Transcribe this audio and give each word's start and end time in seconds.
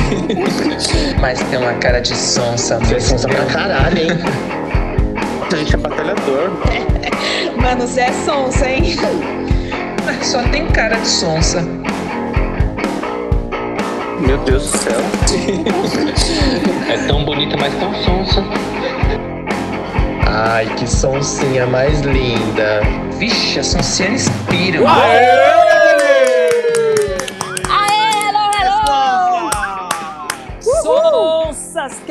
Mas 1.20 1.40
tem 1.44 1.58
uma 1.58 1.74
cara 1.74 2.00
de 2.00 2.16
sonsa. 2.16 2.78
Você 2.78 2.96
é 2.96 3.00
sonsa 3.00 3.28
pra 3.28 3.44
caralho, 3.46 3.98
hein? 3.98 4.08
A 5.52 5.56
gente 5.56 5.74
é 5.74 5.78
batalhador. 5.78 6.50
Mano, 7.56 7.86
você 7.86 8.00
é 8.00 8.12
sonsa, 8.24 8.68
hein? 8.68 8.96
Só 10.22 10.42
tem 10.48 10.66
cara 10.66 10.96
de 10.96 11.06
sonsa. 11.06 11.62
Meu 14.20 14.38
Deus 14.38 14.70
do 14.70 14.78
céu. 14.78 15.00
É 16.88 16.96
tão 17.06 17.24
bonita, 17.24 17.56
mas 17.56 17.72
tão 17.74 17.94
sonsa. 17.94 18.42
Ai, 20.26 20.66
que 20.76 20.90
sonsinha 20.90 21.66
mais 21.66 22.00
linda. 22.00 22.80
Vixe, 23.18 23.60
a 23.60 23.62
sonsiana 23.62 24.14
inspira. 24.14 24.80
Aê, 24.88 25.73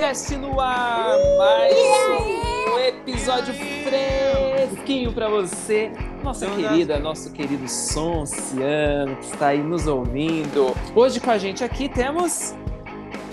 Sonsas 0.04 0.28
Cast 0.28 0.36
no 0.36 0.60
ar! 0.60 1.16
Mais 1.38 1.74
um 2.68 2.80
episódio 2.80 3.54
fresquinho 3.54 5.14
pra 5.14 5.30
você, 5.30 5.94
nossa 6.22 6.46
querida, 6.46 7.00
nosso 7.00 7.32
querido 7.32 7.70
Sonciano, 7.70 9.16
que 9.16 9.26
está 9.26 9.48
aí 9.48 9.64
nos 9.64 9.88
ouvindo. 9.88 10.76
Hoje 10.94 11.22
com 11.22 11.32
a 11.32 11.38
gente 11.38 11.64
aqui 11.64 11.88
temos. 11.88 12.54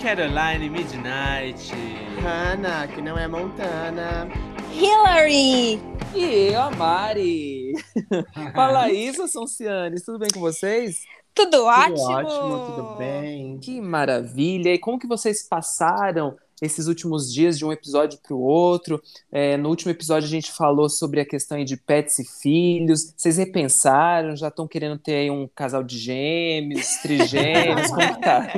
Caroline 0.01 0.69
Midnight. 0.69 1.73
Hannah, 2.21 2.87
que 2.87 3.01
não 3.01 3.17
é 3.17 3.27
Montana. 3.27 4.29
Hillary! 4.73 5.81
E 6.15 6.53
eu, 6.53 6.61
a 6.61 6.71
Mari. 6.71 7.73
Fala 8.55 8.89
isso, 8.89 9.27
Sonciane, 9.27 9.99
tudo 10.01 10.19
bem 10.19 10.29
com 10.33 10.39
vocês? 10.39 11.01
Tudo 11.35 11.51
Tudo 11.51 11.65
ótimo? 11.65 12.11
ótimo, 12.11 12.65
tudo 12.65 12.95
bem. 12.97 13.57
Que 13.59 13.81
maravilha! 13.81 14.73
E 14.73 14.79
como 14.79 14.97
que 14.97 15.07
vocês 15.07 15.47
passaram 15.47 16.37
esses 16.61 16.87
últimos 16.87 17.33
dias 17.33 17.57
de 17.57 17.65
um 17.65 17.71
episódio 17.71 18.19
para 18.21 18.35
o 18.35 18.39
outro? 18.39 19.01
É, 19.31 19.57
no 19.57 19.69
último 19.69 19.91
episódio 19.91 20.27
a 20.27 20.31
gente 20.31 20.51
falou 20.51 20.87
sobre 20.87 21.19
a 21.19 21.25
questão 21.25 21.57
aí 21.57 21.65
de 21.65 21.75
pets 21.75 22.19
e 22.19 22.25
filhos. 22.25 23.13
Vocês 23.17 23.37
repensaram? 23.37 24.35
Já 24.35 24.49
estão 24.49 24.67
querendo 24.67 24.97
ter 24.97 25.15
aí 25.15 25.31
um 25.31 25.47
casal 25.47 25.83
de 25.83 25.97
gêmeos, 25.97 26.87
trigêmeos? 27.01 27.87
como 27.89 28.15
que 28.15 28.21
tá? 28.21 28.53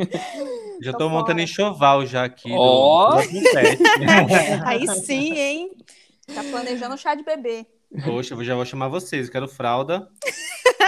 Já 0.82 0.92
tô 0.92 1.10
montando 1.10 1.40
enxoval 1.40 2.06
já 2.06 2.26
aqui. 2.26 2.52
Ó. 2.52 3.16
do 3.16 3.22
pet. 3.22 3.82
Aí 4.66 4.86
sim, 4.88 5.34
hein? 5.34 5.72
Tá 6.34 6.44
planejando 6.44 6.96
um 6.96 6.98
chá 6.98 7.16
de 7.16 7.24
bebê. 7.24 7.66
Poxa, 8.04 8.34
eu 8.34 8.44
já 8.44 8.56
vou 8.56 8.66
chamar 8.66 8.88
vocês. 8.88 9.28
Eu 9.28 9.32
quero 9.32 9.48
fralda. 9.48 10.08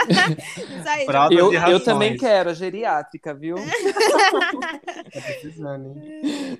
Isso 0.09 0.89
aí. 0.89 1.05
Fralda 1.05 1.35
Eu, 1.35 1.49
de 1.49 1.71
eu 1.71 1.83
também 1.83 2.17
quero, 2.17 2.49
a 2.49 2.53
geriátrica, 2.53 3.33
viu? 3.33 3.55
Tá 5.15 5.21
precisando, 5.21 5.97
hein? 5.97 6.59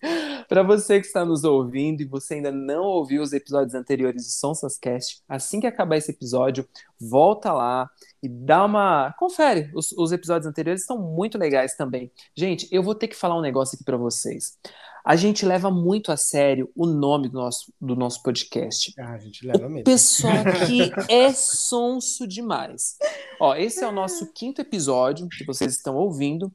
Para 0.48 0.62
você 0.62 1.00
que 1.00 1.06
está 1.06 1.24
nos 1.24 1.44
ouvindo 1.44 2.00
e 2.00 2.04
você 2.04 2.34
ainda 2.34 2.50
não 2.50 2.82
ouviu 2.82 3.22
os 3.22 3.32
episódios 3.32 3.74
anteriores 3.74 4.24
de 4.24 4.32
Sonsas 4.32 4.76
Cast, 4.76 5.22
assim 5.28 5.60
que 5.60 5.66
acabar 5.66 5.96
esse 5.96 6.10
episódio, 6.10 6.66
volta 7.00 7.52
lá 7.52 7.88
e 8.22 8.28
dá 8.28 8.64
uma. 8.64 9.14
Confere. 9.18 9.70
Os, 9.74 9.92
os 9.92 10.12
episódios 10.12 10.46
anteriores 10.46 10.82
estão 10.82 10.98
muito 10.98 11.38
legais 11.38 11.76
também. 11.76 12.10
Gente, 12.34 12.68
eu 12.72 12.82
vou 12.82 12.94
ter 12.94 13.08
que 13.08 13.16
falar 13.16 13.38
um 13.38 13.42
negócio 13.42 13.76
aqui 13.76 13.84
para 13.84 13.96
vocês. 13.96 14.58
A 15.04 15.16
gente 15.16 15.44
leva 15.44 15.70
muito 15.70 16.10
a 16.10 16.16
sério 16.16 16.70
o 16.74 16.86
nome 16.86 17.28
do 17.28 17.34
nosso, 17.34 17.70
do 17.78 17.94
nosso 17.94 18.22
podcast. 18.22 18.94
Ah, 18.98 19.12
a 19.12 19.18
gente 19.18 19.46
leva 19.46 19.68
mesmo. 19.68 19.84
Pessoal 19.84 20.42
que 20.66 20.90
é 21.12 21.30
sonso 21.30 22.26
demais. 22.26 22.96
Ó, 23.38 23.54
esse 23.54 23.84
é 23.84 23.86
o 23.86 23.92
nosso 23.92 24.32
quinto 24.32 24.62
episódio 24.62 25.28
que 25.28 25.44
vocês 25.44 25.74
estão 25.74 25.94
ouvindo. 25.94 26.50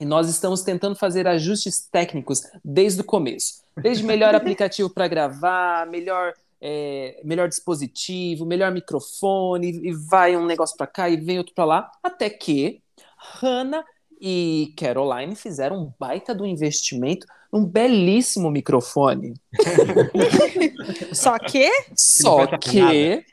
E 0.00 0.06
nós 0.06 0.30
estamos 0.30 0.62
tentando 0.62 0.96
fazer 0.96 1.28
ajustes 1.28 1.86
técnicos 1.86 2.44
desde 2.64 3.02
o 3.02 3.04
começo. 3.04 3.62
Desde 3.76 4.02
melhor 4.02 4.34
aplicativo 4.34 4.88
para 4.88 5.06
gravar, 5.06 5.86
melhor, 5.86 6.32
é, 6.62 7.20
melhor 7.22 7.46
dispositivo, 7.46 8.46
melhor 8.46 8.72
microfone, 8.72 9.70
e 9.70 9.90
e 9.90 9.92
vai 9.92 10.34
um 10.34 10.46
negócio 10.46 10.78
para 10.78 10.86
cá 10.86 11.10
e 11.10 11.18
vem 11.18 11.36
outro 11.36 11.54
para 11.54 11.66
lá, 11.66 11.92
até 12.02 12.30
que 12.30 12.80
Hannah 13.18 13.84
e 14.18 14.72
Caroline 14.78 15.36
fizeram 15.36 15.76
um 15.76 15.92
baita 15.98 16.34
do 16.34 16.46
investimento 16.46 17.26
num 17.52 17.64
belíssimo 17.64 18.50
microfone. 18.50 19.34
Só 21.12 21.38
que 21.38 21.70
Só 21.94 22.46
que 22.58 23.24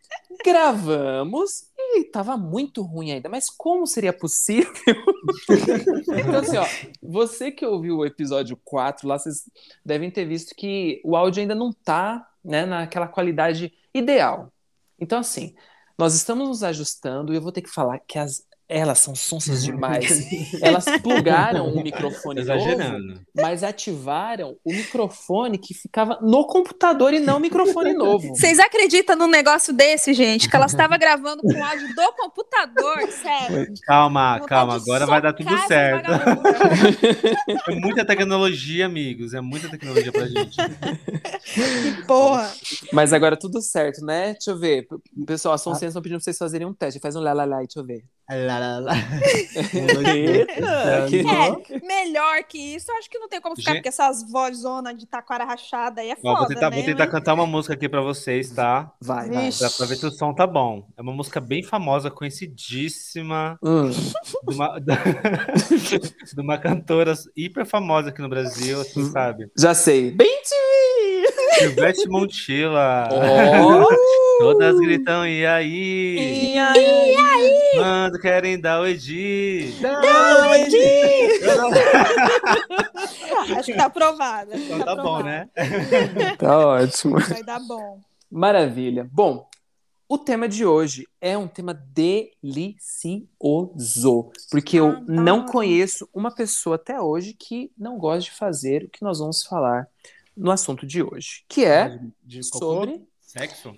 gravamos 0.43 1.69
e 1.77 2.03
tava 2.03 2.37
muito 2.37 2.81
ruim 2.81 3.11
ainda. 3.11 3.29
Mas 3.29 3.49
como 3.49 3.87
seria 3.87 4.13
possível? 4.13 4.71
então, 6.09 6.39
assim, 6.39 6.57
ó, 6.57 6.65
você 7.01 7.51
que 7.51 7.65
ouviu 7.65 7.97
o 7.97 8.05
episódio 8.05 8.57
4 8.63 9.07
lá, 9.07 9.17
vocês 9.17 9.49
devem 9.85 10.11
ter 10.11 10.25
visto 10.25 10.55
que 10.55 11.01
o 11.03 11.15
áudio 11.15 11.41
ainda 11.41 11.55
não 11.55 11.71
tá 11.71 12.27
né, 12.43 12.65
naquela 12.65 13.07
qualidade 13.07 13.73
ideal. 13.93 14.51
Então, 14.99 15.19
assim, 15.19 15.55
nós 15.97 16.13
estamos 16.13 16.47
nos 16.47 16.63
ajustando 16.63 17.33
e 17.33 17.35
eu 17.35 17.41
vou 17.41 17.51
ter 17.51 17.61
que 17.61 17.69
falar 17.69 17.99
que 17.99 18.17
as. 18.17 18.47
Elas 18.71 18.99
são 18.99 19.15
sonsas 19.15 19.63
demais. 19.63 20.27
Elas 20.61 20.85
plugaram 21.01 21.73
o 21.73 21.81
microfone 21.81 22.41
novo, 22.43 22.51
Exagerando. 22.51 23.19
mas 23.35 23.63
ativaram 23.63 24.57
o 24.63 24.71
microfone 24.71 25.57
que 25.57 25.73
ficava 25.73 26.19
no 26.21 26.45
computador 26.45 27.11
e 27.11 27.19
não 27.19 27.37
o 27.37 27.39
microfone 27.39 27.93
novo. 27.93 28.27
vocês 28.29 28.59
acreditam 28.59 29.15
num 29.15 29.27
negócio 29.27 29.73
desse, 29.73 30.13
gente? 30.13 30.47
Que 30.47 30.55
ela 30.55 30.67
estava 30.67 30.97
gravando 30.97 31.41
com 31.41 31.63
áudio 31.63 31.95
do 31.95 32.13
computador, 32.13 33.07
sério. 33.09 33.73
Calma, 33.87 34.39
calma. 34.41 34.75
Agora 34.75 35.07
vai 35.07 35.19
dar 35.19 35.33
tudo 35.33 35.49
certo. 35.67 36.11
É 37.67 37.73
muita 37.73 38.05
tecnologia, 38.05 38.85
amigos. 38.85 39.33
É 39.33 39.41
muita 39.41 39.67
tecnologia 39.67 40.11
pra 40.11 40.27
gente. 40.27 40.57
Porra. 42.05 42.53
Mas 42.93 43.13
agora 43.13 43.35
tudo 43.35 43.63
certo, 43.63 44.05
né? 44.05 44.33
Deixa 44.33 44.51
eu 44.51 44.59
ver. 44.59 44.87
Pessoal, 45.25 45.55
a 45.55 45.57
Sonsense 45.57 45.87
estão 45.87 46.03
pedindo 46.03 46.17
pra 46.19 46.23
vocês 46.25 46.37
fazerem 46.37 46.67
um 46.67 46.73
teste. 46.73 46.99
Faz 46.99 47.15
um 47.15 47.19
lá, 47.19 47.33
lá, 47.33 47.45
lá, 47.45 47.57
deixa 47.57 47.79
eu 47.79 47.83
ver. 47.83 48.03
Lá, 48.31 48.59
lá, 48.59 48.79
lá. 48.79 48.93
Eita, 50.13 51.07
que- 51.09 51.19
É, 51.27 51.79
melhor 51.85 52.43
que 52.43 52.57
isso, 52.75 52.91
eu 52.91 52.95
acho 52.97 53.09
que 53.09 53.17
não 53.17 53.27
tem 53.27 53.41
como 53.41 53.55
ficar, 53.55 53.71
Gente- 53.71 53.79
porque 53.79 53.89
essas 53.89 54.23
vozonas 54.29 54.95
de 54.95 55.07
taquara 55.07 55.43
rachada 55.43 56.01
aí 56.01 56.11
é 56.11 56.13
Ó, 56.13 56.21
foda, 56.21 56.37
vou 56.39 56.47
tentar, 56.47 56.69
né? 56.69 56.75
vou 56.77 56.85
tentar 56.85 57.05
Mas- 57.05 57.11
cantar 57.11 57.33
uma 57.33 57.47
música 57.47 57.73
aqui 57.73 57.89
pra 57.89 58.01
vocês, 58.01 58.51
tá? 58.51 58.91
Vai, 59.01 59.29
vai. 59.29 59.49
Pra, 59.51 59.69
pra 59.71 59.85
ver 59.87 59.95
se 59.95 60.05
o 60.05 60.11
som 60.11 60.31
tá 60.33 60.45
bom. 60.45 60.85
É 60.95 61.01
uma 61.01 61.11
música 61.11 61.39
bem 61.41 61.63
famosa, 61.63 62.11
conhecidíssima. 62.11 63.57
Hum. 63.63 63.89
de 63.89 64.55
uma, 64.55 64.77
de 66.35 66.41
uma 66.41 66.57
cantora 66.59 67.13
hiper 67.35 67.65
famosa 67.65 68.09
aqui 68.09 68.21
no 68.21 68.29
Brasil, 68.29 68.79
assim, 68.81 69.09
sabe? 69.11 69.49
Já 69.57 69.73
sei. 69.73 70.11
Bem 70.11 70.41
te 70.43 71.59
Silvestre 71.59 72.07
Montilla. 72.09 73.09
Oh! 73.11 73.89
Todas 74.39 74.79
gritam, 74.79 75.27
e 75.27 75.45
aí? 75.45 76.53
E 76.53 76.57
aí? 76.57 77.15
Quando 77.75 78.19
querem 78.19 78.59
dar 78.59 78.81
o 78.81 78.87
Edi? 78.87 79.75
Não, 79.81 80.53
Edi! 80.55 81.39
Acho 83.55 83.65
que 83.65 83.73
tá 83.75 83.85
aprovada. 83.85 84.55
Então 84.55 84.79
tá 84.79 84.95
bom, 84.95 85.17
aprovada. 85.17 85.23
né? 85.23 85.49
Tá 86.37 86.57
ótimo. 86.67 87.19
Vai 87.19 87.43
dar 87.43 87.59
bom. 87.59 87.99
Maravilha. 88.31 89.07
Bom, 89.11 89.47
o 90.07 90.17
tema 90.17 90.47
de 90.47 90.65
hoje 90.65 91.05
é 91.19 91.37
um 91.37 91.47
tema 91.47 91.73
delicioso, 91.73 94.31
porque 94.51 94.79
eu 94.79 94.87
Ah, 94.89 95.01
não 95.07 95.45
tá. 95.45 95.51
conheço 95.51 96.07
uma 96.13 96.33
pessoa 96.33 96.75
até 96.77 96.99
hoje 97.01 97.33
que 97.33 97.71
não 97.77 97.97
gosta 97.97 98.21
de 98.21 98.31
fazer 98.31 98.83
o 98.85 98.89
que 98.89 99.03
nós 99.03 99.19
vamos 99.19 99.43
falar 99.43 99.87
no 100.35 100.51
assunto 100.51 100.85
de 100.85 101.01
hoje, 101.03 101.43
que 101.49 101.65
é 101.65 101.99
De 102.23 102.39
cocô. 102.49 102.59
sobre 102.59 103.01
Sexo? 103.21 103.75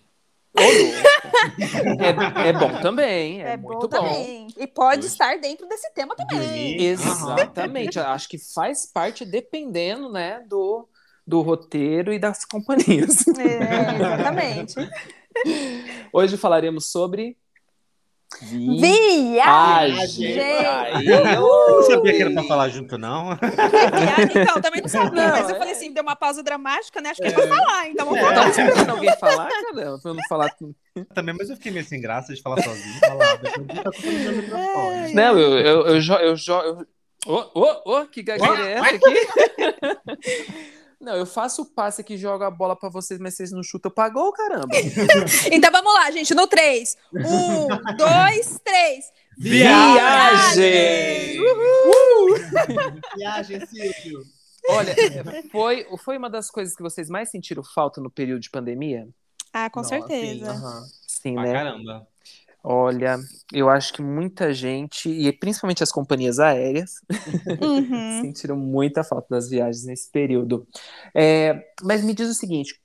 É, 0.58 2.50
é 2.50 2.54
bom 2.54 2.82
também, 2.82 3.42
é, 3.42 3.52
É, 3.54 3.58
bom 3.58 3.70
muito 3.70 3.88
bom. 3.88 3.98
também. 3.98 4.48
E 4.58 4.68
pode 4.68 5.06
estar 5.08 5.40
dentro 5.40 5.68
desse 5.68 5.92
tema 5.94 6.16
também. 6.16 6.82
Exatamente. 6.84 8.00
Acho 8.00 8.28
que 8.28 8.38
faz 8.54 8.86
parte 8.86 9.26
dependendo, 9.26 10.12
né, 10.12 10.44
do, 10.48 10.88
do 11.26 11.42
roteiro 11.42 12.14
e 12.14 12.20
das 12.20 12.44
companhias. 12.46 13.26
É, 13.28 13.96
exatamente. 13.96 14.76
Hoje 16.12 16.38
falaremos 16.38 16.88
sobre 16.92 17.38
Viagem! 18.42 20.38
Eu 21.06 21.24
não 21.26 21.84
sabia 21.84 22.14
que 22.14 22.22
era 22.22 22.32
pra 22.32 22.44
falar 22.44 22.70
junto, 22.70 22.98
não. 22.98 23.36
Viagem. 23.42 24.42
Então, 24.44 24.62
também 24.62 24.82
não 24.82 24.88
sabia, 24.90 25.12
Não, 25.28 25.32
mas 25.32 25.50
eu 25.50 25.56
é. 25.56 25.60
falei 25.60 25.74
assim, 25.74 25.92
deu 25.94 26.02
uma 26.04 26.16
pausa 26.16 26.42
dramática, 26.42 27.02
né? 27.02 27.10
Acho 27.12 27.22
que 27.22 27.28
é 27.28 27.32
pra 27.32 27.48
falar, 27.48 27.88
então 27.90 28.06
vamos 28.06 28.22
Eu 28.22 28.26
tava 28.34 28.36
falar. 28.36 28.50
esperando 28.68 28.90
alguém 28.90 29.18
falar, 29.18 29.48
caramba, 29.50 30.00
pra 30.02 30.12
eu 30.12 30.14
não 30.16 30.24
falar. 30.30 30.56
Também, 31.14 31.36
mas 31.38 31.50
eu 31.50 31.56
fiquei 31.56 31.72
meio 31.72 31.86
sem 31.86 32.02
graça 32.02 32.34
de 32.34 32.42
falar 32.42 32.62
sozinho. 32.62 33.00
Falar. 33.00 33.40
Não, 35.14 35.38
eu, 35.40 35.60
eu, 35.60 35.88
eu, 35.88 36.00
jo- 36.00 36.14
eu, 36.14 36.36
jo- 36.36 36.54
eu... 36.62 36.88
Ô, 37.28 37.46
ô, 37.54 37.98
ô, 38.00 38.06
que 38.08 38.24
gagueira 38.24 38.68
é 38.68 38.74
essa 38.74 38.96
aqui? 38.96 39.28
Não, 41.02 41.16
eu 41.16 41.26
faço 41.26 41.64
o 41.64 41.66
passe 41.66 42.04
que 42.04 42.16
joga 42.16 42.46
a 42.46 42.52
bola 42.52 42.76
pra 42.76 42.88
vocês, 42.88 43.20
mas 43.20 43.36
vocês 43.36 43.52
não 43.52 43.64
chutam 43.64 43.90
pra 43.92 44.08
gol, 44.08 44.32
caramba. 44.32 44.68
Então 45.52 45.72
vamos 45.72 45.92
lá, 45.94 46.12
gente, 46.12 46.34
no 46.36 46.46
3. 46.48 46.96
Um, 47.14 47.68
dois, 47.98 48.60
três. 48.64 49.06
Viagem! 49.38 51.40
Uhul! 51.40 52.36
Viagem, 53.18 53.66
Silvio. 53.66 54.22
Olha, 54.70 54.96
foi, 55.52 55.88
foi 56.04 56.18
uma 56.18 56.30
das 56.30 56.52
coisas 56.52 56.76
que 56.76 56.84
vocês 56.84 57.10
mais 57.10 57.32
sentiram 57.32 57.64
falta 57.64 58.00
no 58.00 58.12
período 58.12 58.42
de 58.42 58.50
pandemia? 58.52 59.08
Ah, 59.52 59.70
com 59.72 59.80
Nossa, 59.80 59.90
certeza. 59.90 60.54
Sim, 61.08 61.34
Pra 61.34 61.44
né? 61.44 61.54
caramba. 61.54 62.08
Olha, 62.64 63.18
eu 63.52 63.70
acho 63.70 63.92
que 63.92 64.02
muita 64.02 64.54
gente, 64.54 65.10
e 65.10 65.32
principalmente 65.34 65.82
as 65.82 65.92
companhias 65.92 66.40
aéreas, 66.40 66.96
Uhum. 67.60 68.22
sentiram 68.22 68.56
muita 68.56 69.04
falta 69.04 69.28
das 69.32 69.50
viagens 69.50 69.84
nesse 69.86 70.12
período. 70.12 70.68
É, 71.16 71.72
mas 71.82 72.04
me 72.04 72.14
diz 72.14 72.30
o 72.30 72.36
seguinte: 72.36 72.80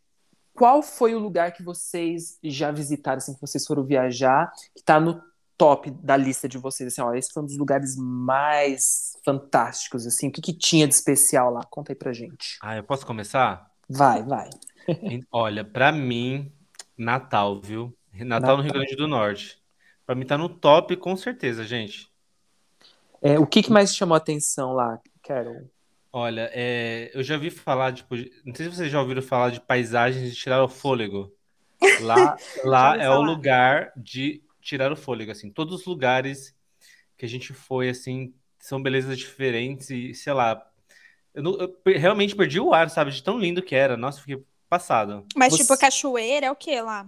qual 0.54 0.82
foi 0.82 1.14
o 1.14 1.18
lugar 1.18 1.52
que 1.52 1.62
vocês 1.62 2.38
já 2.42 2.70
visitaram, 2.70 3.18
assim, 3.18 3.34
que 3.34 3.40
vocês 3.40 3.66
foram 3.66 3.84
viajar, 3.84 4.50
que 4.74 4.82
tá 4.82 4.98
no 4.98 5.20
top 5.58 5.90
da 5.90 6.16
lista 6.16 6.48
de 6.48 6.56
vocês? 6.56 6.92
Assim, 6.92 7.02
ó, 7.02 7.14
esse 7.14 7.30
foi 7.32 7.42
um 7.42 7.46
dos 7.46 7.58
lugares 7.58 7.94
mais 7.96 9.18
fantásticos, 9.24 10.06
assim. 10.06 10.28
O 10.28 10.32
que, 10.32 10.40
que 10.40 10.54
tinha 10.54 10.88
de 10.88 10.94
especial 10.94 11.52
lá? 11.52 11.60
Conta 11.68 11.92
aí 11.92 11.96
pra 11.96 12.12
gente. 12.12 12.56
Ah, 12.62 12.76
eu 12.76 12.82
posso 12.82 13.04
começar? 13.04 13.70
Vai, 13.88 14.22
vai. 14.22 14.48
Olha, 15.30 15.62
pra 15.62 15.92
mim, 15.92 16.50
Natal, 16.96 17.60
viu? 17.60 17.94
Natal 18.24 18.56
no 18.56 18.62
Rio 18.62 18.72
Grande 18.72 18.96
do 18.96 19.06
Norte. 19.06 19.62
Pra 20.06 20.14
mim 20.14 20.24
tá 20.24 20.38
no 20.38 20.48
top, 20.48 20.96
com 20.96 21.16
certeza, 21.16 21.64
gente. 21.64 22.08
É, 23.20 23.38
o 23.38 23.46
que, 23.46 23.62
que 23.62 23.70
mais 23.72 23.94
chamou 23.94 24.14
a 24.14 24.18
atenção 24.18 24.72
lá, 24.72 25.00
Carol? 25.22 25.68
Olha, 26.12 26.48
é, 26.54 27.10
eu 27.12 27.22
já 27.22 27.34
ouvi 27.34 27.50
falar, 27.50 27.92
tipo, 27.92 28.16
de- 28.16 28.30
não 28.44 28.54
sei 28.54 28.66
se 28.70 28.76
vocês 28.76 28.90
já 28.90 29.00
ouviram 29.00 29.20
falar 29.20 29.50
de 29.50 29.60
paisagens 29.60 30.30
de 30.32 30.36
tirar 30.38 30.62
o 30.62 30.68
fôlego. 30.68 31.32
Lá, 32.00 32.36
lá 32.64 32.96
é 32.96 33.08
o 33.10 33.12
falar. 33.14 33.26
lugar 33.26 33.92
de 33.96 34.42
tirar 34.62 34.90
o 34.90 34.96
fôlego, 34.96 35.30
assim. 35.30 35.50
Todos 35.50 35.80
os 35.80 35.86
lugares 35.86 36.54
que 37.18 37.26
a 37.26 37.28
gente 37.28 37.52
foi, 37.52 37.90
assim, 37.90 38.32
são 38.58 38.82
belezas 38.82 39.18
diferentes 39.18 39.90
e, 39.90 40.14
sei 40.14 40.32
lá, 40.32 40.66
eu, 41.34 41.42
não- 41.42 41.54
eu 41.58 41.76
realmente 41.98 42.34
perdi 42.34 42.58
o 42.58 42.72
ar, 42.72 42.88
sabe? 42.88 43.10
De 43.10 43.22
tão 43.22 43.38
lindo 43.38 43.62
que 43.62 43.74
era. 43.74 43.94
Nossa, 43.96 44.20
fiquei 44.20 44.42
passado. 44.70 45.26
Mas, 45.36 45.52
Você- 45.52 45.62
tipo, 45.64 45.78
cachoeira 45.78 46.46
é 46.46 46.50
o 46.50 46.56
que 46.56 46.80
lá? 46.80 47.06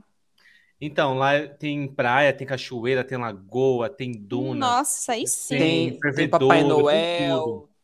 Então, 0.80 1.18
lá 1.18 1.46
tem 1.46 1.88
praia, 1.88 2.32
tem 2.32 2.46
cachoeira, 2.46 3.02
tem 3.02 3.18
lagoa, 3.18 3.88
tem 3.88 4.12
duna. 4.12 4.78
Nossa, 4.78 5.12
aí 5.12 5.26
sim. 5.26 5.58
Tem 5.58 5.98
Tem, 6.00 6.12
tem 6.14 6.28
Papai 6.28 6.60
tem 6.60 6.68
Noel. 6.68 7.68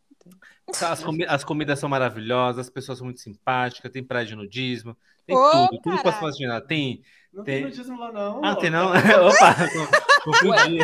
As, 0.81 1.05
comi- 1.05 1.27
as 1.29 1.45
comidas 1.45 1.79
são 1.79 1.91
maravilhosas, 1.91 2.67
as 2.67 2.71
pessoas 2.71 2.97
são 2.97 3.05
muito 3.05 3.21
simpáticas, 3.21 3.93
tem 3.93 4.03
praia 4.03 4.25
de 4.25 4.35
nudismo, 4.35 4.97
tem 5.27 5.37
Ô, 5.37 5.51
tudo, 5.51 5.83
tudo 5.83 5.97
que 5.99 6.03
posso 6.03 6.19
imaginar. 6.21 6.61
Tem. 6.63 7.03
Não 7.31 7.45
Tem- 7.45 7.57
tem 7.57 7.65
nudismo 7.65 7.99
lá, 7.99 8.11
não. 8.11 8.43
Ah, 8.43 8.57
tem 8.57 8.71
não? 8.71 8.87
Opa, 9.29 9.55
confundi. 10.25 10.79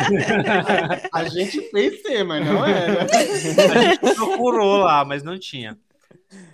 A 1.11 1.23
gente 1.27 1.61
fez 1.71 2.01
ser, 2.03 2.23
mas 2.23 2.45
não 2.45 2.63
era. 2.63 3.03
A 3.03 3.83
gente 3.83 4.15
procurou 4.15 4.77
lá, 4.77 5.03
mas 5.03 5.23
não 5.23 5.39
tinha. 5.39 5.77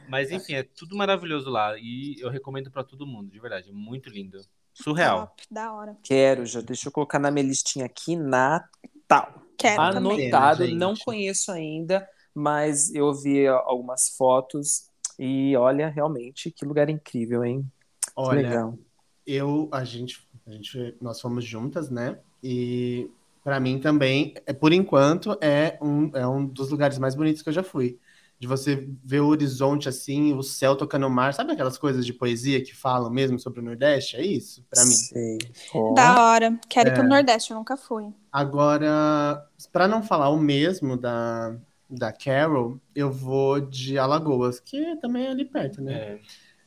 Mas 0.08 0.32
enfim, 0.32 0.54
é 0.54 0.64
tudo 0.64 0.96
maravilhoso 0.96 1.50
lá 1.50 1.78
e 1.78 2.16
eu 2.20 2.30
recomendo 2.30 2.72
pra 2.72 2.84
todo 2.84 3.06
mundo, 3.06 3.30
de 3.30 3.40
verdade, 3.40 3.70
é 3.70 3.74
muito 3.74 4.10
lindo. 4.10 4.40
Surreal. 4.84 5.28
Top, 5.28 5.44
da 5.50 5.74
hora. 5.74 5.98
Quero, 6.04 6.46
já 6.46 6.62
deixa 6.62 6.88
eu 6.88 6.92
colocar 6.92 7.18
na 7.18 7.32
minha 7.32 7.46
listinha 7.46 7.86
aqui, 7.86 8.16
Natal. 8.16 9.42
Quero 9.58 9.94
também. 9.94 10.28
Anotado, 10.28 10.66
gente. 10.66 10.76
não 10.76 10.94
conheço 10.96 11.52
ainda, 11.52 12.08
mas 12.34 12.94
eu 12.94 13.12
vi 13.14 13.48
algumas 13.48 14.10
fotos 14.10 14.88
e 15.18 15.56
olha, 15.58 15.90
realmente, 15.90 16.52
que 16.52 16.64
lugar 16.64 16.90
incrível, 16.90 17.44
hein? 17.44 17.66
Que 18.06 18.12
Olha, 18.16 18.50
legal. 18.50 18.78
eu, 19.26 19.68
a 19.72 19.84
gente, 19.84 20.28
a 20.46 20.52
gente, 20.52 20.96
nós 21.02 21.20
fomos 21.20 21.44
juntas, 21.44 21.90
né? 21.90 22.20
E 22.44 23.10
pra 23.44 23.60
mim 23.60 23.80
também, 23.80 24.36
é, 24.46 24.54
por 24.54 24.72
enquanto, 24.72 25.36
é 25.42 25.80
um, 25.82 26.16
é 26.16 26.28
um 26.28 26.46
dos 26.46 26.70
lugares 26.70 27.00
mais 27.00 27.16
bonitos 27.16 27.42
que 27.42 27.50
eu 27.50 27.54
já 27.54 27.64
fui. 27.64 27.98
De 28.40 28.46
você 28.48 28.88
ver 29.04 29.22
o 29.22 29.28
horizonte 29.28 29.90
assim, 29.90 30.34
o 30.36 30.44
céu 30.44 30.76
tocando 30.76 31.08
o 31.08 31.10
mar, 31.10 31.34
sabe 31.34 31.54
aquelas 31.54 31.78
coisas 31.78 32.06
de 32.06 32.14
poesia 32.14 32.64
que 32.64 32.76
falam 32.76 33.10
mesmo 33.10 33.40
sobre 33.40 33.60
o 33.62 33.64
Nordeste? 33.64 34.16
É 34.16 34.24
isso, 34.24 34.64
pra 34.70 34.84
mim. 34.86 34.92
Sei. 34.92 35.38
Ó, 35.74 35.94
Da 35.96 36.22
hora. 36.24 36.60
Quero 36.70 36.90
ir 36.90 36.94
pro 36.94 37.04
É. 37.04 37.08
Nordeste, 37.08 37.50
eu 37.52 37.58
nunca 37.58 37.76
fui. 37.76 38.14
Agora, 38.32 39.44
pra 39.72 39.88
não 39.88 40.04
falar 40.04 40.30
o 40.30 40.38
mesmo 40.38 40.96
da, 40.96 41.56
da 41.90 42.14
Carol, 42.14 42.80
eu 42.94 43.12
vou 43.12 43.60
de 43.60 43.98
Alagoas, 43.98 44.60
que 44.60 44.96
também 44.98 45.26
é 45.26 45.30
ali 45.32 45.44
perto, 45.46 45.82
né? 45.82 45.94
É, 45.94 46.20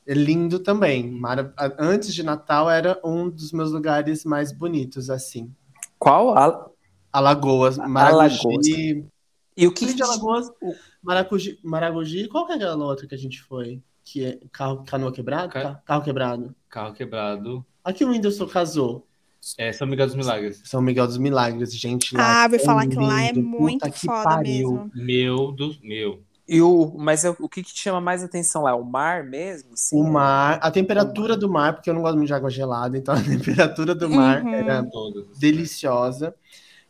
É 0.08 0.14
lindo 0.14 0.58
também. 0.58 1.08
Mara- 1.08 1.54
Antes 1.78 2.12
de 2.12 2.24
Natal 2.24 2.68
era 2.68 2.98
um 3.04 3.30
dos 3.30 3.52
meus 3.52 3.70
lugares 3.70 4.24
mais 4.24 4.50
bonitos, 4.50 5.08
assim. 5.08 5.54
Qual? 6.00 6.36
Al- 6.36 6.74
Alagoas, 7.12 7.78
Alagoas. 7.78 8.66
E 9.56 9.66
o 9.66 9.72
que 9.72 9.84
Além 9.84 9.96
de 9.96 10.02
Alagoas, 10.02 10.50
Maragogi, 11.62 12.28
qual 12.28 12.46
que 12.46 12.52
é 12.52 12.56
aquela 12.56 12.76
outra 12.84 13.06
que 13.06 13.14
a 13.14 13.18
gente 13.18 13.42
foi? 13.42 13.82
Que 14.04 14.24
é 14.24 14.38
carro, 14.52 14.84
canoa 14.84 15.12
quebrado? 15.12 15.52
Ca- 15.52 15.62
Ca- 15.62 15.82
Carro 15.84 16.02
quebrado. 16.04 16.54
carro 16.68 16.94
quebrado. 16.94 17.66
Aqui 17.84 18.04
o 18.04 18.08
Whindersson 18.10 18.46
casou. 18.46 19.06
É, 19.56 19.72
São 19.72 19.86
Miguel 19.86 20.06
dos 20.06 20.16
Milagres. 20.16 20.60
São 20.64 20.82
Miguel 20.82 21.06
dos 21.06 21.16
Milagres, 21.18 21.74
gente. 21.74 22.14
Lá 22.14 22.42
Ah, 22.42 22.44
ouvi 22.44 22.56
é 22.56 22.58
falar 22.58 22.86
que 22.86 22.96
lá 22.96 23.22
é 23.22 23.32
lindo, 23.32 23.46
muito 23.48 23.90
foda 23.92 24.22
pariu. 24.24 24.72
mesmo. 24.72 24.90
Meu 24.94 25.52
do 25.52 25.74
meu. 25.82 26.22
E 26.46 26.60
o, 26.60 26.92
mas 26.98 27.24
é 27.24 27.30
o 27.30 27.48
que, 27.48 27.62
que 27.62 27.72
te 27.72 27.78
chama 27.80 28.00
mais 28.00 28.24
atenção 28.24 28.62
lá? 28.62 28.74
O 28.74 28.84
mar 28.84 29.22
mesmo? 29.24 29.72
Assim, 29.74 29.96
O 29.96 30.02
mar, 30.02 30.58
a 30.60 30.70
temperatura 30.70 31.36
do 31.36 31.48
mar, 31.48 31.74
porque 31.74 31.88
eu 31.88 31.94
não 31.94 32.02
gosto 32.02 32.16
muito 32.16 32.26
de 32.26 32.34
água 32.34 32.50
gelada, 32.50 32.98
então 32.98 33.14
a 33.14 33.22
temperatura 33.22 33.94
do 33.94 34.10
mar 34.10 34.42
Uhum. 34.42 34.54
era 34.54 34.82
Todas. 34.90 35.38
deliciosa. 35.38 36.34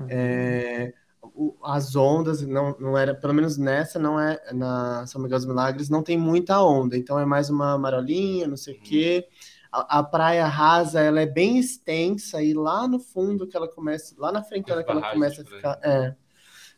É, 0.09 0.95
o- 1.35 1.57
as 1.65 1.95
ondas 1.97 2.43
não, 2.43 2.77
não 2.79 2.97
era, 2.99 3.15
pelo 3.15 3.35
menos 3.35 3.57
nessa, 3.57 3.99
não 3.99 4.19
é 4.19 4.39
na 4.53 5.07
São 5.07 5.21
Miguel 5.21 5.39
dos 5.39 5.47
Milagres, 5.47 5.89
não 5.89 6.03
tem 6.03 6.17
muita 6.19 6.63
onda, 6.63 6.97
então 6.97 7.19
é 7.19 7.25
mais 7.25 7.51
uma 7.51 7.77
marolinha, 7.79 8.47
não 8.47 8.57
sei 8.57 8.75
o 8.75 8.81
quê. 8.81 9.27
A, 9.73 9.99
a 9.99 10.03
praia 10.03 10.47
rasa, 10.47 11.01
ela 11.01 11.21
é 11.21 11.27
bem 11.27 11.59
extensa 11.59 12.43
e 12.43 12.53
lá 12.55 12.89
no 12.89 12.99
fundo 12.99 13.47
que 13.47 13.57
ela 13.57 13.69
começa, 13.69 14.15
lá 14.19 14.33
na 14.33 14.43
frente 14.43 14.71
As 14.73 14.85
que 14.85 14.91
ela 14.91 15.13
começa 15.13 15.43
a 15.43 15.45
ficar, 15.45 15.79
é, 15.83 16.15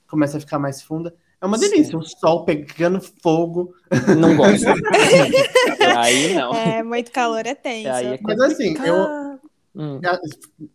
começa 0.07 0.37
a 0.37 0.41
ficar 0.41 0.59
mais 0.59 0.83
funda. 0.83 1.15
É 1.41 1.47
uma 1.47 1.59
delícia, 1.59 1.99
o 1.99 2.05
sol 2.05 2.45
pegando 2.45 3.01
fogo. 3.01 3.75
Não 4.17 4.37
gosto. 4.37 4.65
aí 5.99 6.35
não. 6.35 6.55
É, 6.55 6.85
muito 6.85 7.11
calor 7.11 7.45
é 7.45 7.55
tenso. 7.55 7.89
Aí 7.91 8.07
é 8.15 8.19
Mas 8.23 8.39
assim, 8.41 8.77
eu. 8.85 9.22
Hum. 9.75 9.99
A- 10.05 10.21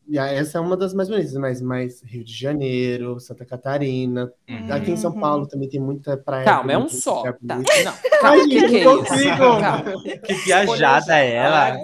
e 0.07 0.17
a- 0.17 0.27
essa 0.31 0.57
é 0.57 0.61
uma 0.61 0.75
das 0.75 0.91
mais 0.93 1.07
bonitas, 1.07 1.33
mas 1.33 1.61
mais 1.61 2.01
Rio 2.01 2.23
de 2.23 2.33
Janeiro, 2.33 3.19
Santa 3.19 3.45
Catarina. 3.45 4.31
Uhum. 4.49 4.73
Aqui 4.73 4.91
em 4.91 4.97
São 4.97 5.11
Uhum. 5.13 5.19
Paulo 5.19 5.47
também 5.47 5.69
tem 5.69 5.79
muita 5.79 6.17
praia. 6.17 6.43
Calma, 6.45 6.71
é 6.73 6.77
um 6.77 6.89
só. 6.89 7.17
lugar 7.19 7.33
Tá. 7.47 7.55
Não, 7.57 7.63
Ai, 7.69 7.83
calma, 8.21 8.43
o 8.43 8.49
que, 8.49 8.59
gente, 8.59 8.71
que 8.71 10.09
é. 10.09 10.17
Que 10.17 10.33
viajada 10.33 11.19
é 11.19 11.31
ela. 11.33 11.69
É. 11.69 11.79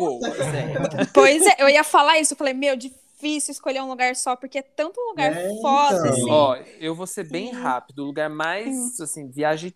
Pois 1.14 1.46
é, 1.46 1.56
eu 1.60 1.70
ia 1.70 1.84
falar 1.84 2.20
isso. 2.20 2.34
Eu 2.34 2.38
falei, 2.38 2.54
meu, 2.54 2.76
difícil 2.76 3.52
escolher 3.52 3.82
um 3.82 3.90
lugar 3.90 4.16
só, 4.16 4.36
porque 4.36 4.58
é 4.60 4.62
tanto 4.64 5.00
lugar 5.00 5.32
É, 5.34 5.50
foda, 5.62 5.96
então. 6.00 6.10
assim. 6.14 6.30
Ó, 6.32 6.58
eu 6.80 6.96
vou 6.96 7.06
ser 7.08 7.30
bem 7.30 7.52
rápido. 7.52 8.00
O 8.00 8.06
lugar 8.06 8.30
mais, 8.30 9.00
assim, 9.00 9.30
viagem 9.30 9.74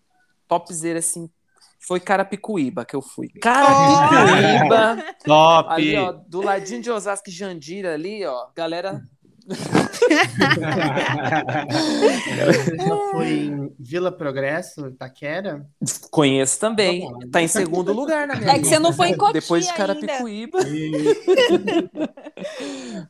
topzera, 0.48 0.98
assim, 0.98 1.30
foi 1.78 2.00
Carapicuíba 2.00 2.84
que 2.84 2.96
eu 2.96 3.02
fui. 3.02 3.28
Carapicuíba! 3.40 5.04
Top! 5.24 5.72
ali, 5.72 5.96
ó, 5.96 6.12
do 6.12 6.42
ladinho 6.42 6.82
de 6.82 6.90
Osasco 6.90 7.28
e 7.28 7.32
Jandira 7.32 7.94
ali, 7.94 8.24
ó, 8.24 8.46
galera... 8.54 9.02
Você 9.48 9.56
já 12.76 12.96
foi 13.12 13.30
em 13.30 13.72
Vila 13.78 14.12
Progresso, 14.12 14.88
Itaquera? 14.88 15.66
Conheço 16.10 16.60
também. 16.60 17.10
Tá 17.32 17.40
em 17.40 17.48
segundo 17.48 17.90
lugar 17.94 18.28
na 18.28 18.36
minha 18.36 18.52
É 18.52 18.58
que 18.58 18.66
você 18.66 18.78
não 18.78 18.92
foi 18.92 19.08
em 19.08 19.16
Cotia 19.16 19.40
Depois 19.40 19.66
de. 19.66 19.72
Carapicuíba. 19.72 20.58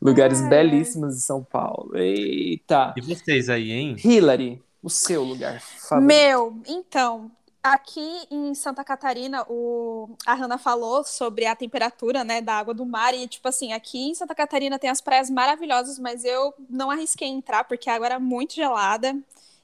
Lugares 0.00 0.40
belíssimos 0.48 1.16
de 1.16 1.22
São 1.22 1.42
Paulo. 1.42 1.96
Eita! 1.96 2.94
E 2.96 3.00
vocês 3.00 3.50
aí, 3.50 3.72
hein? 3.72 3.96
Hillary, 4.02 4.62
o 4.80 4.88
seu 4.88 5.25
lugar 5.25 5.60
favorito. 5.60 6.06
Meu, 6.06 6.56
então, 6.68 7.32
aqui 7.62 8.26
em 8.30 8.54
Santa 8.54 8.84
Catarina, 8.84 9.44
o... 9.48 10.08
a 10.26 10.34
Hanna 10.34 10.58
falou 10.58 11.04
sobre 11.04 11.46
a 11.46 11.56
temperatura, 11.56 12.24
né, 12.24 12.40
da 12.40 12.54
água 12.54 12.74
do 12.74 12.86
mar. 12.86 13.14
E, 13.14 13.26
tipo 13.26 13.48
assim, 13.48 13.72
aqui 13.72 14.08
em 14.08 14.14
Santa 14.14 14.34
Catarina 14.34 14.78
tem 14.78 14.90
as 14.90 15.00
praias 15.00 15.30
maravilhosas, 15.30 15.98
mas 15.98 16.24
eu 16.24 16.54
não 16.68 16.90
arrisquei 16.90 17.28
entrar 17.28 17.64
porque 17.64 17.90
a 17.90 17.94
água 17.94 18.06
era 18.06 18.20
muito 18.20 18.54
gelada. 18.54 19.16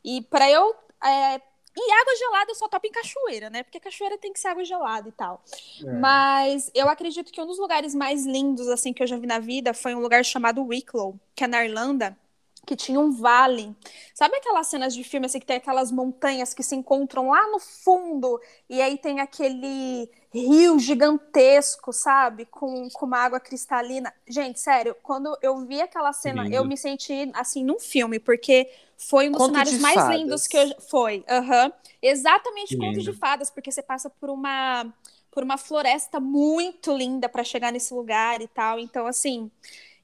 E 0.04 0.22
para 0.22 0.50
eu. 0.50 0.74
É... 1.02 1.40
E 1.76 1.92
água 1.92 2.16
gelada 2.16 2.52
eu 2.52 2.54
só 2.54 2.68
topo 2.68 2.86
em 2.86 2.92
cachoeira, 2.92 3.50
né? 3.50 3.64
Porque 3.64 3.80
cachoeira 3.80 4.16
tem 4.16 4.32
que 4.32 4.38
ser 4.38 4.46
água 4.46 4.64
gelada 4.64 5.08
e 5.08 5.12
tal. 5.12 5.42
É. 5.84 5.92
Mas 5.94 6.70
eu 6.72 6.88
acredito 6.88 7.32
que 7.32 7.40
um 7.40 7.46
dos 7.46 7.58
lugares 7.58 7.96
mais 7.96 8.24
lindos, 8.24 8.68
assim, 8.68 8.92
que 8.92 9.02
eu 9.02 9.06
já 9.08 9.16
vi 9.16 9.26
na 9.26 9.40
vida 9.40 9.74
foi 9.74 9.92
um 9.92 9.98
lugar 9.98 10.24
chamado 10.24 10.62
Wicklow, 10.64 11.18
que 11.34 11.42
é 11.42 11.48
na 11.48 11.64
Irlanda. 11.64 12.16
Que 12.64 12.76
tinha 12.76 12.98
um 13.00 13.10
vale. 13.12 13.74
Sabe 14.14 14.36
aquelas 14.36 14.66
cenas 14.66 14.94
de 14.94 15.04
filme 15.04 15.26
assim 15.26 15.40
que 15.40 15.46
tem 15.46 15.56
aquelas 15.56 15.90
montanhas 15.92 16.54
que 16.54 16.62
se 16.62 16.74
encontram 16.74 17.28
lá 17.30 17.48
no 17.50 17.58
fundo 17.60 18.40
e 18.68 18.80
aí 18.80 18.96
tem 18.98 19.20
aquele 19.20 20.08
rio 20.32 20.78
gigantesco, 20.78 21.92
sabe? 21.92 22.44
Com, 22.46 22.88
com 22.90 23.06
uma 23.06 23.18
água 23.18 23.38
cristalina. 23.40 24.12
Gente, 24.26 24.58
sério, 24.60 24.96
quando 25.02 25.36
eu 25.42 25.64
vi 25.66 25.80
aquela 25.80 26.12
cena, 26.12 26.44
Lindo. 26.44 26.50
eu 26.50 26.64
me 26.64 26.76
senti 26.76 27.30
assim 27.34 27.64
num 27.64 27.78
filme, 27.78 28.18
porque 28.18 28.68
foi 28.96 29.28
um 29.28 29.32
dos 29.32 29.44
Conto 29.44 29.44
cenários 29.44 29.78
mais 29.78 29.94
fadas. 29.94 30.08
lindos 30.08 30.46
que 30.46 30.56
eu 30.56 30.80
foi. 30.90 31.24
Aham. 31.28 31.72
Exatamente 32.02 32.74
Que 32.74 32.76
conto 32.76 33.00
de 33.00 33.12
lindo. 33.12 33.12
fadas, 33.12 33.50
porque 33.50 33.70
você 33.72 33.82
passa 33.82 34.10
por 34.10 34.30
uma 34.30 34.92
por 35.30 35.42
uma 35.42 35.58
floresta 35.58 36.20
muito 36.20 36.96
linda 36.96 37.28
para 37.28 37.42
chegar 37.42 37.72
nesse 37.72 37.92
lugar 37.92 38.40
e 38.40 38.46
tal. 38.46 38.78
Então, 38.78 39.04
assim, 39.04 39.50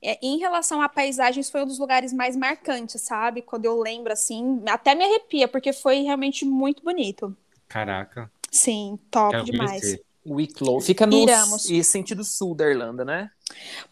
é, 0.03 0.19
em 0.23 0.39
relação 0.39 0.81
a 0.81 0.89
paisagens, 0.89 1.51
foi 1.51 1.63
um 1.63 1.67
dos 1.67 1.79
lugares 1.79 2.13
mais 2.13 2.37
marcantes, 2.37 3.01
sabe? 3.03 3.43
Quando 3.43 3.67
eu 3.67 3.79
lembro, 3.81 4.13
assim, 4.13 4.63
até 4.67 4.95
me 4.95 5.05
arrepia, 5.05 5.47
porque 5.47 5.73
foi 5.73 6.01
realmente 6.01 6.45
muito 6.45 6.83
bonito. 6.83 7.37
Caraca. 7.69 8.31
Sim, 8.51 8.99
top 9.11 9.31
Quero 9.33 9.45
demais. 9.45 9.99
Wicklow. 10.27 10.81
Fica 10.81 11.07
no 11.07 11.17
Iramos. 11.17 11.69
e 11.71 11.83
sentido 11.85 12.25
sul 12.25 12.55
da 12.55 12.69
Irlanda, 12.69 13.05
né? 13.05 13.31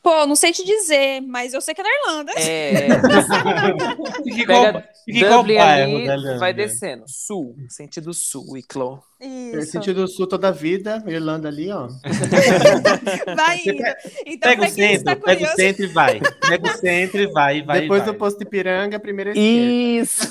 Pô, 0.03 0.27
não 0.27 0.37
sei 0.37 0.53
te 0.53 0.65
dizer, 0.65 1.21
mas 1.23 1.53
eu 1.53 1.61
sei 1.61 1.75
que 1.75 1.81
é 1.81 1.85
na 1.85 1.91
Irlanda. 1.91 2.33
É. 2.37 2.89
Fica 4.25 4.43
igual, 4.43 4.83
fica 5.05 5.39
ali, 5.39 5.55
Irlanda. 5.57 6.39
vai 6.39 6.53
descendo. 6.55 7.05
Sul, 7.07 7.57
sentido 7.69 8.13
sul, 8.15 8.45
Wicklow. 8.53 9.03
Isso. 9.21 9.73
Sentido 9.73 10.07
sul 10.07 10.29
toda 10.29 10.49
a 10.49 10.53
vida, 10.53 11.03
Irlanda 11.07 11.49
ali, 11.49 11.73
ó. 11.73 11.89
Vai 13.37 13.59
indo. 13.67 13.83
Então, 14.25 14.51
Pega 14.51 14.65
o 14.65 14.69
centro, 14.69 15.17
pega 15.21 15.45
o 15.45 15.57
centro 15.57 15.83
e 15.83 15.87
vai. 15.89 16.21
Pega 16.21 16.69
o 16.69 16.77
centro 16.77 17.21
e 17.21 17.27
vai, 17.27 17.63
vai, 17.63 17.81
Depois 17.81 18.05
vai. 18.05 18.13
do 18.13 18.17
posto 18.17 18.43
Ipiranga, 18.43 19.01
primeira 19.01 19.31
esquerda. 19.31 19.49
Isso! 19.49 20.31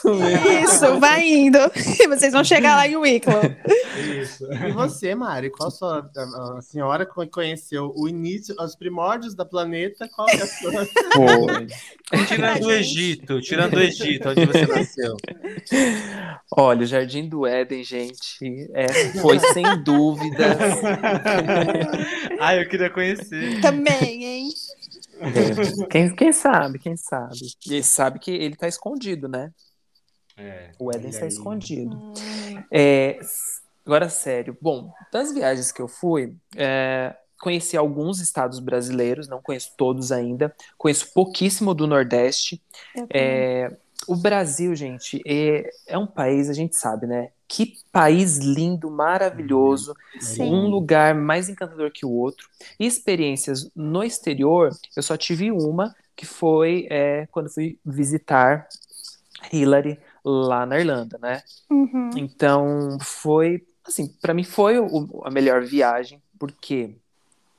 isso, 0.64 1.00
vai 1.02 1.28
indo. 1.28 1.58
E 2.02 2.08
vocês 2.08 2.32
vão 2.32 2.46
chegar 2.46 2.78
lá 2.78 2.88
em 2.88 2.96
Wicklow. 2.96 3.42
Isso. 4.22 4.46
E 4.54 4.72
você, 4.72 5.14
Mari, 5.14 5.50
qual 5.50 5.68
a 5.68 5.72
sua. 5.72 6.10
A, 6.16 6.58
a 6.58 6.62
senhora 6.62 7.06
que 7.06 7.28
conheceu 7.30 7.92
o 7.94 8.08
início, 8.08 8.56
os 8.58 8.76
primórdios 8.76 9.17
da 9.36 9.46
planeta, 9.46 10.08
qual 10.10 10.28
é 10.30 10.36
a 10.36 10.48
sua. 10.48 10.86
Foi. 11.14 11.68
Tirando 12.28 12.66
o. 12.66 12.72
Egito, 12.72 13.42
tirando 13.42 13.74
o 13.76 13.80
Egito, 13.82 14.30
onde 14.30 14.46
você 14.46 14.66
nasceu. 14.66 15.18
Olha, 16.52 16.84
o 16.84 16.86
Jardim 16.86 17.28
do 17.28 17.46
Éden, 17.46 17.84
gente, 17.84 18.70
é, 18.74 18.88
foi 19.20 19.40
sem 19.40 19.84
dúvidas. 19.84 20.58
ah, 22.40 22.56
eu 22.56 22.68
queria 22.70 22.90
conhecer. 22.90 23.60
Também, 23.62 24.24
hein? 24.24 24.50
É, 25.20 25.88
quem, 25.88 26.16
quem 26.16 26.32
sabe, 26.32 26.80
quem 26.80 26.96
sabe. 26.96 27.36
E 27.66 27.74
ele 27.74 27.84
sabe 27.84 28.20
que 28.20 28.32
ele 28.32 28.56
tá 28.56 28.68
escondido, 28.68 29.28
né? 29.28 29.52
É. 30.38 30.72
O 30.80 30.92
Éden 30.92 31.10
está 31.10 31.26
escondido. 31.26 31.96
Hum, 31.96 32.14
É, 32.72 33.20
agora, 33.86 34.08
sério. 34.08 34.56
Bom, 34.62 34.94
das 35.12 35.34
viagens 35.34 35.72
que 35.72 35.82
eu 35.82 35.88
fui, 35.88 36.36
é, 36.56 37.16
conheci 37.40 37.78
alguns 37.78 38.20
estados 38.20 38.60
brasileiros, 38.60 39.28
não 39.28 39.42
conheço 39.42 39.72
todos 39.78 40.12
ainda. 40.12 40.54
Conheço 40.78 41.14
pouquíssimo 41.14 41.74
do 41.74 41.88
Nordeste. 41.88 42.62
É, 43.10 43.76
o 44.08 44.16
Brasil, 44.16 44.76
gente, 44.76 45.22
é, 45.26 45.70
é 45.88 45.98
um 45.98 46.08
país, 46.08 46.50
a 46.50 46.54
gente 46.54 46.76
sabe, 46.76 47.08
né? 47.08 47.30
Que 47.48 47.76
país 47.92 48.38
lindo, 48.38 48.90
maravilhoso, 48.92 49.94
Sim. 50.20 50.44
um 50.54 50.68
lugar 50.68 51.16
mais 51.16 51.50
encantador 51.50 51.92
que 51.92 52.06
o 52.06 52.12
outro. 52.12 52.48
E 52.80 52.86
experiências 52.86 53.70
no 53.76 54.04
exterior, 54.04 54.72
eu 54.96 55.04
só 55.04 55.16
tive 55.18 55.52
uma, 55.52 55.96
que 56.16 56.26
foi 56.26 56.88
é, 56.90 57.28
quando 57.32 57.50
fui 57.50 57.80
visitar 57.86 58.68
Hillary 59.52 60.00
lá 60.24 60.66
na 60.66 60.80
Irlanda, 60.80 61.18
né? 61.22 61.42
Uhum. 61.70 62.10
Então, 62.18 62.98
foi, 63.02 63.66
assim, 63.86 64.08
para 64.22 64.34
mim 64.34 64.44
foi 64.44 64.80
o- 64.80 65.22
a 65.26 65.32
melhor 65.32 65.64
viagem, 65.64 66.22
porque 66.40 66.96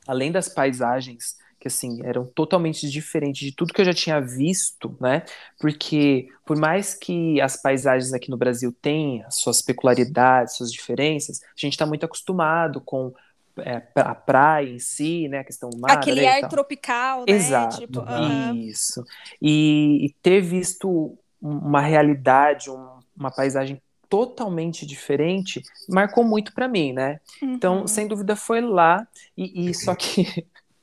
além 0.09 0.33
das 0.33 0.49
paisagens 0.49 1.37
que 1.61 1.69
assim 1.69 2.01
eram 2.05 2.27
totalmente 2.27 2.89
diferentes 2.91 3.43
de 3.51 3.55
tudo 3.55 3.75
que 3.75 3.83
eu 3.83 3.85
já 3.87 3.95
tinha 3.95 4.21
visto, 4.21 4.97
né? 5.01 5.25
Porque 5.61 6.29
por 6.47 6.57
mais 6.57 6.95
que 6.95 7.41
as 7.41 7.61
paisagens 7.61 8.13
aqui 8.15 8.31
no 8.31 8.37
Brasil 8.39 8.73
tenham 8.81 9.27
as 9.27 9.37
suas 9.37 9.63
peculiaridades, 9.63 10.57
suas 10.57 10.73
diferenças, 10.73 11.41
a 11.43 11.47
gente 11.61 11.75
está 11.75 11.87
muito 11.87 12.07
acostumado 12.07 12.81
com 12.81 13.13
é, 13.61 13.83
a 13.97 14.15
praia 14.15 14.69
em 14.71 14.79
si, 14.81 15.29
né? 15.29 15.41
A 15.41 15.45
questão 15.45 15.71
do 15.71 15.79
mar, 15.79 16.07
Aquele 16.07 16.25
e 16.25 16.27
ar 16.27 16.45
tropical, 16.45 17.27
né? 17.27 17.67
Exato, 17.67 17.67
Tipo, 17.67 18.03
aham. 18.09 18.61
isso. 18.69 19.05
E, 19.41 20.07
e 20.07 20.15
ter 20.23 20.41
visto 20.41 21.19
uma 21.41 21.81
realidade, 21.81 22.71
um- 22.71 23.01
uma 23.17 23.31
paisagem 23.31 23.83
totalmente 24.09 24.87
diferente, 24.87 25.63
marcou 25.89 26.25
muito 26.25 26.53
para 26.53 26.67
mim, 26.69 26.93
né? 26.93 27.21
Então, 27.43 27.81
Uhum. 27.81 27.87
sem 27.87 28.07
dúvida, 28.09 28.35
foi 28.37 28.61
lá. 28.61 29.07
E, 29.37 29.69
e 29.71 29.75
só 29.75 29.95
que, 29.95 30.25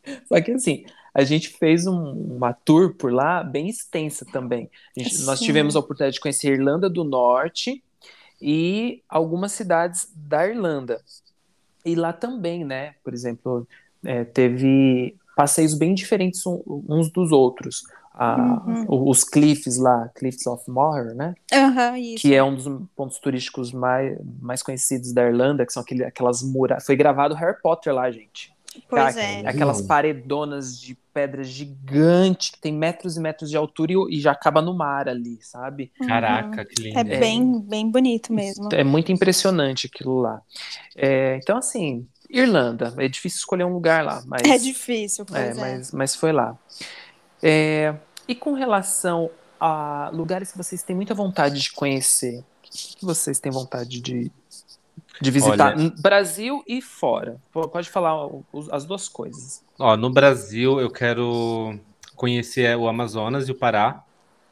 só 0.28 0.40
que 0.42 0.52
assim, 0.52 0.86
a 1.14 1.24
gente 1.24 1.50
fez 1.50 1.88
um- 1.88 2.12
uma 2.36 2.54
tour 2.54 2.94
por 2.96 3.12
lá 3.12 3.44
bem 3.44 3.68
extensa 3.70 4.26
também. 4.32 4.70
A 4.98 5.02
gente- 5.02 5.22
nós 5.24 5.40
tivemos 5.40 5.76
a 5.76 5.80
oportunidade 5.80 6.16
de 6.16 6.20
conhecer 6.22 6.50
a 6.50 6.52
Irlanda 6.56 6.90
do 6.90 7.04
Norte 7.04 7.84
e 8.42 9.02
algumas 9.10 9.52
cidades 9.54 10.08
da 10.16 10.48
Irlanda. 10.48 11.02
E 11.86 11.96
lá 11.96 12.12
também, 12.12 12.64
né? 12.66 12.96
Por 13.04 13.14
exemplo, 13.14 13.68
é, 14.04 14.24
teve 14.24 15.16
passeios 15.36 15.74
bem 15.74 15.94
diferentes 15.94 16.42
uns 16.46 17.10
dos 17.12 17.32
outros. 17.32 17.84
Ah, 18.18 18.62
Uhum. 18.66 19.10
Os 19.10 19.24
cliffs 19.24 19.78
lá, 19.78 20.10
Cliffs 20.16 20.48
of 20.48 20.70
Moher, 20.70 21.14
né? 21.14 21.36
Isso. 22.00 22.22
que 22.22 22.34
é 22.34 22.44
um 22.44 22.56
dos 22.56 22.66
pontos 22.96 23.20
turísticos 23.20 23.72
mais, 23.72 24.18
mais 24.42 24.64
conhecidos 24.64 25.12
da 25.14 25.24
Irlanda, 25.28 25.66
que 25.66 25.74
são 25.74 25.84
aquele, 25.84 26.04
aquelas 26.04 26.42
muralhas. 26.42 26.86
Foi 26.86 26.96
gravado 26.96 27.36
Harry 27.36 27.58
Potter 27.62 27.94
lá, 27.94 28.10
gente. 28.10 28.54
Pois 28.90 29.16
Cara, 29.16 29.22
é. 29.22 29.48
Aquelas 29.48 29.82
paredonas 29.82 30.80
de 30.80 30.96
pedra 31.14 31.44
gigante, 31.44 32.52
que 32.52 32.60
tem 32.60 32.74
metros 32.74 33.16
e 33.16 33.22
metros 33.22 33.50
de 33.50 33.56
altura 33.56 33.94
e, 33.94 34.18
e 34.18 34.20
já 34.20 34.32
acaba 34.32 34.62
no 34.62 34.74
mar 34.74 35.08
ali, 35.08 35.40
sabe? 35.42 35.92
Caraca, 36.06 36.66
que 36.66 36.82
lindo. 36.82 37.00
É 37.00 37.04
bem, 37.04 37.60
bem 37.62 37.90
bonito 37.90 38.34
mesmo. 38.34 38.70
É 38.74 38.84
muito 38.84 39.12
impressionante 39.12 39.88
aquilo 39.88 40.20
lá. 40.20 40.42
É, 40.96 41.38
então, 41.42 41.58
assim, 41.58 42.06
Irlanda, 42.30 42.94
é 42.98 43.08
difícil 43.08 43.38
escolher 43.40 43.64
um 43.64 43.74
lugar 43.74 44.04
lá, 44.04 44.22
mas. 44.26 44.42
É 44.44 44.58
difícil, 44.58 45.26
pois 45.26 45.40
É, 45.40 45.52
é. 45.52 45.54
mas, 45.54 45.92
mas 45.92 46.16
foi 46.16 46.32
lá. 46.34 46.58
É, 47.42 47.94
e 48.28 48.34
com 48.36 48.54
relação 48.54 49.30
a 49.60 50.10
lugares 50.14 50.52
que 50.52 50.58
vocês 50.58 50.84
têm 50.84 50.96
muita 50.96 51.14
vontade 51.14 51.60
de 51.62 51.72
conhecer, 51.72 52.40
o 52.40 52.44
que 52.62 53.06
vocês 53.06 53.40
têm 53.40 53.52
vontade 53.52 54.02
de, 54.02 54.32
de 55.22 55.32
visitar? 55.32 55.76
Olha- 55.78 55.94
Brasil 56.00 56.64
e 56.68 56.82
fora. 56.82 57.38
Pode 57.52 57.90
falar 57.90 58.14
as 58.72 58.86
duas 58.86 59.08
coisas. 59.08 59.64
Ó, 59.80 59.96
no 59.96 60.10
Brasil, 60.10 60.80
eu 60.80 60.90
quero 60.90 61.78
conhecer 62.16 62.76
o 62.78 62.88
Amazonas 62.88 63.48
e 63.48 63.52
o 63.52 63.56
Pará. 63.56 64.04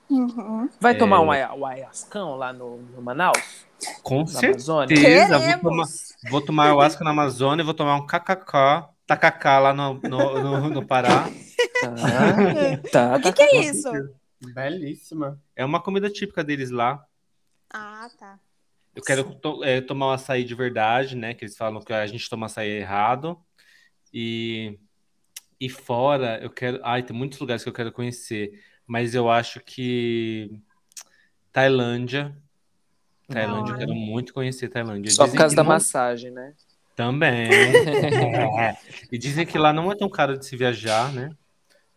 Uhum. 0.10 0.70
Vai 0.80 0.94
É. 0.94 0.98
tomar 0.98 1.22
um, 1.22 1.28
um 1.28 1.66
ayahuascão 1.66 2.36
lá 2.36 2.52
no, 2.54 2.78
no 2.78 3.02
Manaus? 3.02 3.66
Com 4.04 4.20
Na 4.22 4.28
certeza. 4.28 5.40
Vou 5.62 5.72
tomar, 5.72 5.86
vou 6.30 6.42
tomar 6.42 6.64
ayahuasca 6.66 7.04
na 7.04 7.10
Amazônia 7.12 7.64
e 7.64 7.66
vou 7.66 7.74
tomar 7.74 7.96
um 7.96 8.06
kkk, 8.06 8.86
tacacá 9.08 9.60
lá 9.60 9.74
no, 9.74 9.96
no, 9.96 10.40
no, 10.44 10.70
no 10.70 10.86
Pará. 10.86 11.30
Tá, 12.92 13.10
tá, 13.10 13.16
O 13.18 13.22
que, 13.22 13.24
tá. 13.24 13.34
que 13.34 13.42
é 13.44 13.62
isso? 13.62 13.90
Belíssima. 14.54 15.40
É 15.56 15.64
uma 15.64 15.82
comida 15.82 16.10
típica 16.10 16.44
deles 16.44 16.70
lá. 16.70 17.04
Ah, 17.74 18.10
tá. 18.20 18.40
Eu 18.96 19.02
quero 19.02 19.24
to- 19.36 19.64
é, 19.64 19.82
tomar 19.82 20.08
um 20.08 20.12
açaí 20.12 20.44
de 20.44 20.54
verdade, 20.54 21.16
né? 21.16 21.34
Que 21.34 21.46
eles 21.46 21.58
falam 21.58 21.82
que 21.82 21.92
a 21.94 22.06
gente 22.06 22.30
toma 22.30 22.46
açaí 22.46 22.70
errado. 22.70 23.40
E, 24.14 24.78
e 25.60 25.68
fora, 25.70 26.40
eu 26.44 26.50
quero. 26.50 26.80
Ai, 26.84 27.02
tem 27.02 27.16
muitos 27.16 27.40
lugares 27.40 27.64
que 27.64 27.70
eu 27.70 27.74
quero 27.74 27.92
conhecer. 27.92 28.52
Mas 28.86 29.16
eu 29.16 29.30
acho 29.32 29.60
que 29.62 30.52
Tailândia. 31.52 32.36
Tailândia, 33.28 33.72
eu 33.74 33.78
quero 33.78 33.96
muito 33.96 34.34
conhecer 34.34 34.68
Tailândia. 34.70 35.10
Só 35.12 35.24
por 35.24 35.28
Dizem 35.28 35.40
causa 35.40 35.54
que 35.54 35.56
da 35.56 35.64
não- 35.64 35.70
massagem, 35.70 36.30
né? 36.32 36.54
Também. 36.96 37.50
É. 38.60 38.78
E 39.12 39.18
dizem 39.18 39.46
que 39.46 39.58
lá 39.58 39.74
não 39.74 39.92
é 39.92 39.96
tão 39.96 40.10
caro 40.10 40.38
de 40.38 40.46
se 40.46 40.56
viajar, 40.56 41.12
né? 41.14 41.32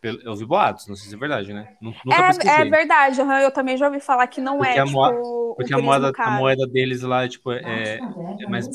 Eu 0.02 0.30
ouvi 0.30 0.44
boatos, 0.44 0.86
não 0.86 0.94
sei 0.94 1.08
se 1.08 1.14
é 1.14 1.18
verdade, 1.18 1.52
né? 1.52 1.66
Nu- 1.80 1.94
Nunca 2.04 2.48
É, 2.48 2.60
é 2.60 2.64
verdade, 2.64 3.20
aham, 3.20 3.40
eu 3.40 3.50
também 3.50 3.76
já 3.76 3.86
ouvi 3.86 3.98
falar 4.00 4.26
que 4.28 4.40
não 4.40 4.58
Porque 4.58 4.78
é, 4.78 4.82
a 4.82 4.86
tipo, 4.86 4.98
um 5.00 5.54
Porque 5.56 5.72
a 5.74 5.76
turismo 5.76 5.84
moeda, 5.84 6.12
a 6.22 6.30
moeda 6.30 6.66
deles 6.66 7.02
lá 7.02 7.24
é 7.24 7.28
tipo. 7.28 7.50
É, 7.52 8.02
é 8.40 8.46
mais. 8.48 8.68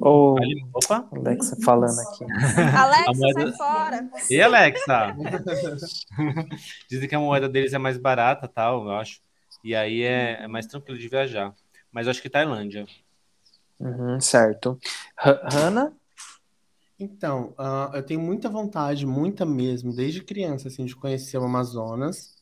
Ô, 0.00 0.36
Ali- 0.38 0.64
Opa! 0.72 1.06
Alexa 1.12 1.56
falando 1.60 1.98
aqui. 2.00 2.24
Alexa, 2.78 3.12
moeda- 3.12 3.42
sai 3.42 3.52
fora. 3.58 4.08
E 4.30 4.40
Alexa? 4.40 5.14
Dizem 6.88 7.08
que 7.08 7.14
a 7.14 7.20
moeda 7.20 7.48
deles 7.48 7.72
é 7.72 7.78
mais 7.78 7.98
barata, 7.98 8.48
tal, 8.48 8.84
eu 8.84 8.92
acho. 8.92 9.20
E 9.64 9.74
aí 9.74 10.02
é, 10.02 10.42
é 10.42 10.48
mais 10.48 10.66
tranquilo 10.66 10.98
de 10.98 11.08
viajar. 11.08 11.54
Mas 11.90 12.06
eu 12.06 12.10
acho 12.12 12.22
que 12.22 12.30
Tailândia. 12.30 12.86
Uhum, 13.78 14.20
certo. 14.20 14.78
Ha- 15.16 15.48
Hannah? 15.52 15.92
Então, 17.02 17.52
ah, 17.58 17.90
eu 17.94 18.02
tenho 18.02 18.20
muita 18.20 18.48
vontade, 18.48 19.04
muita 19.04 19.44
mesmo, 19.44 19.92
desde 19.92 20.22
criança, 20.22 20.68
assim, 20.68 20.84
de 20.84 20.94
conhecer 20.94 21.36
o 21.36 21.44
Amazonas. 21.44 22.40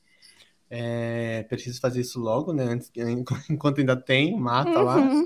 É, 0.68 1.42
preciso 1.48 1.80
fazer 1.80 2.02
isso 2.02 2.20
logo, 2.20 2.52
né? 2.52 2.64
Antes, 2.64 2.92
enquanto 3.50 3.78
ainda 3.78 3.96
tem, 3.96 4.38
mata 4.38 4.80
lá. 4.80 4.96
Uhum. 4.96 5.24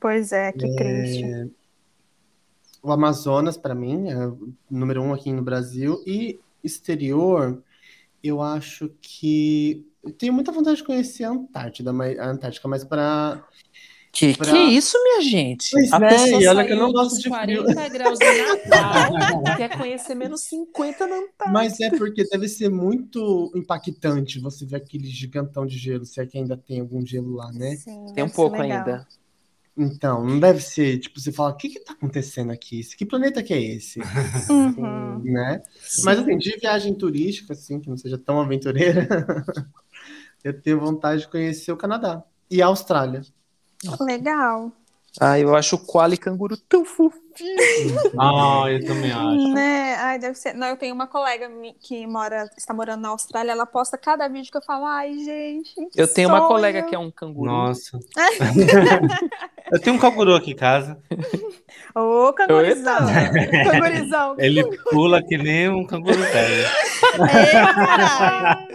Pois 0.00 0.32
é, 0.32 0.52
que 0.52 0.74
triste. 0.74 1.52
O 2.82 2.92
Amazonas, 2.92 3.56
para 3.56 3.74
mim, 3.74 4.08
é 4.08 4.26
o 4.26 4.52
número 4.70 5.02
um 5.02 5.12
aqui 5.12 5.32
no 5.32 5.42
Brasil. 5.42 6.02
E 6.06 6.40
exterior, 6.62 7.62
eu 8.22 8.40
acho 8.40 8.90
que. 9.00 9.84
Eu 10.02 10.12
tenho 10.12 10.32
muita 10.32 10.52
vontade 10.52 10.76
de 10.76 10.84
conhecer 10.84 11.24
a 11.24 11.30
Antártida, 11.30 11.92
mas, 11.92 12.18
a 12.18 12.30
Antártica, 12.30 12.68
mas 12.68 12.84
para. 12.84 13.44
Que, 14.10 14.36
Pra- 14.36 14.50
que 14.50 14.58
isso, 14.58 14.96
minha 15.02 15.20
gente? 15.22 15.70
Pois 15.70 15.92
a 15.92 15.96
é, 15.98 16.08
pessoa 16.08 16.42
e 16.42 16.46
olha 16.46 16.64
que 16.64 16.72
eu 16.72 16.76
não 16.78 16.90
gosto 16.92 17.16
de 17.20 17.28
frio. 17.28 17.62
40 17.64 17.88
graus 17.90 18.18
de 18.18 18.24
Natal, 18.24 19.12
quer 19.56 19.76
conhecer 19.76 20.14
menos 20.14 20.40
50 20.42 21.06
na 21.06 21.16
Antártica. 21.16 21.50
Mas 21.52 21.78
é 21.80 21.90
porque 21.90 22.24
deve 22.24 22.48
ser 22.48 22.70
muito 22.70 23.52
impactante 23.54 24.40
você 24.40 24.64
ver 24.64 24.76
aquele 24.76 25.06
gigantão 25.06 25.66
de 25.66 25.76
gelo, 25.78 26.04
se 26.06 26.20
é 26.20 26.26
que 26.26 26.38
ainda 26.38 26.56
tem 26.56 26.80
algum 26.80 27.04
gelo 27.04 27.34
lá, 27.34 27.52
né? 27.52 27.76
Sim, 27.76 28.06
Tem 28.14 28.24
um 28.24 28.28
pouco 28.28 28.56
legal. 28.56 28.78
ainda. 28.78 29.06
Então, 29.80 30.24
não 30.24 30.40
deve 30.40 30.60
ser, 30.60 30.98
tipo, 30.98 31.20
você 31.20 31.30
fala, 31.30 31.50
o 31.50 31.56
que 31.56 31.68
que 31.68 31.78
tá 31.78 31.92
acontecendo 31.92 32.50
aqui? 32.50 32.80
Que 32.96 33.06
planeta 33.06 33.42
que 33.42 33.54
é 33.54 33.62
esse? 33.62 34.00
Uhum. 34.50 35.20
né? 35.22 35.62
Mas 36.02 36.18
assim, 36.18 36.36
de 36.36 36.56
viagem 36.56 36.94
turística, 36.94 37.52
assim, 37.52 37.78
que 37.78 37.88
não 37.88 37.96
seja 37.96 38.18
tão 38.18 38.40
aventureira, 38.40 39.06
eu 40.42 40.60
tenho 40.60 40.80
vontade 40.80 41.20
de 41.22 41.28
conhecer 41.28 41.70
o 41.70 41.76
Canadá 41.76 42.24
e 42.50 42.60
a 42.62 42.66
Austrália. 42.66 43.22
Legal. 44.00 44.72
Ah, 45.20 45.38
eu 45.38 45.54
acho 45.56 45.76
o 45.76 46.12
e 46.12 46.16
canguru 46.16 46.56
tão 46.56 46.84
fofinho. 46.84 47.18
Ah, 48.18 48.64
eu 48.68 48.84
também 48.84 49.12
acho. 49.12 49.54
Né? 49.54 49.94
Ai, 49.94 50.18
deve 50.18 50.34
ser. 50.34 50.54
Não, 50.54 50.66
eu 50.66 50.76
tenho 50.76 50.92
uma 50.92 51.06
colega 51.06 51.48
que 51.80 52.04
mora, 52.04 52.50
está 52.56 52.74
morando 52.74 53.02
na 53.02 53.10
Austrália, 53.10 53.52
ela 53.52 53.64
posta 53.64 53.96
cada 53.96 54.26
vídeo 54.28 54.50
que 54.50 54.58
eu 54.58 54.62
falo, 54.62 54.84
ai, 54.84 55.14
gente. 55.18 55.72
Eu 55.94 56.12
tenho 56.12 56.28
uma 56.28 56.38
sonho." 56.38 56.48
colega 56.48 56.82
que 56.82 56.94
é 56.94 56.98
um 56.98 57.10
canguru. 57.10 57.46
Nossa. 57.46 57.98
eu 59.72 59.80
tenho 59.80 59.94
um 59.96 59.98
canguru 59.98 60.34
aqui 60.34 60.50
em 60.50 60.56
casa. 60.56 60.98
Ô, 61.94 62.32
cangurizão. 62.32 63.06
Cangurizão. 63.70 64.34
Ele 64.38 64.64
pula 64.90 65.22
que 65.22 65.38
nem 65.38 65.68
um 65.68 65.86
canguru 65.86 66.18
velho. 66.18 66.66
Ei, 67.14 67.52
caralho. 67.52 68.68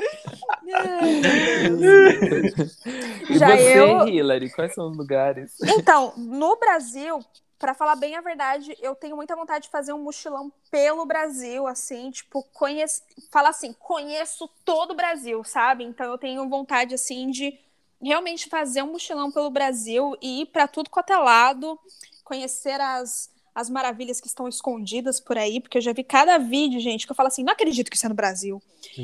E 3.30 3.38
Já 3.38 3.48
você, 3.48 3.80
eu- 3.80 4.08
Hillary, 4.08 4.50
quais 4.52 4.74
são 4.74 4.90
os 4.90 4.98
lugares? 4.98 5.54
Então, 5.62 6.14
no 6.18 6.56
Brasil, 6.58 7.20
pra 7.60 7.74
falar 7.74 7.96
bem 7.96 8.16
a 8.16 8.22
verdade, 8.22 8.76
eu 8.82 8.96
tenho 8.96 9.16
muita 9.16 9.36
vontade 9.36 9.66
de 9.66 9.70
fazer 9.72 9.94
um 9.94 10.04
mochilão 10.04 10.52
pelo 10.70 11.06
Brasil, 11.06 11.66
assim, 11.68 12.12
tipo, 12.12 12.44
conheço, 12.54 13.02
fala 13.32 13.50
assim, 13.50 13.74
conheço 13.74 14.50
todo 14.66 14.92
o 14.92 14.96
Brasil, 14.96 15.44
sabe? 15.44 15.84
Então 15.84 16.12
eu 16.12 16.18
tenho 16.18 16.48
vontade 16.50 16.94
assim 16.94 17.30
de 17.32 17.58
realmente 18.02 18.50
fazer 18.50 18.84
um 18.84 18.92
mochilão 18.92 19.32
pelo 19.32 19.50
Brasil 19.50 20.16
e 20.22 20.42
ir 20.42 20.48
pra 20.48 20.68
tudo 20.68 20.90
quanto 20.90 21.14
é 21.14 21.18
lado, 21.18 21.80
conhecer 22.24 22.80
as 22.82 23.30
as 23.56 23.70
maravilhas 23.70 24.20
que 24.20 24.28
estão 24.28 24.48
escondidas 24.48 25.20
por 25.20 25.38
aí, 25.38 25.60
porque 25.60 25.78
eu 25.78 25.82
já 25.82 25.94
vi 25.94 26.04
cada 26.04 26.38
vídeo, 26.38 26.80
gente, 26.80 27.06
que 27.06 27.12
eu 27.12 27.16
falo 27.16 27.28
assim, 27.28 27.44
não 27.44 27.54
acredito 27.54 27.90
que 27.90 27.96
isso 27.96 28.06
é 28.06 28.10
no 28.10 28.16
Brasil. 28.16 28.62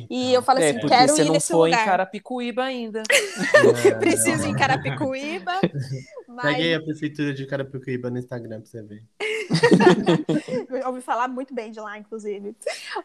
E 0.09 0.33
eu 0.33 0.41
falo 0.41 0.59
é, 0.59 0.69
assim, 0.69 0.87
quero 0.87 1.11
você 1.11 1.21
ir 1.21 1.25
não 1.25 1.33
nesse 1.33 1.51
foi 1.51 1.69
lugar. 1.69 1.83
em 1.83 1.85
Carapicuíba 1.85 2.63
ainda. 2.63 3.03
Preciso 3.99 4.47
ir 4.47 4.49
em 4.49 4.55
Carapicuíba. 4.55 5.53
mas... 6.27 6.55
Peguei 6.55 6.73
a 6.73 6.81
prefeitura 6.81 7.33
de 7.33 7.45
Carapicuíba 7.45 8.09
no 8.09 8.17
Instagram 8.17 8.61
pra 8.61 8.69
você 8.69 8.81
ver. 8.81 9.03
Eu 10.69 10.87
ouvi 10.87 11.01
falar 11.01 11.27
muito 11.27 11.53
bem 11.53 11.71
de 11.71 11.79
lá, 11.79 11.97
inclusive. 11.97 12.55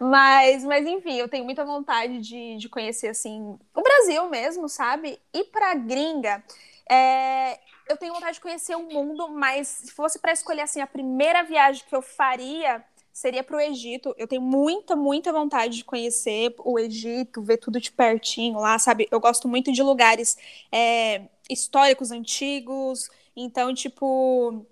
Mas, 0.00 0.64
mas 0.64 0.86
enfim, 0.86 1.16
eu 1.16 1.28
tenho 1.28 1.44
muita 1.44 1.64
vontade 1.64 2.20
de, 2.20 2.56
de 2.56 2.68
conhecer, 2.68 3.08
assim, 3.08 3.58
o 3.74 3.82
Brasil 3.82 4.28
mesmo, 4.30 4.68
sabe? 4.68 5.18
E 5.32 5.44
pra 5.44 5.74
gringa, 5.74 6.42
é, 6.90 7.58
eu 7.88 7.96
tenho 7.96 8.14
vontade 8.14 8.34
de 8.34 8.40
conhecer 8.40 8.74
o 8.74 8.82
mundo, 8.82 9.28
mas 9.28 9.68
se 9.68 9.92
fosse 9.92 10.18
pra 10.18 10.32
escolher, 10.32 10.62
assim, 10.62 10.80
a 10.80 10.86
primeira 10.86 11.42
viagem 11.42 11.84
que 11.86 11.94
eu 11.94 12.02
faria 12.02 12.84
seria 13.14 13.44
pro 13.44 13.60
Egito. 13.60 14.12
Eu 14.18 14.26
tenho 14.26 14.42
muita, 14.42 14.96
muita 14.96 15.32
vontade 15.32 15.76
de 15.76 15.84
conhecer 15.84 16.52
o 16.58 16.78
Egito, 16.78 17.40
ver 17.40 17.58
tudo 17.58 17.80
de 17.80 17.92
pertinho 17.92 18.58
lá, 18.58 18.78
sabe? 18.78 19.06
Eu 19.10 19.20
gosto 19.20 19.46
muito 19.46 19.72
de 19.72 19.82
lugares 19.82 20.36
é, 20.72 21.22
históricos, 21.48 22.10
antigos. 22.10 23.08
Então, 23.36 23.72
tipo, 23.72 24.66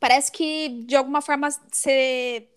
parece 0.00 0.32
que 0.32 0.70
de 0.86 0.96
alguma 0.96 1.20
forma 1.20 1.48
você. 1.70 2.48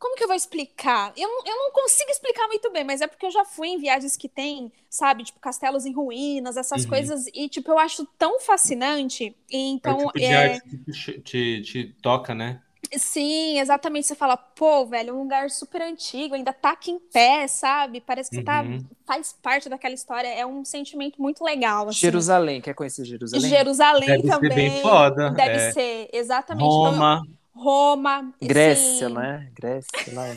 Como 0.00 0.16
que 0.16 0.24
eu 0.24 0.28
vou 0.28 0.36
explicar? 0.36 1.12
Eu, 1.16 1.28
não- 1.28 1.46
eu 1.46 1.56
não 1.56 1.72
consigo 1.72 2.10
explicar 2.10 2.48
muito 2.48 2.72
bem, 2.72 2.84
mas 2.84 3.02
é 3.02 3.08
porque 3.08 3.26
eu 3.26 3.30
já 3.30 3.44
fui 3.44 3.68
em 3.68 3.78
viagens 3.78 4.16
que 4.16 4.28
tem, 4.28 4.72
sabe, 4.90 5.24
tipo, 5.24 5.38
castelos 5.40 5.86
em 5.86 5.92
ruínas, 5.94 6.56
essas 6.56 6.84
Uhum. 6.84 6.90
coisas, 6.90 7.26
e, 7.34 7.48
tipo, 7.50 7.70
eu 7.70 7.78
acho 7.78 8.06
tão 8.18 8.40
fascinante. 8.40 9.36
E, 9.50 9.58
É 9.84 9.90
o 9.90 9.94
então, 9.94 9.96
tipo 9.96 10.18
de 10.18 10.32
é, 10.32 10.34
arte 10.34 10.60
que 10.62 10.78
te, 10.92 11.20
te, 11.22 11.62
te 11.62 11.84
toca, 12.02 12.34
né? 12.34 12.62
sim, 12.98 13.58
exatamente. 13.58 14.06
Você 14.06 14.14
fala, 14.14 14.36
pô, 14.36 14.86
velho, 14.86 15.14
um 15.14 15.22
lugar 15.22 15.50
super 15.50 15.82
antigo, 15.82 16.34
ainda 16.34 16.52
tá 16.52 16.70
aqui 16.72 16.90
em 16.90 16.98
pé, 16.98 17.46
sabe? 17.48 18.00
Parece 18.00 18.30
que 18.30 18.36
você 18.36 18.42
tá, 18.42 18.62
Uhum. 18.62 18.88
faz 19.06 19.32
parte 19.32 19.68
daquela 19.68 19.94
história. 19.94 20.28
É 20.28 20.44
um 20.46 20.64
sentimento 20.64 21.20
muito 21.20 21.44
legal. 21.44 21.88
Assim. 21.88 22.00
Jerusalém, 22.00 22.60
quer 22.60 22.74
conhecer 22.74 23.04
Jerusalém? 23.04 23.50
Jerusalém 23.50 24.08
Deve 24.08 24.22
ser 24.30 24.30
também. 24.30 24.54
bem 24.54 24.70
foda. 24.82 25.30
Deve 25.34 25.58
é. 25.58 25.72
ser, 25.72 26.08
exatamente. 26.12 26.76
Então, 26.78 26.96
eu- 26.96 27.10
Roma. 27.52 28.32
Grécia, 28.40 29.08
sim. 29.08 29.14
né? 29.14 29.50
Grécia, 29.54 29.90
lá. 30.14 30.26
É, 30.28 30.34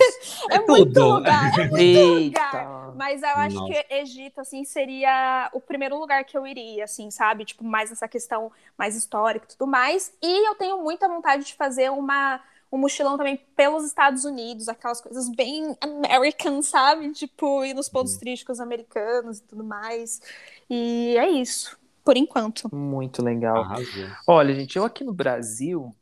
É 0.56 0.60
muito 0.60 0.93
tudo. 0.93 1.15
lugar, 1.15 1.60
é 1.60 1.67
muito 1.69 1.99
lugar. 1.99 2.54
Eita. 2.56 2.93
Mas 2.95 3.21
eu 3.21 3.30
acho 3.30 3.56
Nossa. 3.56 3.73
que 3.73 3.93
Egito, 3.95 4.41
assim, 4.41 4.63
seria 4.65 5.49
o 5.54 5.62
primeiro 5.62 5.97
lugar 5.97 6.23
que 6.26 6.38
eu 6.38 6.45
iria, 6.45 6.84
assim, 6.84 7.10
sabe? 7.10 7.45
Tipo, 7.45 7.63
mais 7.63 7.91
essa 7.91 8.08
questão 8.08 8.52
mais 8.78 8.95
histórica 8.95 9.45
e 9.45 9.56
tudo 9.58 9.67
mais. 9.69 10.13
E 10.21 10.47
eu 10.49 10.56
tenho 10.56 10.82
muita 10.84 11.08
vontade 11.08 11.45
de 11.45 11.54
fazer 11.56 11.89
uma, 11.91 12.39
um 12.71 12.78
mochilão 12.78 13.17
também 13.17 13.38
pelos 13.56 13.84
Estados 13.86 14.26
Unidos, 14.26 14.67
aquelas 14.67 14.99
coisas 15.02 15.30
bem 15.30 15.76
American, 15.82 16.62
sabe? 16.62 17.12
Tipo, 17.13 17.63
ir 17.63 17.73
nos 17.73 17.89
pontos 17.89 18.17
turísticos 18.17 18.60
americanos 18.60 19.39
e 19.39 19.43
tudo 19.43 19.63
mais. 19.63 20.21
E 20.69 21.15
é 21.17 21.28
isso, 21.30 21.78
por 22.04 22.17
enquanto. 22.17 22.73
Muito 22.76 23.23
legal. 23.23 23.58
Arrasou. 23.63 24.08
Olha, 24.28 24.54
gente, 24.54 24.78
eu 24.78 24.84
aqui 24.84 25.04
no 25.04 25.13
Brasil 25.13 25.95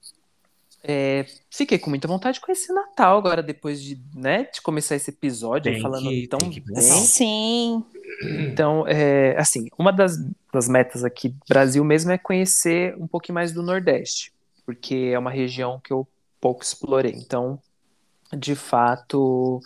é, 0.83 1.25
fiquei 1.49 1.77
com 1.77 1.89
muita 1.89 2.07
vontade 2.07 2.35
de 2.35 2.41
conhecer 2.41 2.73
Natal 2.73 3.17
agora, 3.17 3.43
depois 3.43 3.81
de, 3.81 4.01
né, 4.15 4.43
de 4.53 4.61
começar 4.61 4.95
esse 4.95 5.09
episódio 5.11 5.71
Tem 5.71 5.81
falando 5.81 6.09
que- 6.09 6.27
tão 6.27 6.39
bem. 6.39 6.63
Sim. 6.81 7.83
Então, 8.39 8.85
é, 8.87 9.35
assim, 9.37 9.67
uma 9.77 9.91
das, 9.91 10.17
das 10.53 10.67
metas 10.67 11.03
aqui 11.03 11.29
do 11.29 11.39
Brasil 11.47 11.83
mesmo 11.83 12.11
é 12.11 12.17
conhecer 12.17 12.95
um 12.97 13.07
pouquinho 13.07 13.35
mais 13.35 13.51
do 13.51 13.61
Nordeste, 13.63 14.33
porque 14.65 15.11
é 15.13 15.17
uma 15.19 15.31
região 15.31 15.79
que 15.83 15.93
eu 15.93 16.07
pouco 16.39 16.63
explorei. 16.63 17.13
Então, 17.15 17.59
de 18.35 18.55
fato, 18.55 19.59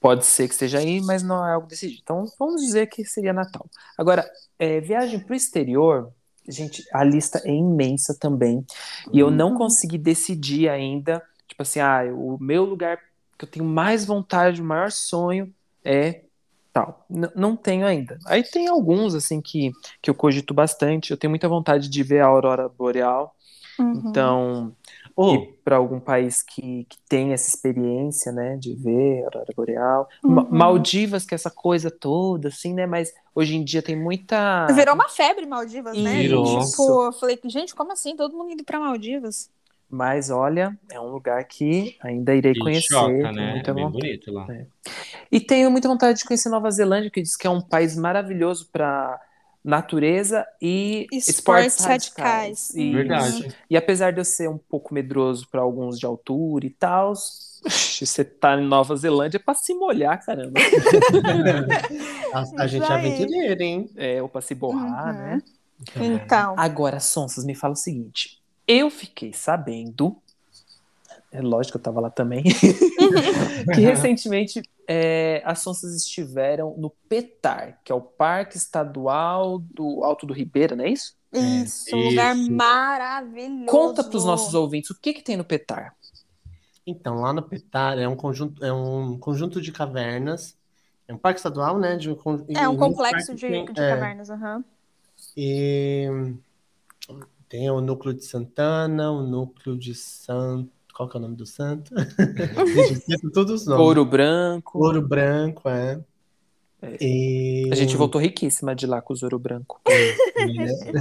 pode 0.00 0.24
ser 0.26 0.46
que 0.46 0.54
esteja 0.54 0.78
aí, 0.78 1.00
mas 1.00 1.22
não 1.22 1.46
é 1.46 1.52
algo 1.54 1.66
decidido. 1.66 2.00
Então, 2.02 2.24
vamos 2.38 2.60
dizer 2.62 2.86
que 2.86 3.04
seria 3.04 3.32
Natal. 3.32 3.66
Agora, 3.96 4.28
é, 4.58 4.80
viagem 4.80 5.18
para 5.20 5.32
o 5.32 5.36
exterior, 5.36 6.12
gente, 6.50 6.84
a 6.92 7.04
lista 7.04 7.40
é 7.44 7.50
imensa 7.52 8.16
também. 8.18 8.64
E 9.12 9.18
eu 9.18 9.30
não 9.30 9.54
consegui 9.56 9.98
decidir 9.98 10.68
ainda, 10.68 11.22
tipo 11.46 11.62
assim, 11.62 11.80
ah, 11.80 12.02
o 12.12 12.38
meu 12.40 12.64
lugar 12.64 12.98
que 13.38 13.44
eu 13.44 13.48
tenho 13.48 13.64
mais 13.64 14.04
vontade, 14.04 14.60
o 14.60 14.64
maior 14.64 14.90
sonho 14.90 15.52
é 15.84 16.22
tal. 16.72 17.04
N- 17.10 17.30
não 17.34 17.56
tenho 17.56 17.86
ainda. 17.86 18.18
Aí 18.26 18.42
tem 18.42 18.68
alguns, 18.68 19.14
assim, 19.14 19.40
que, 19.40 19.72
que 20.02 20.10
eu 20.10 20.14
cogito 20.14 20.52
bastante. 20.54 21.10
Eu 21.10 21.16
tenho 21.16 21.30
muita 21.30 21.48
vontade 21.48 21.88
de 21.88 22.02
ver 22.02 22.20
a 22.20 22.26
aurora 22.26 22.68
boreal. 22.68 23.34
Uhum. 23.78 24.02
Então, 24.10 24.76
Ô, 25.16 25.34
ir 25.34 25.60
para 25.64 25.76
algum 25.76 26.00
país 26.00 26.42
que, 26.42 26.84
que 26.88 26.98
tem 27.08 27.32
essa 27.32 27.48
experiência, 27.48 28.32
né, 28.32 28.56
de 28.56 28.74
ver 28.74 29.22
a 29.22 29.24
aurora 29.26 29.52
boreal. 29.56 30.08
Uhum. 30.24 30.48
Maldivas, 30.50 31.24
que 31.24 31.34
é 31.34 31.36
essa 31.36 31.50
coisa 31.50 31.90
toda, 31.90 32.48
assim, 32.48 32.74
né, 32.74 32.86
mas 32.86 33.12
hoje 33.34 33.56
em 33.56 33.64
dia 33.64 33.82
tem 33.82 33.96
muita... 33.96 34.66
Virou 34.72 34.94
uma 34.94 35.08
febre 35.08 35.46
Maldivas, 35.46 35.96
né? 35.96 36.22
Virou. 36.22 36.60
Tipo, 36.64 37.06
eu 37.06 37.12
falei, 37.12 37.38
gente, 37.46 37.74
como 37.74 37.92
assim? 37.92 38.16
Todo 38.16 38.36
mundo 38.36 38.52
indo 38.52 38.64
pra 38.64 38.80
Maldivas? 38.80 39.50
Mas, 39.92 40.30
olha, 40.30 40.78
é 40.88 41.00
um 41.00 41.10
lugar 41.10 41.42
que 41.44 41.96
ainda 42.00 42.32
irei 42.32 42.54
que 42.54 42.60
conhecer. 42.60 42.94
choca, 42.94 43.32
né? 43.32 43.54
muita 43.54 43.72
É 43.72 43.74
bem 43.74 43.84
vontade. 43.84 44.04
bonito 44.04 44.32
lá. 44.32 44.46
E 45.32 45.40
tenho 45.40 45.68
muita 45.68 45.88
vontade 45.88 46.18
de 46.18 46.24
conhecer 46.24 46.48
Nova 46.48 46.70
Zelândia, 46.70 47.10
que 47.10 47.20
diz 47.20 47.36
que 47.36 47.44
é 47.44 47.50
um 47.50 47.60
país 47.60 47.96
maravilhoso 47.96 48.68
para 48.72 49.20
natureza 49.64 50.46
e 50.60 51.06
Esportes 51.12 51.28
esportes 51.28 51.84
radicais. 51.84 52.16
radicais. 52.16 52.70
Isso. 52.70 52.92
Verdade. 52.92 53.56
E 53.68 53.76
apesar 53.76 54.12
de 54.12 54.20
eu 54.20 54.24
ser 54.24 54.48
um 54.48 54.58
pouco 54.58 54.94
medroso 54.94 55.46
para 55.50 55.60
alguns 55.60 55.98
de 55.98 56.06
altura 56.06 56.66
e 56.66 56.70
tal, 56.70 57.12
você 57.14 58.24
tá 58.24 58.56
em 58.58 58.64
Nova 58.66 58.96
Zelândia 58.96 59.36
é 59.36 59.40
para 59.40 59.54
se 59.54 59.74
molhar, 59.74 60.24
caramba. 60.24 60.58
A, 62.32 62.62
a 62.62 62.66
gente 62.66 62.84
é 62.84 62.94
aventureira, 62.94 63.62
hein? 63.62 63.90
É, 63.96 64.22
ou 64.22 64.28
para 64.28 64.40
se 64.40 64.54
borrar, 64.54 65.08
Uhum. 65.14 65.20
né? 65.20 65.42
Então. 65.96 66.54
Agora, 66.58 67.00
Sonsas, 67.00 67.44
me 67.44 67.54
fala 67.54 67.72
o 67.72 67.76
seguinte. 67.76 68.38
Eu 68.68 68.90
fiquei 68.90 69.32
sabendo 69.32 70.16
é 71.30 71.40
lógico, 71.40 71.78
eu 71.78 71.82
tava 71.82 72.00
lá 72.00 72.10
também, 72.10 72.42
que 73.74 73.80
recentemente 73.80 74.62
é, 74.86 75.42
as 75.44 75.60
Sonsas 75.60 75.94
estiveram 75.94 76.76
no 76.76 76.90
PETAR, 77.08 77.78
que 77.84 77.92
é 77.92 77.94
o 77.94 78.00
Parque 78.00 78.56
Estadual 78.56 79.58
do 79.58 80.02
Alto 80.02 80.26
do 80.26 80.34
Ribeira, 80.34 80.74
não 80.74 80.84
é 80.84 80.90
isso? 80.90 81.14
Isso, 81.32 81.96
um 81.96 82.08
lugar 82.08 82.34
Isso. 82.34 82.52
maravilhoso. 82.52 83.66
Conta 83.66 84.02
para 84.02 84.16
os 84.16 84.24
nossos 84.24 84.52
ouvintes 84.54 84.90
o 84.90 85.00
que, 85.00 85.14
que 85.14 85.22
tem 85.22 85.36
no 85.36 85.44
PETAR. 85.44 85.94
Então, 86.86 87.20
lá 87.20 87.32
no 87.32 87.42
Petar 87.42 87.98
é 87.98 88.08
um 88.08 88.16
conjunto, 88.16 88.64
é 88.64 88.72
um 88.72 89.16
conjunto 89.18 89.60
de 89.60 89.70
cavernas. 89.70 90.56
É 91.06 91.14
um 91.14 91.18
parque 91.18 91.38
estadual, 91.38 91.78
né? 91.78 91.96
De, 91.96 92.08
É 92.56 92.68
um 92.68 92.76
complexo 92.76 93.34
de, 93.34 93.46
tem- 93.46 93.64
de 93.64 93.80
é, 93.80 93.90
cavernas, 93.90 94.30
aham. 94.30 94.64
E 95.36 96.08
tem 97.48 97.70
o 97.70 97.80
núcleo 97.80 98.14
de 98.14 98.24
Santana, 98.24 99.10
o 99.10 99.22
núcleo 99.22 99.76
de 99.76 99.94
Santo. 99.94 100.79
Qual 101.00 101.08
que 101.08 101.16
é 101.16 101.18
o 101.18 101.22
nome 101.22 101.34
do 101.36 101.46
santo? 101.46 101.90
Todos 103.32 103.62
os 103.62 103.66
nomes. 103.66 103.82
Ouro 103.86 104.04
Branco. 104.04 104.78
Ouro 104.78 105.00
branco, 105.00 105.66
é. 105.66 105.98
E, 107.00 107.70
A 107.72 107.74
gente 107.74 107.96
voltou 107.96 108.20
riquíssima 108.20 108.74
de 108.74 108.86
lá 108.86 109.00
com 109.00 109.14
os 109.14 109.22
Ouro 109.22 109.38
Branco. 109.38 109.80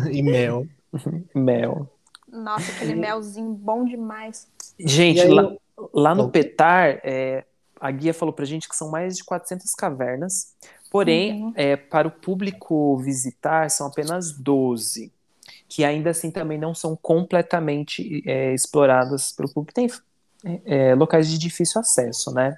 e 0.09 0.23
mel. 0.23 0.65
Mel. 1.35 1.85
Nossa, 2.31 2.71
aquele 2.71 2.95
melzinho 2.95 3.51
bom 3.51 3.83
demais. 3.83 4.47
Gente, 4.79 5.19
aí, 5.19 5.27
lá, 5.29 5.53
lá 5.93 6.15
no 6.15 6.23
Bom. 6.23 6.29
Petar, 6.29 7.01
é, 7.03 7.43
a 7.77 7.91
guia 7.91 8.13
falou 8.13 8.31
pra 8.31 8.45
gente 8.45 8.69
que 8.69 8.77
são 8.77 8.89
mais 8.89 9.17
de 9.17 9.25
400 9.25 9.75
cavernas, 9.75 10.53
porém, 10.89 11.43
Uhum. 11.43 11.53
é, 11.57 11.75
para 11.75 12.07
o 12.07 12.11
público 12.11 12.95
visitar, 12.99 13.69
são 13.69 13.87
apenas 13.87 14.31
12, 14.31 15.11
que 15.67 15.83
ainda 15.83 16.09
assim 16.09 16.31
também 16.31 16.57
não 16.57 16.73
são 16.73 16.95
completamente 16.95 18.23
é, 18.25 18.53
exploradas 18.53 19.31
pelo 19.31 19.51
público. 19.51 19.73
Tem 19.73 19.87
é, 20.65 20.95
locais 20.95 21.29
de 21.29 21.37
difícil 21.37 21.81
acesso, 21.81 22.33
né? 22.33 22.57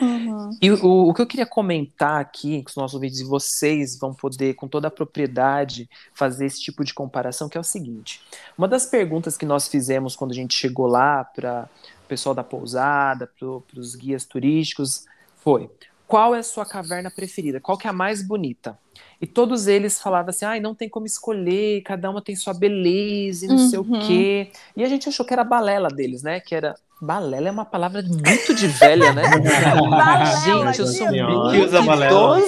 Uhum. 0.00 0.56
E 0.62 0.70
o, 0.70 1.08
o 1.08 1.14
que 1.14 1.20
eu 1.20 1.26
queria 1.26 1.44
comentar 1.44 2.20
aqui, 2.20 2.62
com 2.62 2.70
os 2.70 2.76
nossos 2.76 2.94
ouvintes, 2.94 3.20
e 3.20 3.24
vocês 3.24 3.98
vão 3.98 4.14
poder, 4.14 4.54
com 4.54 4.66
toda 4.66 4.88
a 4.88 4.90
propriedade, 4.90 5.88
fazer 6.14 6.46
esse 6.46 6.60
tipo 6.60 6.82
de 6.82 6.94
comparação, 6.94 7.48
que 7.48 7.58
é 7.58 7.60
o 7.60 7.64
seguinte. 7.64 8.22
Uma 8.56 8.66
das 8.66 8.86
perguntas 8.86 9.36
que 9.36 9.44
nós 9.44 9.68
fizemos 9.68 10.16
quando 10.16 10.30
a 10.30 10.34
gente 10.34 10.54
chegou 10.54 10.86
lá 10.86 11.24
para 11.24 11.68
o 12.04 12.08
pessoal 12.08 12.34
da 12.34 12.42
pousada, 12.42 13.30
para 13.38 13.78
os 13.78 13.94
guias 13.94 14.24
turísticos, 14.24 15.04
foi 15.36 15.70
qual 16.10 16.34
é 16.34 16.40
a 16.40 16.42
sua 16.42 16.66
caverna 16.66 17.08
preferida? 17.08 17.60
Qual 17.60 17.78
que 17.78 17.86
é 17.86 17.90
a 17.90 17.92
mais 17.92 18.20
bonita? 18.20 18.76
E 19.20 19.26
todos 19.28 19.68
eles 19.68 20.02
falavam 20.02 20.30
assim, 20.30 20.44
ai, 20.44 20.58
não 20.58 20.74
tem 20.74 20.88
como 20.88 21.06
escolher, 21.06 21.82
cada 21.82 22.10
uma 22.10 22.20
tem 22.20 22.34
sua 22.34 22.52
beleza 22.52 23.44
e 23.44 23.48
não 23.48 23.58
sei 23.58 23.78
o 23.78 23.82
Uhum. 23.82 24.00
quê. 24.00 24.50
E 24.76 24.82
a 24.82 24.88
gente 24.88 25.08
achou 25.08 25.24
que 25.24 25.32
era 25.32 25.42
a 25.42 25.44
balela 25.44 25.88
deles, 25.88 26.24
né? 26.24 26.40
Que 26.40 26.56
era. 26.56 26.74
Balela 27.00 27.48
é 27.48 27.50
uma 27.52 27.64
palavra 27.64 28.02
muito 28.02 28.54
de 28.54 28.66
velha, 28.66 29.12
né? 29.12 29.22
Balela, 29.88 30.72
gente, 30.72 30.80
eu 30.80 30.86
sou 30.88 31.06
muito 31.06 31.50
Que 31.52 31.58
usa 31.64 31.80
balela? 31.82 32.38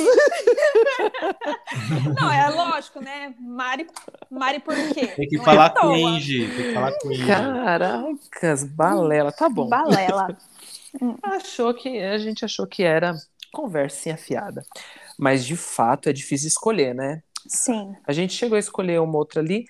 Não, 2.20 2.30
é 2.32 2.48
lógico, 2.50 3.00
né? 3.00 3.32
Mari, 3.40 3.86
Mari 4.30 4.58
por 4.60 4.74
quê? 4.92 5.06
Tem 5.06 5.28
que 5.28 5.36
Não 5.36 5.42
é 5.42 5.46
falar 5.46 5.66
à 5.66 5.70
com. 5.70 6.06
Angie. 6.06 6.48
Tem 6.48 6.64
que 6.66 6.74
falar 6.74 6.92
com 6.98 7.08
Angie. 7.08 7.26
Caracas, 7.26 8.64
balela, 8.64 9.30
tá 9.32 9.48
bom. 9.48 9.68
Balela. 9.68 10.36
Achou 11.22 11.72
que 11.72 11.98
a 12.02 12.18
gente 12.18 12.44
achou 12.44 12.66
que 12.66 12.82
era 12.82 13.16
conversinha 13.52 14.16
fiada. 14.16 14.64
Mas 15.18 15.44
de 15.44 15.56
fato 15.56 16.08
é 16.08 16.12
difícil 16.12 16.48
escolher, 16.48 16.94
né? 16.94 17.22
Sim. 17.46 17.94
A 18.06 18.12
gente 18.12 18.32
chegou 18.34 18.56
a 18.56 18.58
escolher 18.60 19.00
uma 19.00 19.18
outra 19.18 19.40
ali. 19.40 19.66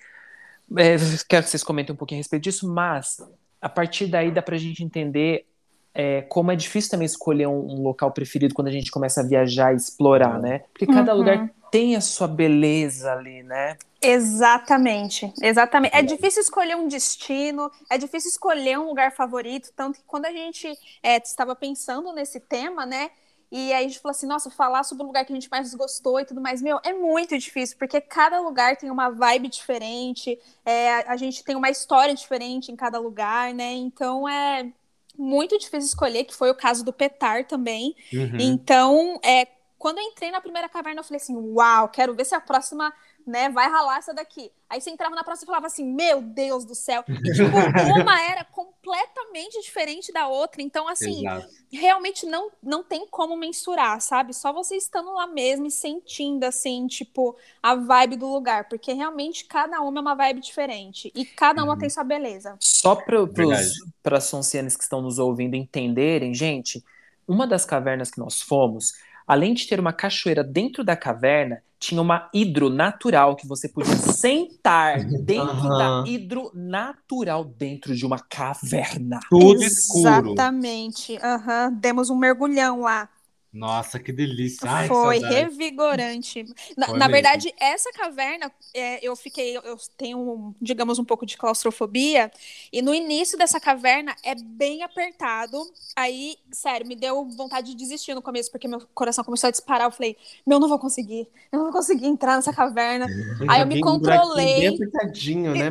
É, 0.77 0.95
quero 1.27 1.43
que 1.43 1.49
vocês 1.49 1.63
comentem 1.63 1.93
um 1.93 1.97
pouquinho 1.97 2.19
a 2.19 2.21
respeito 2.21 2.43
disso, 2.43 2.67
mas 2.67 3.17
a 3.61 3.69
partir 3.69 4.07
daí 4.07 4.31
dá 4.31 4.41
pra 4.41 4.57
gente 4.57 4.83
entender 4.83 5.45
é, 5.93 6.21
como 6.23 6.51
é 6.51 6.55
difícil 6.55 6.89
também 6.89 7.05
escolher 7.05 7.47
um, 7.47 7.59
um 7.59 7.83
local 7.83 8.11
preferido 8.11 8.55
quando 8.55 8.67
a 8.67 8.71
gente 8.71 8.89
começa 8.89 9.21
a 9.21 9.23
viajar 9.23 9.73
e 9.73 9.77
explorar, 9.77 10.39
né? 10.39 10.59
Porque 10.73 10.87
cada 10.87 11.11
Uhum. 11.11 11.19
lugar 11.19 11.49
tem 11.71 11.95
a 11.95 12.01
sua 12.01 12.27
beleza 12.27 13.11
ali, 13.11 13.43
né? 13.43 13.77
Exatamente, 14.01 15.31
exatamente. 15.41 15.95
É 15.95 16.01
difícil 16.01 16.41
escolher 16.41 16.75
um 16.75 16.87
destino, 16.87 17.71
é 17.89 17.97
difícil 17.97 18.29
escolher 18.29 18.77
um 18.77 18.87
lugar 18.87 19.11
favorito, 19.11 19.71
tanto 19.75 19.99
que 19.99 20.05
quando 20.05 20.25
a 20.25 20.31
gente 20.31 20.67
é, 21.01 21.17
estava 21.17 21.55
pensando 21.55 22.11
nesse 22.13 22.39
tema, 22.39 22.85
né? 22.85 23.09
E 23.55 23.71
aí 23.71 23.85
a 23.85 23.87
gente 23.87 23.99
falou 23.99 24.13
assim, 24.13 24.25
nossa, 24.25 24.49
falar 24.49 24.81
sobre 24.81 25.03
o 25.03 25.05
lugar 25.05 25.23
que 25.23 25.31
a 25.31 25.35
gente 25.35 25.47
mais 25.47 25.75
gostou 25.75 26.19
e 26.19 26.25
tudo 26.25 26.41
mais, 26.41 26.59
meu, 26.59 26.79
é 26.83 26.91
muito 26.91 27.37
difícil, 27.37 27.77
porque 27.77 28.01
cada 28.01 28.41
lugar 28.41 28.75
tem 28.77 28.89
uma 28.89 29.11
vibe 29.11 29.47
diferente, 29.47 30.39
é, 30.65 31.07
a 31.07 31.15
gente 31.15 31.43
tem 31.43 31.55
uma 31.55 31.69
história 31.69 32.15
diferente 32.15 32.71
em 32.71 32.75
cada 32.75 32.97
lugar, 32.97 33.53
né? 33.53 33.71
Então 33.73 34.27
é 34.27 34.71
muito 35.15 35.55
difícil 35.59 35.87
escolher, 35.87 36.23
que 36.23 36.33
foi 36.33 36.49
o 36.49 36.55
caso 36.55 36.83
do 36.83 36.91
Petar 36.91 37.45
também. 37.45 37.95
Uhum. 38.11 38.37
Então, 38.39 39.19
é, 39.23 39.47
quando 39.77 39.99
eu 39.99 40.03
entrei 40.03 40.31
na 40.31 40.41
primeira 40.41 40.67
caverna, 40.67 41.01
eu 41.01 41.03
falei 41.03 41.21
assim: 41.21 41.35
uau, 41.35 41.89
quero 41.89 42.15
ver 42.15 42.25
se 42.25 42.33
a 42.33 42.41
próxima 42.41 42.91
né, 43.25 43.49
vai 43.49 43.69
ralar 43.69 43.97
essa 43.97 44.13
daqui. 44.13 44.51
Aí 44.69 44.81
você 44.81 44.89
entrava 44.89 45.15
na 45.15 45.23
próxima 45.23 45.45
e 45.45 45.47
falava 45.47 45.67
assim: 45.67 45.83
meu 45.85 46.21
Deus 46.21 46.65
do 46.65 46.73
céu. 46.73 47.03
E, 47.07 47.31
tipo, 47.31 47.55
uma 47.99 48.21
era 48.21 48.43
completamente 48.45 49.61
diferente 49.61 50.11
da 50.11 50.27
outra. 50.27 50.61
Então, 50.61 50.87
assim, 50.87 51.19
Exato. 51.27 51.47
realmente 51.71 52.25
não, 52.25 52.49
não 52.61 52.83
tem 52.83 53.07
como 53.07 53.35
mensurar, 53.37 54.01
sabe? 54.01 54.33
Só 54.33 54.51
você 54.51 54.75
estando 54.75 55.13
lá 55.13 55.27
mesmo 55.27 55.67
e 55.67 55.71
sentindo, 55.71 56.43
assim, 56.43 56.87
tipo, 56.87 57.35
a 57.61 57.75
vibe 57.75 58.15
do 58.15 58.27
lugar. 58.27 58.67
Porque 58.67 58.93
realmente 58.93 59.45
cada 59.45 59.79
uma 59.81 59.99
é 59.99 60.01
uma 60.01 60.15
vibe 60.15 60.41
diferente. 60.41 61.11
E 61.13 61.23
cada 61.25 61.63
uma 61.63 61.73
Uhum. 61.73 61.79
tem 61.79 61.89
sua 61.89 62.03
beleza. 62.03 62.57
Só 62.59 62.95
para 62.95 64.17
as 64.17 64.23
soncianes 64.23 64.75
que 64.75 64.83
estão 64.83 65.01
nos 65.01 65.19
ouvindo 65.19 65.55
entenderem, 65.55 66.33
gente, 66.33 66.83
uma 67.27 67.47
das 67.47 67.65
cavernas 67.65 68.11
que 68.11 68.19
nós 68.19 68.41
fomos, 68.41 68.93
além 69.27 69.53
de 69.53 69.67
ter 69.67 69.79
uma 69.79 69.93
cachoeira 69.93 70.43
dentro 70.43 70.83
da 70.83 70.95
caverna, 70.95 71.61
tinha 71.79 72.01
uma 72.01 72.29
hidro 72.33 72.69
natural 72.69 73.35
que 73.35 73.45
você 73.45 73.67
podia 73.67 73.95
sentar 73.97 75.03
dentro 75.03 75.67
Aham. 75.67 76.03
da 76.03 76.09
hidro 76.09 76.49
natural 76.53 77.43
dentro 77.43 77.93
de 77.93 78.05
uma 78.05 78.19
caverna. 78.19 79.19
Tudo 79.29 79.63
escuro. 79.63 80.31
Exatamente. 80.31 81.17
Aham. 81.17 81.73
Demos 81.73 82.09
um 82.09 82.15
mergulhão 82.15 82.81
lá. 82.81 83.09
Nossa, 83.53 83.99
que 83.99 84.11
delícia. 84.11 84.67
Ai, 84.67 84.87
que 84.87 84.93
Foi 84.93 85.19
saudade. 85.19 85.35
revigorante. 85.35 86.43
Na, 86.75 86.87
Foi 86.87 86.97
na 86.97 87.07
verdade, 87.07 87.53
essa 87.59 87.91
caverna, 87.91 88.51
é, 88.73 89.05
eu 89.05 89.15
fiquei, 89.15 89.55
eu 89.55 89.77
tenho, 89.95 90.55
digamos, 90.59 90.97
um 90.97 91.05
pouco 91.05 91.23
de 91.23 91.37
claustrofobia, 91.37 92.31
e 92.71 92.81
no 92.81 92.95
início 92.95 93.37
dessa 93.37 93.59
caverna 93.59 94.15
é 94.23 94.33
bem 94.33 94.81
apertado. 94.81 95.57
Aí, 95.95 96.35
sério, 96.51 96.87
me 96.87 96.95
deu 96.95 97.29
vontade 97.29 97.67
de 97.71 97.75
desistir 97.75 98.15
no 98.15 98.23
começo, 98.23 98.49
porque 98.49 98.67
meu 98.67 98.81
coração 98.93 99.23
começou 99.23 99.49
a 99.49 99.51
disparar. 99.51 99.85
Eu 99.85 99.91
falei, 99.91 100.17
meu, 100.47 100.59
não 100.59 100.67
vou 100.67 100.79
conseguir, 100.79 101.27
eu 101.51 101.59
não 101.59 101.65
vou 101.65 101.73
conseguir 101.73 102.07
entrar 102.07 102.35
nessa 102.35 102.51
caverna. 102.51 103.05
Aí 103.47 103.61
eu 103.61 103.67
me 103.67 103.79
controlei. 103.79 104.61
Bem 104.61 104.75
apertadinho, 104.75 105.53
né? 105.53 105.69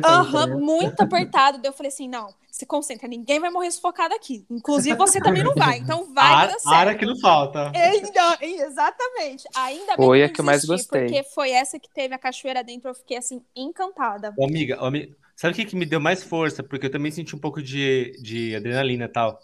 muito 0.57 1.01
apertado. 1.01 1.57
Daí 1.57 1.69
eu 1.69 1.73
falei 1.73 1.91
assim: 1.91 2.07
não, 2.07 2.33
se 2.53 2.67
concentra, 2.67 3.07
ninguém 3.07 3.39
vai 3.39 3.49
morrer 3.49 3.71
sufocado 3.71 4.13
aqui. 4.13 4.45
Inclusive 4.47 4.95
você 4.95 5.19
também 5.19 5.43
não 5.43 5.55
vai, 5.55 5.79
então 5.79 6.13
vai 6.13 6.49
certo. 6.51 6.67
Área 6.69 6.93
que 6.95 7.03
não 7.03 7.17
falta. 7.19 7.71
Ainda, 7.75 8.37
exatamente. 8.41 9.43
Ainda 9.55 9.97
bem 9.97 10.05
Foi 10.05 10.19
que 10.19 10.23
a 10.25 10.29
que 10.29 10.41
eu 10.41 10.45
mais 10.45 10.63
gostei. 10.63 11.01
Porque 11.07 11.23
foi 11.33 11.49
essa 11.49 11.79
que 11.79 11.89
teve 11.91 12.13
a 12.13 12.19
cachoeira 12.19 12.63
dentro, 12.63 12.89
eu 12.91 12.93
fiquei 12.93 13.17
assim, 13.17 13.41
encantada. 13.55 14.35
Ô, 14.37 14.45
amiga, 14.45 14.79
ô, 14.79 14.85
ami- 14.85 15.15
sabe 15.35 15.53
o 15.53 15.55
que, 15.55 15.65
que 15.65 15.75
me 15.75 15.83
deu 15.83 15.99
mais 15.99 16.23
força? 16.23 16.61
Porque 16.61 16.85
eu 16.85 16.91
também 16.91 17.11
senti 17.11 17.35
um 17.35 17.39
pouco 17.39 17.59
de, 17.59 18.11
de 18.21 18.55
adrenalina 18.55 19.05
e 19.05 19.09
tal. 19.09 19.39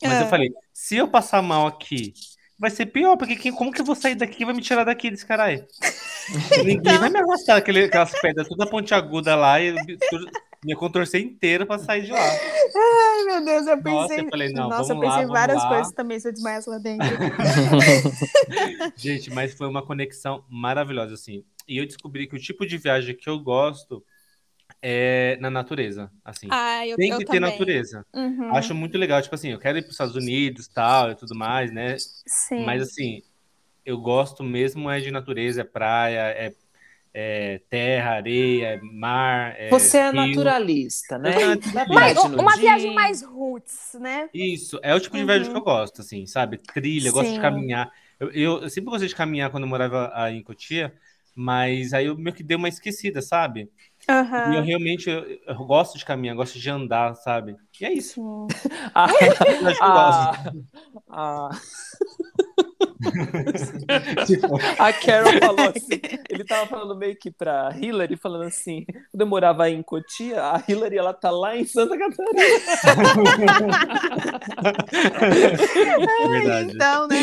Mas 0.00 0.12
Ah. 0.12 0.20
eu 0.22 0.28
falei, 0.28 0.52
se 0.72 0.96
eu 0.96 1.08
passar 1.08 1.42
mal 1.42 1.66
aqui, 1.66 2.12
vai 2.56 2.70
ser 2.70 2.86
pior, 2.86 3.16
porque 3.16 3.34
quem- 3.34 3.52
como 3.52 3.72
que 3.72 3.80
eu 3.80 3.84
vou 3.84 3.96
sair 3.96 4.14
daqui 4.14 4.44
e 4.44 4.46
vai 4.46 4.54
me 4.54 4.62
tirar 4.62 4.84
daqui 4.84 5.10
desse 5.10 5.26
caralho? 5.26 5.66
Ninguém 6.64 6.76
Então. 6.76 7.00
vai 7.00 7.10
me 7.10 7.18
arrastar 7.18 7.56
aquele, 7.56 7.86
aquelas 7.86 8.12
pedras 8.20 8.46
toda 8.46 8.68
pontiaguda 8.70 9.34
lá 9.34 9.60
e 9.60 9.66
eu 9.68 9.74
me 10.64 10.74
contorcer 10.76 11.20
inteiro 11.20 11.66
pra 11.66 11.78
sair 11.78 12.04
de 12.04 12.12
lá. 12.12 12.18
Ai, 12.20 13.24
meu 13.26 13.44
Deus, 13.44 13.66
eu 13.66 13.76
Nossa, 13.82 14.08
pensei. 14.08 14.24
eu 14.24 14.30
falei, 14.30 14.52
não, 14.52 14.68
Nossa, 14.68 14.92
eu 14.92 14.96
vamos 14.96 15.04
lá, 15.04 15.10
pensei 15.10 15.24
em 15.24 15.26
vamos 15.26 15.40
várias 15.40 15.62
lá. 15.62 15.68
coisas 15.68 15.92
também 15.92 16.20
se 16.20 16.28
eu 16.28 16.32
desmaiasse 16.32 16.70
lá 16.70 16.78
dentro. 16.78 17.06
Gente, 18.96 19.30
mas 19.30 19.54
foi 19.54 19.66
uma 19.66 19.84
conexão 19.84 20.44
maravilhosa, 20.48 21.14
assim. 21.14 21.44
E 21.66 21.78
eu 21.78 21.86
descobri 21.86 22.26
que 22.26 22.36
o 22.36 22.38
tipo 22.38 22.66
de 22.66 22.76
viagem 22.78 23.16
que 23.16 23.28
eu 23.28 23.38
gosto 23.38 24.04
é 24.80 25.36
na 25.40 25.50
natureza, 25.50 26.10
assim. 26.24 26.48
Ah, 26.50 26.86
eu, 26.86 26.96
Tem 26.96 27.10
eu 27.10 27.18
que 27.18 27.24
ter 27.24 27.38
também. 27.38 27.50
natureza. 27.50 28.06
Uhum, 28.14 28.54
Acho 28.54 28.74
muito 28.74 28.98
legal, 28.98 29.20
tipo 29.22 29.34
assim, 29.34 29.50
eu 29.50 29.58
quero 29.58 29.78
ir 29.78 29.82
para 29.82 29.88
os 29.88 29.94
Estados 29.94 30.16
Unidos, 30.16 30.66
tal, 30.68 31.10
e 31.10 31.14
tudo 31.14 31.34
mais, 31.34 31.72
né? 31.72 31.96
Sim. 31.98 32.64
Mas 32.64 32.82
assim, 32.82 33.22
eu 33.84 33.98
gosto 34.00 34.42
mesmo 34.42 34.90
é 34.90 35.00
de 35.00 35.10
natureza, 35.10 35.60
é 35.60 35.64
praia, 35.64 36.20
é, 36.30 36.52
é 37.14 37.58
terra, 37.70 38.12
areia, 38.16 38.68
é 38.74 38.80
mar, 38.80 39.54
é 39.58 39.88
Você 39.88 39.98
é 39.98 40.10
rio. 40.10 40.56
naturalista, 40.90 41.18
né? 41.18 41.58
Mas, 41.88 42.24
uma 42.36 42.56
viagem 42.58 42.92
mais 42.94 43.22
roots, 43.22 43.94
né? 44.00 44.28
Isso, 44.34 44.80
é 44.82 44.94
o 44.94 45.00
tipo 45.00 45.16
de 45.16 45.24
viagem 45.24 45.48
Uhum. 45.48 45.50
que 45.50 45.56
eu 45.56 45.62
gosto, 45.62 46.00
assim, 46.00 46.24
sabe? 46.26 46.56
Trilha, 46.58 47.08
eu 47.08 47.12
gosto 47.12 47.34
de 47.34 47.38
Sim. 47.38 47.40
caminhar. 47.40 47.90
Eu, 48.18 48.30
eu, 48.32 48.62
eu 48.62 48.70
sempre 48.70 48.90
gostei 48.90 49.08
de 49.08 49.14
caminhar 49.14 49.50
quando 49.50 49.64
eu 49.64 49.68
morava 49.68 50.10
aí 50.14 50.36
em 50.36 50.42
Cotia, 50.42 50.94
mas 51.34 51.92
aí 51.92 52.06
eu 52.06 52.16
meio 52.16 52.34
que 52.34 52.42
dei 52.42 52.56
uma 52.56 52.68
esquecida, 52.68 53.20
sabe? 53.20 53.70
Aham. 54.08 54.42
E 54.44 54.58
eu 54.58 54.62
realmente 54.64 55.10
eu, 55.10 55.24
eu 55.46 55.56
gosto 55.66 55.98
de 55.98 56.04
caminhar, 56.04 56.36
gosto 56.36 56.58
de 56.58 56.70
andar, 56.70 57.14
sabe? 57.16 57.56
E 57.80 57.84
é 57.86 57.92
isso. 57.92 58.22
Sim. 60.12 60.68
A, 61.08 61.50
Eu 62.38 62.41
Tipo, 64.26 64.58
a 64.78 64.92
Carol 64.92 65.32
falou 65.40 65.70
assim, 65.74 66.00
ele 66.28 66.44
tava 66.44 66.66
falando 66.66 66.94
meio 66.96 67.16
que 67.16 67.30
pra 67.30 67.74
Hillary, 67.76 68.16
falando 68.16 68.44
assim, 68.44 68.84
quando 69.10 69.20
eu 69.20 69.26
morava 69.26 69.68
em 69.68 69.82
Cotia, 69.82 70.42
a 70.42 70.62
Hillary, 70.66 70.98
ela 70.98 71.12
tá 71.12 71.30
lá 71.30 71.56
em 71.56 71.64
Santa 71.64 71.98
Catarina. 71.98 72.32
Verdade. 76.30 76.74
Então, 76.74 77.08
né? 77.08 77.16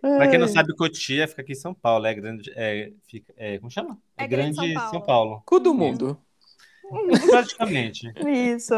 Pra 0.00 0.28
quem 0.28 0.38
não 0.38 0.48
sabe, 0.48 0.74
Cotia 0.74 1.28
fica 1.28 1.42
aqui 1.42 1.52
em 1.52 1.56
São 1.56 1.74
Paulo. 1.74 2.06
É 2.06 2.14
grande. 2.14 2.50
É, 2.54 2.92
fica, 3.08 3.34
é, 3.36 3.58
como 3.58 3.70
chama? 3.70 3.98
É 4.16 4.26
grande 4.26 4.56
São 4.56 4.74
Paulo. 4.74 4.90
São 4.90 5.00
Paulo. 5.00 5.42
Cu 5.44 5.60
do 5.60 5.74
mundo. 5.74 6.18
Praticamente. 7.30 8.12
Isso. 8.26 8.74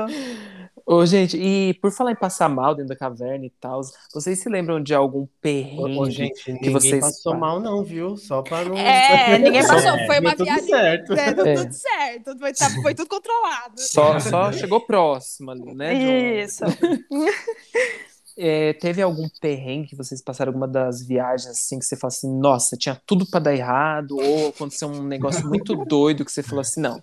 Ô, 0.84 1.06
gente, 1.06 1.36
e 1.36 1.74
por 1.74 1.92
falar 1.92 2.12
em 2.12 2.16
passar 2.16 2.48
mal 2.48 2.74
dentro 2.74 2.88
da 2.88 2.96
caverna 2.96 3.46
e 3.46 3.50
tal, 3.60 3.80
vocês 4.12 4.40
se 4.40 4.48
lembram 4.48 4.82
de 4.82 4.92
algum 4.94 5.26
perrengue? 5.40 5.98
ô, 5.98 6.10
gente, 6.10 6.52
ninguém 6.52 6.70
vocês- 6.72 7.00
passou 7.00 7.36
mal, 7.36 7.60
não, 7.60 7.84
viu? 7.84 8.16
Só 8.16 8.42
pra 8.42 8.64
não. 8.64 8.76
É, 8.76 9.38
ninguém 9.38 9.62
Só- 9.62 9.74
passou. 9.74 9.96
Foi 10.06 10.18
uma 10.18 10.32
tudo 10.32 10.44
viagem. 10.44 10.66
certo. 10.68 11.12
É, 11.12 11.32
deu 11.34 11.46
É. 11.46 11.54
tudo 11.54 11.72
certo. 11.72 12.38
Foi, 12.38 12.52
tá- 12.52 12.70
foi 12.82 12.94
tudo 12.94 13.08
controlado. 13.08 13.74
Só, 13.80 14.18
só 14.18 14.52
chegou 14.52 14.80
próximo 14.80 15.50
ali, 15.52 15.74
né? 15.74 15.94
de 15.94 16.04
um- 16.04 16.44
Isso. 16.44 16.64
É, 18.34 18.72
teve 18.72 19.02
algum 19.02 19.28
perrengue 19.42 19.88
que 19.88 19.94
vocês 19.96 20.22
passaram 20.22 20.48
alguma 20.50 20.66
das 20.66 21.06
viagens 21.06 21.48
assim 21.50 21.78
que 21.78 21.84
você 21.84 21.94
fala 21.96 22.08
assim, 22.08 22.34
nossa, 22.40 22.78
tinha 22.78 22.98
tudo 23.06 23.26
pra 23.30 23.38
dar 23.38 23.54
errado, 23.54 24.16
ou 24.16 24.48
aconteceu 24.48 24.88
um 24.88 25.02
negócio 25.02 25.46
muito 25.46 25.76
doido 25.84 26.24
que 26.24 26.32
você 26.32 26.42
falou 26.42 26.62
assim, 26.62 26.80
não. 26.80 26.98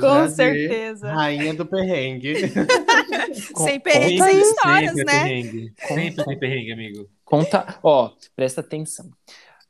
Com 0.00 0.28
certeza. 0.28 1.12
Rainha 1.12 1.54
do 1.54 1.64
perrengue. 1.66 2.34
Sem 3.56 3.80
perrengue, 3.80 4.18
conta 4.18 4.30
sem 4.30 4.40
histórias, 4.40 4.92
Sempre 4.94 5.04
né? 5.04 5.22
perrengue. 5.22 5.74
Sempre 5.86 6.24
tem 6.24 6.38
perrengue, 6.38 6.72
amigo. 6.72 7.10
Conta, 7.24 7.78
ó, 7.82 8.10
presta 8.36 8.60
atenção. 8.60 9.10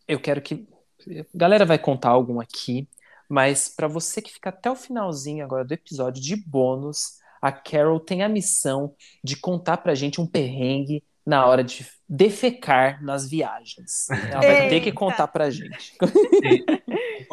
Eu 0.09 0.19
quero 0.19 0.41
que 0.41 0.67
a 1.09 1.25
galera 1.35 1.65
vai 1.65 1.79
contar 1.79 2.09
algum 2.11 2.41
aqui, 2.41 2.89
mas 3.29 3.69
pra 3.69 3.87
você 3.87 4.21
que 4.21 4.33
fica 4.33 4.49
até 4.49 4.71
o 4.71 4.77
finalzinho 4.77 5.45
agora 5.45 5.65
do 5.65 5.73
episódio 5.73 6.23
de 6.23 6.37
bônus, 6.37 7.19
a 7.41 7.53
Carol 7.53 8.01
tem 8.01 8.23
a 8.23 8.29
missão 8.29 8.95
de 9.23 9.37
contar 9.37 9.79
pra 9.79 9.95
gente 9.95 10.21
um 10.21 10.27
perrengue 10.27 11.03
na 11.25 11.47
hora 11.47 11.63
de 11.63 11.87
defecar 12.09 13.03
nas 13.05 13.29
viagens. 13.29 14.09
Ela 14.11 14.41
vai 14.41 14.69
ter 14.69 14.81
que 14.81 14.89
Eita. 14.89 14.99
contar 14.99 15.29
pra 15.29 15.51
gente. 15.51 15.95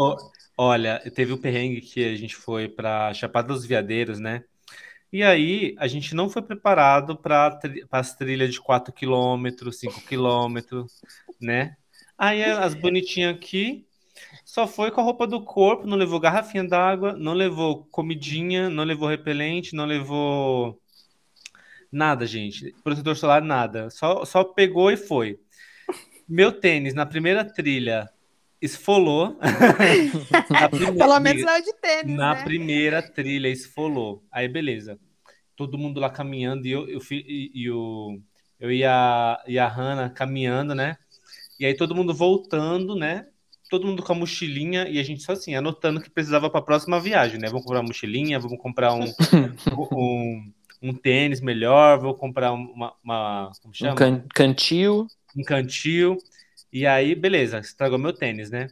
Olha, 0.58 1.00
teve 1.14 1.32
um 1.32 1.38
perrengue 1.38 1.82
que 1.82 2.04
a 2.04 2.16
gente 2.16 2.36
foi 2.36 2.68
pra 2.68 3.14
Chapada 3.14 3.50
dos 3.50 3.64
Veadeiros, 3.64 4.20
né? 4.20 4.44
E 5.14 5.24
aí 5.24 5.76
a 5.78 5.88
gente 5.88 6.16
não 6.16 6.30
foi 6.30 6.42
preparado 6.42 7.16
para 7.16 7.60
as 7.92 8.16
trilhas 8.16 8.52
de 8.52 8.60
4 8.60 8.92
km, 8.92 9.72
5 9.72 10.02
km, 10.02 10.86
né? 11.40 11.78
Aí 12.18 12.44
as 12.44 12.74
bonitinhas 12.74 13.36
aqui 13.36 13.86
só 14.44 14.68
foi 14.68 14.90
com 14.90 15.00
a 15.00 15.04
roupa 15.04 15.28
do 15.28 15.44
corpo, 15.44 15.86
não 15.86 15.96
levou 15.96 16.20
garrafinha 16.20 16.64
d'água, 16.64 17.14
não 17.14 17.34
levou 17.34 17.86
comidinha, 17.92 18.70
não 18.70 18.84
levou 18.84 19.08
repelente, 19.08 19.76
não 19.76 19.86
levou 19.86 20.82
nada, 21.92 22.26
gente. 22.26 22.74
Protetor 22.84 23.16
solar, 23.16 23.44
nada. 23.44 23.90
Só, 23.92 24.26
só 24.26 24.44
pegou 24.44 24.92
e 24.92 24.98
foi. 24.98 25.40
Meu 26.28 26.52
tênis 26.52 26.96
na 26.96 27.06
primeira 27.06 27.46
trilha 27.46 28.10
esfolou. 28.62 29.38
Pelo 30.98 31.20
menos 31.20 31.44
é 31.44 31.62
de 31.62 31.74
tênis, 31.74 32.16
na 32.16 32.36
né? 32.36 32.44
primeira 32.44 33.02
trilha 33.02 33.48
esfolou. 33.50 34.24
Aí, 34.32 34.48
beleza. 34.48 35.00
Todo 35.56 35.78
mundo 35.78 36.00
lá 36.00 36.10
caminhando 36.10 36.68
e 36.68 36.72
eu, 36.72 36.88
eu, 36.88 37.02
e, 37.12 37.52
e 37.54 37.72
o, 37.72 38.20
eu 38.60 38.72
e 38.72 38.84
a, 38.86 39.44
e 39.48 39.58
a 39.58 39.68
Hannah 39.68 40.10
caminhando, 40.10 40.76
né? 40.76 40.98
E 41.60 41.66
aí 41.66 41.76
todo 41.76 41.96
mundo 41.96 42.14
voltando, 42.14 42.96
né? 42.96 43.28
Todo 43.70 43.86
mundo 43.88 44.04
com 44.04 44.14
a 44.14 44.16
mochilinha 44.16 44.88
e 44.88 45.00
a 45.00 45.04
gente 45.04 45.24
só 45.24 45.34
assim, 45.34 45.56
anotando 45.56 46.00
que 46.02 46.10
precisava 46.10 46.50
para 46.50 46.60
a 46.60 46.64
próxima 46.64 47.00
viagem, 47.00 47.40
né? 47.40 47.50
Vamos 47.50 47.64
comprar 47.66 47.80
uma 47.82 47.88
mochilinha, 47.88 48.40
vamos 48.40 48.60
comprar 48.60 48.94
um, 48.94 49.06
um, 49.92 50.54
um 50.82 50.94
tênis 50.94 51.42
melhor, 51.42 52.00
vou 52.00 52.16
comprar 52.16 52.52
uma, 52.54 52.94
uma 53.04 53.52
como 53.62 53.74
Um 53.74 53.74
chama? 53.74 53.96
can 53.96 54.24
cantil. 54.34 55.08
um 55.36 55.44
cantil. 55.44 56.18
E 56.72 56.86
aí, 56.86 57.16
beleza, 57.16 57.60
estragou 57.60 57.98
meu 57.98 58.14
tênis, 58.14 58.52
né? 58.52 58.68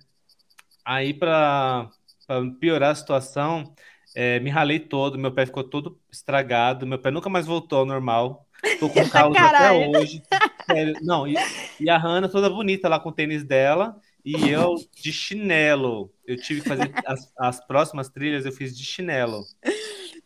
Aí, 0.83 1.13
pra, 1.13 1.89
pra 2.27 2.41
piorar 2.59 2.91
a 2.91 2.95
situação, 2.95 3.73
é, 4.15 4.39
me 4.39 4.49
ralei 4.49 4.79
todo, 4.79 5.17
meu 5.17 5.33
pé 5.33 5.45
ficou 5.45 5.63
todo 5.63 5.99
estragado, 6.11 6.85
meu 6.85 6.99
pé 6.99 7.11
nunca 7.11 7.29
mais 7.29 7.45
voltou 7.45 7.79
ao 7.79 7.85
normal. 7.85 8.47
Tô 8.79 8.89
com 8.89 9.03
causa 9.09 9.45
até 9.45 9.71
Caralho. 9.71 9.89
hoje. 9.89 10.21
Sério, 10.69 10.95
não, 11.01 11.27
e, 11.27 11.35
e 11.79 11.89
a 11.89 11.97
Hannah 11.97 12.29
toda 12.29 12.49
bonita 12.49 12.89
lá 12.89 12.99
com 12.99 13.09
o 13.09 13.11
tênis 13.11 13.43
dela, 13.43 13.99
e 14.23 14.49
eu 14.49 14.75
de 14.95 15.13
chinelo. 15.13 16.11
Eu 16.25 16.37
tive 16.37 16.61
que 16.61 16.67
fazer 16.67 16.91
as, 17.05 17.31
as 17.37 17.65
próximas 17.65 18.09
trilhas, 18.09 18.45
eu 18.45 18.51
fiz 18.51 18.75
de 18.75 18.83
chinelo. 18.83 19.43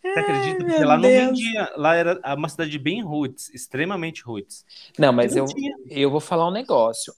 Você 0.01 0.19
acredita? 0.19 0.63
Porque 0.63 0.79
meu 0.79 0.87
lá 0.87 0.97
não 0.97 1.09
Deus. 1.09 1.39
vendia, 1.39 1.71
lá 1.75 1.95
era 1.95 2.19
uma 2.35 2.49
cidade 2.49 2.79
bem 2.79 3.03
roots, 3.03 3.49
extremamente 3.53 4.23
roots. 4.23 4.65
Não, 4.97 5.11
mas 5.13 5.35
Não 5.35 5.45
eu, 5.45 5.45
eu 5.89 6.09
vou 6.09 6.19
falar 6.19 6.47
um 6.47 6.51
negócio. 6.51 7.13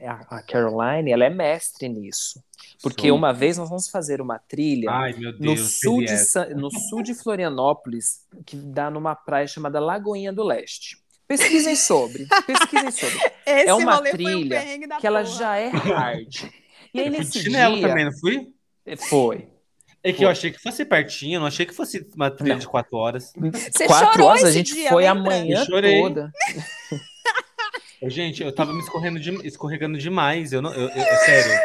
A, 0.00 0.36
a 0.38 0.42
Caroline, 0.42 1.10
ela 1.10 1.24
é 1.24 1.30
mestre 1.30 1.88
nisso. 1.88 2.42
Porque 2.82 3.08
Sou. 3.08 3.16
uma 3.16 3.32
vez 3.32 3.58
nós 3.58 3.68
vamos 3.68 3.88
fazer 3.88 4.20
uma 4.20 4.38
trilha 4.38 4.90
Ai, 4.90 5.12
meu 5.14 5.32
no 5.32 5.38
Deus, 5.54 5.80
sul, 5.80 5.98
de, 6.04 6.14
no 6.54 6.70
sul 6.70 7.02
de 7.02 7.14
Florianópolis, 7.14 8.24
que 8.46 8.56
dá 8.56 8.90
numa 8.90 9.14
praia 9.16 9.46
chamada 9.46 9.80
Lagoinha 9.80 10.32
do 10.32 10.44
Leste. 10.44 10.98
Pesquisem 11.26 11.74
sobre. 11.76 12.26
Pesquisem 12.46 12.90
sobre. 12.90 13.18
Esse 13.44 13.68
É 13.68 13.74
uma 13.74 13.96
rolê 13.96 14.10
foi 14.12 14.24
um 14.34 14.48
trilha 14.48 14.88
da 14.88 14.96
Que 14.96 15.06
ela 15.06 15.22
porra. 15.24 15.34
já 15.36 15.56
é 15.56 15.68
hard. 15.68 16.34
E 16.94 17.00
aí 17.00 17.10
nesse 17.10 17.42
chinelo 17.42 17.76
dia. 17.76 17.88
também, 17.88 18.04
não 18.06 18.12
fui? 18.18 18.48
Foi. 19.10 19.46
É 20.02 20.10
que 20.10 20.24
eu 20.24 20.28
achei 20.30 20.50
que 20.50 20.58
fosse 20.58 20.86
pertinho, 20.86 21.38
não 21.38 21.46
achei 21.46 21.66
que 21.66 21.74
fosse 21.74 22.08
uma 22.16 22.30
trilha 22.30 22.54
Não. 22.54 22.58
de 22.60 22.66
quatro 22.66 22.96
horas. 22.96 23.30
Você 23.36 23.84
Quatro 23.86 24.24
horas 24.24 24.44
a 24.44 24.50
gente 24.50 24.72
dia, 24.72 24.88
foi 24.88 25.06
a 25.06 25.12
lembra? 25.12 25.30
manhã 25.30 25.58
Eu 25.60 25.66
chorei. 25.66 26.00
toda. 26.00 26.32
Gente, 28.02 28.42
eu 28.42 28.52
tava 28.54 28.72
me 28.72 28.80
escorrendo 28.80 29.18
de- 29.18 29.46
escorregando 29.46 29.98
demais. 29.98 30.52
Eu 30.52 30.62
não, 30.62 30.72
eu, 30.72 30.88
eu- 30.88 31.16
sério. 31.24 31.60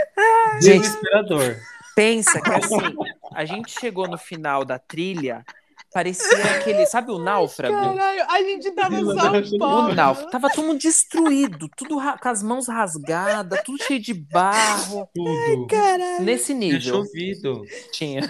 Gente, 0.62 0.82
Desesperador. 0.82 1.56
pensa 1.96 2.42
que 2.42 2.50
assim, 2.50 2.76
a 3.34 3.46
gente 3.46 3.72
chegou 3.80 4.08
no 4.08 4.18
final 4.18 4.66
da 4.66 4.80
trilha, 4.80 5.46
parecia 5.94 6.44
aquele, 6.56 6.86
sabe 6.88 7.12
o 7.12 7.20
náufrago? 7.20 7.76
Caralho, 7.76 8.26
a 8.30 8.42
gente 8.42 8.72
tava 8.72 8.96
só 8.96 9.02
um 9.12 9.90
O 9.90 9.94
náufrago. 9.94 10.32
Tava 10.32 10.50
todo 10.50 10.66
mundo 10.66 10.80
destruído, 10.80 11.70
tudo 11.78 11.98
com 12.20 12.30
as 12.30 12.42
mãos 12.42 12.68
rasgadas, 12.68 13.62
tudo 13.64 13.84
cheio 13.84 14.00
de 14.00 14.14
barro. 14.14 15.08
Tudo. 15.14 15.68
Caralho. 15.68 16.24
Nesse 16.24 16.48
Tinha 16.58 16.74
nível 16.74 16.82
chovido. 16.82 17.62
tinha. 17.92 18.22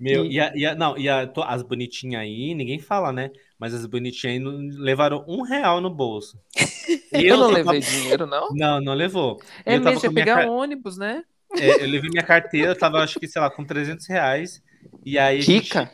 Meu, 0.00 0.24
E- 0.26 0.34
e, 0.34 0.40
a, 0.40 0.52
e 0.54 0.66
a- 0.66 0.74
não, 0.74 0.96
e 0.96 1.08
a- 1.08 1.28
as 1.46 1.62
bonitinhas 1.62 2.22
aí, 2.22 2.54
ninguém 2.54 2.78
fala, 2.78 3.12
né? 3.12 3.30
Mas 3.58 3.72
as 3.74 3.86
bonitinhas 3.86 4.42
levaram 4.76 5.24
um 5.26 5.42
real 5.42 5.80
no 5.80 5.90
bolso. 5.90 6.38
E 7.12 7.24
Eu 7.26 7.36
não 7.38 7.48
levei 7.48 7.64
tava- 7.64 7.80
dinheiro, 7.80 8.26
não. 8.26 8.48
Não, 8.52 8.80
não 8.80 8.92
levou. 8.94 9.40
É 9.64 9.76
eu 9.76 9.80
mesmo, 9.80 10.00
minha 10.02 10.12
pegar 10.12 10.34
car- 10.42 10.48
ônibus, 10.50 10.96
né? 10.98 11.24
É, 11.56 11.82
eu 11.82 11.88
levei 11.88 12.10
minha 12.10 12.22
carteira, 12.22 12.72
eu 12.72 12.78
tava, 12.78 12.98
acho 13.02 13.18
que, 13.18 13.26
sei 13.26 13.40
lá, 13.40 13.48
com 13.50 13.64
300 13.64 14.06
reais. 14.06 14.62
E 15.04 15.18
aí 15.18 15.38
a 15.38 15.40
gente- 15.40 15.62
Rica? 15.64 15.90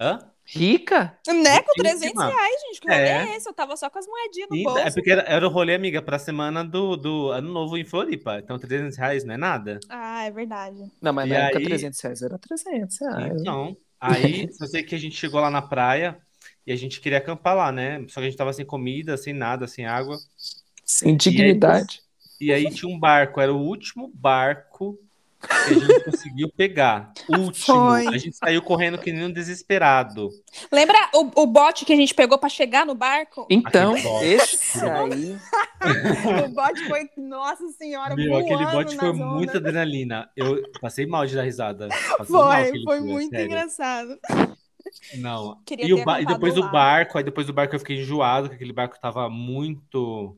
Hã? 0.00 0.18
Rica? 0.44 1.18
Né, 1.28 1.60
com 1.62 1.72
Riquíssima. 1.82 1.84
300 1.84 2.24
reais, 2.24 2.60
gente. 2.62 2.80
Que 2.80 2.88
rolê 2.88 3.00
É. 3.02 3.26
é 3.32 3.36
esse? 3.36 3.48
Eu 3.48 3.52
tava 3.52 3.76
só 3.76 3.88
com 3.90 3.98
as 3.98 4.06
moedinhas 4.06 4.48
no 4.50 4.56
Sim, 4.56 4.62
bolso. 4.64 4.78
é 4.78 4.90
porque 4.90 5.10
era, 5.10 5.22
era 5.22 5.46
o 5.46 5.50
rolê, 5.50 5.74
amiga, 5.74 6.00
pra 6.02 6.18
semana 6.18 6.64
do, 6.64 6.96
do 6.96 7.30
Ano 7.30 7.52
Novo 7.52 7.76
em 7.76 7.84
Floripa. 7.84 8.38
Então, 8.38 8.58
300 8.58 8.96
reais 8.96 9.24
não 9.24 9.34
é 9.34 9.36
nada. 9.36 9.78
Ah, 9.88 10.24
é 10.24 10.30
verdade. 10.30 10.90
Não, 11.02 11.12
mas 11.12 11.26
E 11.26 11.32
na 11.32 11.36
época 11.40 11.58
aí- 11.58 11.64
300 11.66 12.00
reais 12.00 12.22
era 12.22 12.38
300 12.38 12.98
reais. 13.00 13.40
Então, 13.40 13.76
aí, 14.00 14.50
só 14.52 14.66
sei 14.66 14.82
que 14.82 14.94
a 14.94 14.98
gente 14.98 15.14
chegou 15.16 15.40
lá 15.40 15.50
na 15.50 15.62
praia 15.62 16.18
e 16.66 16.72
a 16.72 16.76
gente 16.76 17.00
queria 17.00 17.18
acampar 17.18 17.56
lá, 17.56 17.72
né? 17.72 18.04
Só 18.08 18.20
que 18.20 18.26
a 18.26 18.30
gente 18.30 18.36
tava 18.36 18.52
sem 18.52 18.64
comida, 18.64 19.16
sem 19.16 19.32
nada, 19.32 19.66
sem 19.66 19.86
água. 19.86 20.18
Sem 20.84 21.16
dignidade. 21.16 22.02
E 22.40 22.52
aí 22.52 22.70
tinha 22.70 22.90
um 22.90 22.98
barco, 22.98 23.40
era 23.40 23.52
o 23.52 23.60
último 23.60 24.10
barco 24.14 24.98
que 25.40 25.74
a 25.74 25.78
gente 25.78 26.04
conseguiu 26.04 26.48
pegar. 26.50 27.12
Último. 27.28 27.76
Foi. 27.76 28.06
A 28.06 28.18
gente 28.18 28.36
saiu 28.36 28.62
correndo 28.62 28.98
que 28.98 29.12
nem 29.12 29.24
um 29.24 29.32
desesperado. 29.32 30.30
Lembra 30.70 30.96
o, 31.14 31.42
o 31.42 31.46
bote 31.46 31.84
que 31.84 31.92
a 31.92 31.96
gente 31.96 32.14
pegou 32.14 32.38
pra 32.38 32.48
chegar 32.48 32.84
no 32.84 32.94
barco? 32.94 33.46
Então, 33.50 33.94
esse 34.22 34.80
aí. 34.80 35.36
o 36.44 36.48
bote 36.48 36.86
foi, 36.86 37.08
nossa 37.16 37.66
senhora, 37.72 38.14
Meu, 38.14 38.36
aquele 38.36 38.66
bote 38.66 38.96
foi 38.96 39.08
ondas. 39.10 39.26
muita 39.26 39.58
adrenalina. 39.58 40.30
Eu 40.36 40.62
passei 40.80 41.06
mal 41.06 41.26
de 41.26 41.34
dar 41.34 41.42
risada. 41.42 41.88
Passei 41.88 42.34
mal 42.34 42.50
Foi, 42.50 42.62
aquele 42.62 42.84
foi 42.84 43.00
dia, 43.00 43.12
muito 43.12 43.30
sério. 43.30 43.46
engraçado. 43.46 44.18
Não. 45.16 45.60
Queria 45.66 45.86
E, 45.86 46.04
ba- 46.04 46.20
e 46.20 46.26
depois 46.26 46.56
lá. 46.56 46.66
o 46.66 46.70
barco, 46.72 47.18
aí 47.18 47.24
depois 47.24 47.46
do 47.46 47.52
barco 47.52 47.74
eu 47.74 47.78
fiquei 47.78 48.00
enjoado, 48.00 48.48
que 48.48 48.54
aquele 48.54 48.72
barco 48.72 48.98
tava 49.00 49.28
muito 49.28 50.36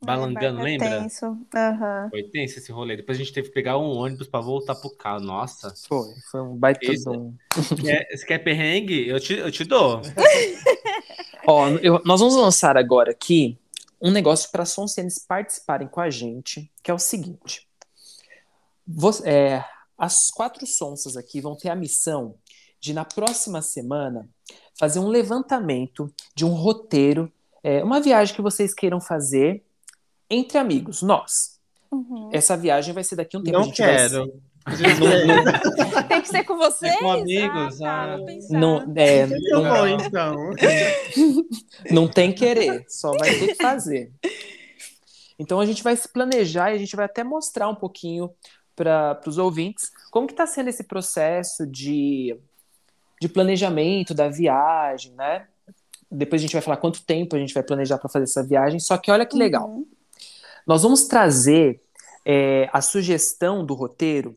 balangando, 0.00 0.60
É, 0.60 0.62
lembra? 0.62 1.00
tenso. 1.00 1.36
Aham. 1.54 2.08
Foi 2.10 2.22
tenso 2.24 2.58
esse 2.58 2.70
rolê. 2.70 2.96
Depois 2.96 3.18
a 3.18 3.20
gente 3.22 3.32
teve 3.32 3.48
que 3.48 3.54
pegar 3.54 3.78
um 3.78 3.90
ônibus 3.96 4.28
pra 4.28 4.40
voltar 4.40 4.74
pro 4.76 4.90
carro. 4.96 5.20
Nossa. 5.20 5.74
Foi, 5.88 6.14
foi 6.30 6.40
um 6.40 6.54
um. 6.54 7.34
Quer, 7.84 8.06
você 8.10 8.24
quer 8.26 8.38
perrengue? 8.38 9.08
Eu 9.08 9.18
te, 9.18 9.34
eu 9.34 9.50
te 9.50 9.64
dou. 9.64 10.00
Ó, 11.46 11.68
eu- 11.82 12.00
nós 12.04 12.20
vamos 12.20 12.36
lançar 12.36 12.76
agora 12.76 13.10
aqui 13.10 13.58
um 14.00 14.10
negócio 14.10 14.50
para 14.52 14.64
Soncenes 14.64 15.18
participarem 15.18 15.88
com 15.88 16.00
a 16.00 16.10
gente, 16.10 16.70
que 16.82 16.90
é 16.90 16.94
o 16.94 16.98
seguinte. 16.98 17.66
Você- 18.86 19.28
é, 19.28 19.64
as 19.96 20.30
quatro 20.30 20.64
sonsas 20.66 21.16
aqui 21.16 21.40
vão 21.40 21.56
ter 21.56 21.70
a 21.70 21.76
missão 21.76 22.36
de, 22.80 22.92
na 22.94 23.04
próxima 23.04 23.60
semana, 23.62 24.28
fazer 24.78 24.98
um 25.00 25.08
levantamento 25.08 26.12
de 26.34 26.44
um 26.44 26.50
roteiro, 26.54 27.32
é, 27.62 27.82
uma 27.82 28.00
viagem 28.00 28.34
que 28.34 28.42
vocês 28.42 28.72
queiram 28.74 29.00
fazer 29.00 29.62
entre 30.30 30.58
amigos, 30.58 31.02
nós. 31.02 31.58
Uhum. 31.90 32.30
Essa 32.32 32.56
viagem 32.56 32.92
vai 32.94 33.02
ser 33.02 33.16
daqui 33.16 33.36
a 33.36 33.40
um 33.40 33.42
tempo. 33.42 33.56
a 33.56 33.60
Não 33.60 33.66
gente 33.66 33.80
vai- 33.82 33.96
quero. 33.96 34.32
Tem 36.08 36.20
que 36.20 36.28
ser 36.28 36.44
com 36.44 36.56
vocês? 36.58 36.94
com 36.98 37.10
amigos, 37.10 37.80
Ah, 37.80 37.86
tá, 37.86 38.14
ah. 38.14 38.18
Não, 38.50 38.92
é, 38.94 39.22
Eu 39.24 39.62
não- 39.62 39.74
vou, 39.76 39.88
então. 39.88 40.36
Não 41.90 42.08
tem 42.08 42.32
querer, 42.34 42.84
só 42.88 43.12
vai 43.12 43.30
ter 43.30 43.46
que 43.48 43.54
fazer. 43.62 44.12
Então 45.38 45.58
a 45.60 45.64
gente 45.66 45.82
vai 45.82 45.96
se 45.96 46.08
planejar 46.08 46.70
e 46.70 46.74
a 46.74 46.78
gente 46.78 46.94
vai 46.96 47.06
até 47.06 47.24
mostrar 47.24 47.68
um 47.68 47.74
pouquinho 47.74 48.30
para 48.76 49.18
os 49.26 49.38
ouvintes 49.38 49.90
como 50.10 50.26
que 50.26 50.32
está 50.34 50.46
sendo 50.46 50.68
esse 50.68 50.84
processo 50.84 51.66
de, 51.66 52.36
de 53.20 53.28
planejamento 53.28 54.14
da 54.14 54.28
viagem, 54.28 55.12
né? 55.12 55.46
Depois 56.10 56.40
a 56.40 56.44
gente 56.44 56.52
vai 56.52 56.62
falar 56.62 56.78
quanto 56.78 57.04
tempo 57.04 57.36
a 57.36 57.38
gente 57.38 57.52
vai 57.52 57.62
planejar 57.62 57.98
para 57.98 58.08
fazer 58.08 58.24
essa 58.24 58.42
viagem. 58.42 58.80
Só 58.80 58.96
que 58.96 59.10
olha 59.10 59.26
que 59.26 59.36
legal. 59.36 59.68
Uhum. 59.68 59.86
Nós 60.66 60.82
vamos 60.82 61.06
trazer 61.06 61.80
é, 62.24 62.68
a 62.72 62.80
sugestão 62.80 63.64
do 63.64 63.74
roteiro 63.74 64.36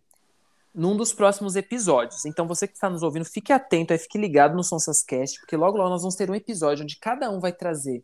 num 0.73 0.95
dos 0.95 1.13
próximos 1.13 1.55
episódios. 1.55 2.25
Então, 2.25 2.47
você 2.47 2.67
que 2.67 2.73
está 2.73 2.89
nos 2.89 3.03
ouvindo, 3.03 3.25
fique 3.25 3.51
atento, 3.51 3.91
aí, 3.91 3.99
fique 3.99 4.17
ligado 4.17 4.55
no 4.55 4.63
Sonsascast, 4.63 5.39
porque 5.39 5.57
logo 5.57 5.77
logo 5.77 5.89
nós 5.89 6.01
vamos 6.01 6.15
ter 6.15 6.29
um 6.29 6.35
episódio 6.35 6.83
onde 6.83 6.97
cada 6.97 7.29
um 7.29 7.39
vai 7.39 7.51
trazer 7.51 8.03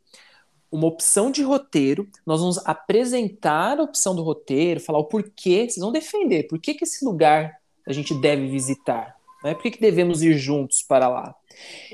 uma 0.70 0.88
opção 0.88 1.32
de 1.32 1.42
roteiro, 1.44 2.08
nós 2.26 2.42
vamos 2.42 2.58
apresentar 2.66 3.80
a 3.80 3.84
opção 3.84 4.13
do 4.13 4.22
roteiro, 4.22 4.82
falar 4.82 5.00
o 5.00 5.06
porquê, 5.06 5.62
vocês 5.70 5.78
vão 5.78 5.92
defender, 5.92 6.44
por 6.44 6.60
que, 6.60 6.74
que 6.74 6.84
esse 6.84 7.06
lugar 7.06 7.58
a 7.86 7.94
gente 7.94 8.13
deve 8.20 8.48
visitar, 8.48 9.16
né? 9.48 9.54
por 9.54 9.64
que, 9.64 9.72
que 9.72 9.82
devemos 9.82 10.22
ir 10.22 10.38
juntos 10.38 10.84
para 10.84 11.08
lá. 11.08 11.36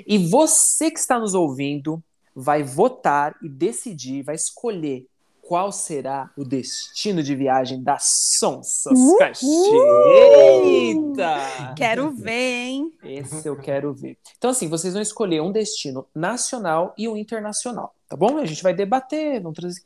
E 0.05 0.17
você 0.17 0.91
que 0.91 0.99
está 0.99 1.19
nos 1.19 1.33
ouvindo 1.33 2.03
vai 2.35 2.63
votar 2.63 3.35
e 3.41 3.47
decidir, 3.47 4.23
vai 4.23 4.35
escolher 4.35 5.05
qual 5.41 5.71
será 5.71 6.31
o 6.37 6.43
destino 6.43 7.21
de 7.21 7.35
viagem 7.35 7.83
da 7.83 7.97
Sonsas 7.99 8.97
Uhul! 8.97 9.17
Cast. 9.17 9.45
Eita! 10.65 11.73
Quero 11.75 12.11
ver, 12.11 12.31
hein? 12.31 12.93
Esse 13.03 13.47
eu 13.47 13.55
quero 13.57 13.93
ver. 13.93 14.17
Então, 14.37 14.51
assim, 14.51 14.69
vocês 14.69 14.93
vão 14.93 15.01
escolher 15.01 15.41
um 15.41 15.51
destino 15.51 16.07
nacional 16.15 16.93
e 16.97 17.09
um 17.09 17.17
internacional, 17.17 17.93
tá 18.13 18.17
bom? 18.17 18.37
A 18.37 18.45
gente 18.45 18.61
vai 18.61 18.75
debater, 18.75 19.41
vamos 19.41 19.57
trazer? 19.57 19.81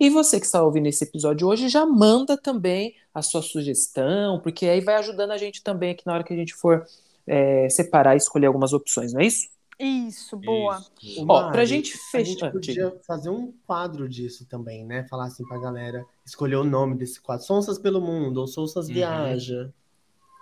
E 0.00 0.08
você 0.08 0.40
que 0.40 0.46
está 0.46 0.62
ouvindo 0.62 0.86
esse 0.86 1.04
episódio 1.04 1.46
hoje, 1.46 1.68
já 1.68 1.84
manda 1.84 2.34
também 2.34 2.94
a 3.14 3.20
sua 3.20 3.42
sugestão, 3.42 4.40
porque 4.40 4.66
aí 4.66 4.80
vai 4.80 4.94
ajudando 4.94 5.32
a 5.32 5.36
gente 5.36 5.62
também 5.62 5.90
aqui 5.90 6.06
na 6.06 6.14
hora 6.14 6.24
que 6.24 6.32
a 6.32 6.36
gente 6.36 6.54
for 6.54 6.86
é, 7.26 7.68
separar 7.68 8.14
e 8.14 8.16
escolher 8.16 8.46
algumas 8.46 8.72
opções, 8.72 9.12
não 9.12 9.20
é 9.20 9.26
isso? 9.26 9.48
Isso, 9.78 10.34
boa. 10.36 10.82
Isso. 11.02 11.26
Ó, 11.28 11.40
pra 11.48 11.56
Mari, 11.58 11.66
gente 11.66 11.94
A 11.94 12.10
fechar. 12.10 12.24
gente 12.24 12.52
podia 12.52 12.94
fazer 13.06 13.28
um 13.28 13.52
quadro 13.66 14.08
disso 14.08 14.46
também, 14.46 14.86
né? 14.86 15.04
Falar 15.10 15.26
assim 15.26 15.44
pra 15.44 15.58
galera, 15.58 16.06
escolher 16.24 16.56
o 16.56 16.64
nome 16.64 16.94
desse 16.94 17.20
quadro. 17.20 17.44
Sonsas 17.44 17.78
pelo 17.78 18.00
Mundo, 18.00 18.38
ou 18.38 18.46
Sonsas 18.46 18.88
Uhum. 18.88 18.94
Viaja. 18.94 19.70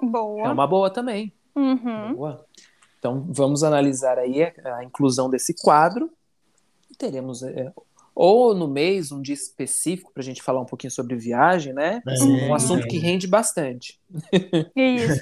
Boa. 0.00 0.46
É 0.46 0.52
uma 0.52 0.66
boa 0.66 0.90
também. 0.90 1.32
Uhum. 1.56 2.14
Boa. 2.14 2.46
Então, 2.98 3.26
vamos 3.30 3.64
analisar 3.64 4.16
aí 4.18 4.44
a, 4.44 4.76
a 4.76 4.84
inclusão 4.84 5.28
desse 5.28 5.54
quadro. 5.60 6.08
Teremos, 6.98 7.42
é, 7.42 7.72
ou 8.14 8.54
no 8.54 8.68
mês, 8.68 9.12
um 9.12 9.22
dia 9.22 9.34
específico 9.34 10.12
para 10.12 10.22
a 10.22 10.24
gente 10.24 10.42
falar 10.42 10.60
um 10.60 10.66
pouquinho 10.66 10.90
sobre 10.90 11.16
viagem, 11.16 11.72
né? 11.72 12.02
É, 12.06 12.22
um 12.22 12.54
assunto 12.54 12.84
é. 12.84 12.88
que 12.88 12.98
rende 12.98 13.26
bastante. 13.26 13.98
Isso. 14.76 15.20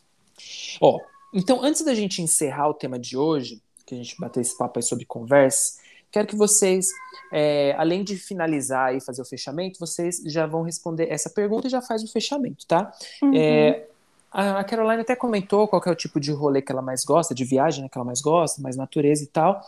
Ó, 0.80 1.00
então, 1.32 1.62
antes 1.62 1.82
da 1.82 1.94
gente 1.94 2.22
encerrar 2.22 2.68
o 2.68 2.74
tema 2.74 2.98
de 2.98 3.16
hoje, 3.16 3.60
que 3.86 3.94
a 3.94 3.98
gente 3.98 4.16
bater 4.18 4.40
esse 4.40 4.56
papo 4.56 4.78
aí 4.78 4.82
sobre 4.82 5.04
conversa, 5.04 5.80
quero 6.10 6.26
que 6.26 6.36
vocês, 6.36 6.86
é, 7.32 7.74
além 7.76 8.04
de 8.04 8.16
finalizar 8.16 8.94
e 8.94 9.00
fazer 9.00 9.22
o 9.22 9.24
fechamento, 9.24 9.78
vocês 9.78 10.22
já 10.26 10.46
vão 10.46 10.62
responder 10.62 11.10
essa 11.10 11.30
pergunta 11.30 11.66
e 11.66 11.70
já 11.70 11.80
faz 11.80 12.02
o 12.02 12.12
fechamento, 12.12 12.66
tá? 12.66 12.92
Uhum. 13.22 13.34
É, 13.34 13.86
a 14.30 14.60
a 14.60 14.64
Caroline 14.64 15.02
até 15.02 15.16
comentou 15.16 15.66
qual 15.66 15.82
que 15.82 15.88
é 15.88 15.92
o 15.92 15.96
tipo 15.96 16.20
de 16.20 16.30
rolê 16.30 16.62
que 16.62 16.70
ela 16.70 16.82
mais 16.82 17.04
gosta, 17.04 17.34
de 17.34 17.44
viagem 17.44 17.82
né, 17.82 17.88
que 17.88 17.98
ela 17.98 18.04
mais 18.04 18.20
gosta, 18.20 18.62
mais 18.62 18.76
natureza 18.76 19.24
e 19.24 19.26
tal. 19.26 19.60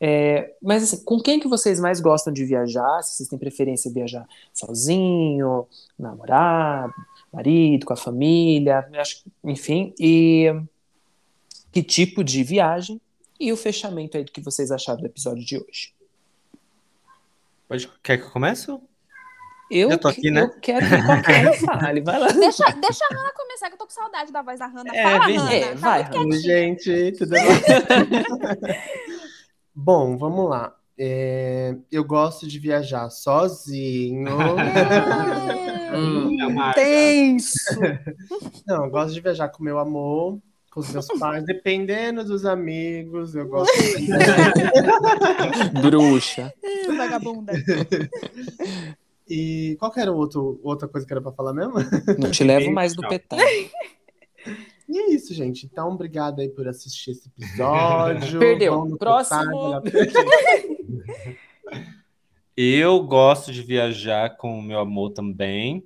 É, 0.00 0.54
mas 0.60 0.82
assim, 0.82 1.04
com 1.04 1.20
quem 1.20 1.38
que 1.40 1.48
vocês 1.48 1.78
mais 1.80 2.00
gostam 2.00 2.32
de 2.32 2.44
viajar? 2.44 3.02
Se 3.02 3.16
vocês 3.16 3.28
têm 3.28 3.38
preferência 3.38 3.88
em 3.88 3.92
viajar 3.92 4.26
sozinho, 4.52 5.66
namorado, 5.98 6.92
marido, 7.32 7.86
com 7.86 7.92
a 7.92 7.96
família, 7.96 8.86
acho, 8.98 9.22
que- 9.22 9.30
enfim, 9.44 9.94
e 9.98 10.52
que 11.72 11.82
tipo 11.82 12.22
de 12.22 12.42
viagem 12.44 13.00
e 13.40 13.52
o 13.52 13.56
fechamento 13.56 14.16
aí 14.16 14.24
do 14.24 14.32
que 14.32 14.40
vocês 14.40 14.70
acharam 14.70 15.00
do 15.00 15.06
episódio 15.06 15.44
de 15.44 15.56
hoje. 15.58 15.94
Pode, 17.68 17.88
quer 18.02 18.18
que 18.18 18.24
eu 18.24 18.30
comece? 18.30 18.70
Eu, 19.70 19.90
Eu 19.90 19.98
tô 19.98 20.08
aqui, 20.08 20.30
né? 20.30 20.42
eu 20.42 20.50
quero 20.60 20.86
que 20.86 21.02
qualquer 21.04 21.50
um 21.50 21.54
fale, 21.66 22.00
vai 22.02 22.18
lá. 22.18 22.28
Deixa, 22.28 22.64
deixa 22.72 23.04
a 23.10 23.14
Hannah 23.16 23.32
começar, 23.32 23.68
que 23.68 23.74
eu 23.74 23.78
tô 23.78 23.86
com 23.86 23.90
saudade 23.92 24.30
da 24.30 24.42
voz 24.42 24.58
da 24.58 24.66
Hannah. 24.66 24.94
É, 24.94 25.02
Fala, 25.02 25.24
Hannah. 25.26 25.54
é, 25.54 25.68
Tá 25.70 25.74
vai, 25.76 26.02
muito 26.04 26.16
Oi, 26.18 26.28
quietinha. 26.28 26.42
gente, 26.76 27.12
tudo 27.18 27.30
bem? 27.32 27.42
Bom, 29.74 30.16
vamos 30.16 30.48
lá. 30.48 30.74
É, 30.96 31.74
eu 31.90 32.04
gosto 32.04 32.46
de 32.46 32.58
viajar 32.58 33.10
sozinho. 33.10 34.30
Hum. 35.94 36.36
É 36.60 36.72
Tenso. 36.74 37.80
Não, 38.66 38.86
eu 38.86 38.90
gosto 38.90 39.14
de 39.14 39.20
viajar 39.20 39.48
com 39.48 39.62
meu 39.62 39.78
amor, 39.78 40.40
com 40.68 40.80
os 40.80 40.90
meus 40.90 41.06
pais, 41.20 41.44
dependendo 41.44 42.24
dos 42.24 42.44
amigos. 42.44 43.36
Eu 43.36 43.46
gosto 43.46 43.72
de 43.96 44.08
Bruxa. 45.80 46.52
Vagabunda. 46.96 47.52
E 49.28 49.76
qual 49.78 49.92
que 49.92 50.00
era 50.00 50.10
outro, 50.10 50.58
outra 50.64 50.88
coisa 50.88 51.06
que 51.06 51.12
era 51.12 51.22
pra 51.22 51.30
falar 51.30 51.54
mesmo? 51.54 51.74
Não 52.18 52.30
te 52.32 52.42
levo 52.42 52.72
mais 52.72 52.96
no 52.96 53.02
Tchau. 53.02 53.10
E 54.88 54.98
é 54.98 55.10
isso, 55.10 55.32
gente. 55.32 55.66
Então, 55.66 55.90
obrigado 55.90 56.40
aí 56.40 56.48
por 56.48 56.68
assistir 56.68 57.12
esse 57.12 57.28
episódio. 57.28 58.38
Perdeu. 58.40 58.74
Vamos 58.74 58.90
no 58.90 58.98
Próximo. 58.98 59.82
Eu 62.56 63.02
gosto 63.02 63.52
de 63.52 63.62
viajar 63.62 64.36
com 64.36 64.58
o 64.58 64.62
meu 64.62 64.78
amor 64.78 65.10
também. 65.10 65.84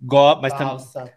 Go 0.00 0.34
mas, 0.42 0.52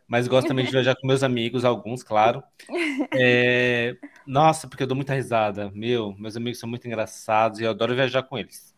mas 0.07 0.27
gosto 0.27 0.47
também 0.47 0.63
de 0.63 0.71
viajar 0.71 0.95
com 0.95 1.07
meus 1.07 1.23
amigos, 1.23 1.65
alguns, 1.65 2.03
claro. 2.03 2.43
É, 3.17 3.95
Nossa, 4.27 4.67
porque 4.67 4.83
eu 4.83 4.87
dou 4.87 4.95
muita 4.95 5.15
risada. 5.15 5.71
Meu, 5.73 6.13
meus 6.19 6.37
amigos 6.37 6.59
são 6.59 6.69
muito 6.69 6.85
engraçados 6.85 7.59
e 7.59 7.63
eu 7.63 7.71
adoro 7.71 7.95
viajar 7.95 8.21
com 8.23 8.37
eles. 8.37 8.75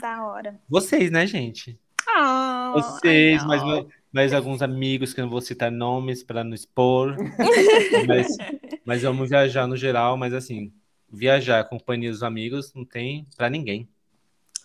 Da 0.00 0.24
hora. 0.26 0.58
Vocês, 0.68 1.10
né, 1.10 1.26
gente? 1.26 1.78
Ah, 2.08 2.72
Vocês, 2.74 3.44
mas, 3.44 3.62
não. 3.62 3.86
Mas 4.12 4.32
alguns 4.32 4.62
amigos 4.62 5.12
que 5.12 5.20
eu 5.20 5.24
não 5.24 5.30
vou 5.30 5.40
citar 5.40 5.70
nomes 5.70 6.22
para 6.22 6.42
não 6.42 6.54
expor. 6.54 7.16
mas, 8.06 8.36
mas 8.84 9.04
amo 9.04 9.26
viajar 9.26 9.66
no 9.66 9.76
geral, 9.76 10.16
mas 10.16 10.32
assim, 10.32 10.72
viajar 11.10 11.64
com 11.64 11.78
companhia 11.78 12.10
dos 12.10 12.22
amigos 12.22 12.72
não 12.74 12.84
tem 12.84 13.26
para 13.36 13.50
ninguém. 13.50 13.88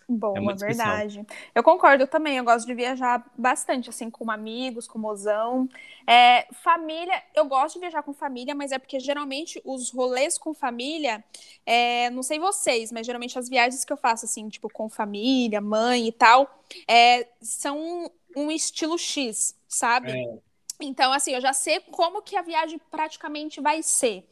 Boa, 0.07 0.37
É 0.37 0.55
verdade. 0.55 1.25
Eu 1.55 1.63
concordo 1.63 2.05
também, 2.05 2.37
eu 2.37 2.43
gosto 2.43 2.65
de 2.65 2.73
viajar 2.73 3.25
bastante, 3.37 3.89
assim, 3.89 4.09
com 4.09 4.29
amigos, 4.29 4.87
com 4.87 4.99
mozão. 4.99 5.67
É, 6.05 6.45
família, 6.51 7.23
eu 7.33 7.45
gosto 7.45 7.75
de 7.75 7.79
viajar 7.79 8.03
com 8.03 8.13
família, 8.13 8.53
mas 8.53 8.71
é 8.71 8.79
porque 8.79 8.99
geralmente 8.99 9.61
os 9.63 9.91
rolês 9.91 10.37
com 10.37 10.53
família, 10.53 11.23
é, 11.65 12.09
não 12.09 12.21
sei 12.21 12.39
vocês, 12.39 12.91
mas 12.91 13.05
geralmente 13.05 13.39
as 13.39 13.47
viagens 13.49 13.85
que 13.85 13.93
eu 13.93 13.97
faço, 13.97 14.25
assim, 14.25 14.49
tipo, 14.49 14.69
com 14.69 14.89
família, 14.89 15.61
mãe 15.61 16.07
e 16.07 16.11
tal, 16.11 16.61
é, 16.87 17.27
são 17.41 18.11
um 18.35 18.51
estilo 18.51 18.97
X, 18.97 19.55
sabe? 19.67 20.11
É. 20.11 20.37
Então, 20.81 21.13
assim, 21.13 21.33
eu 21.33 21.41
já 21.41 21.53
sei 21.53 21.79
como 21.91 22.21
que 22.21 22.35
a 22.35 22.41
viagem 22.41 22.79
praticamente 22.91 23.61
vai 23.61 23.81
ser. 23.81 24.27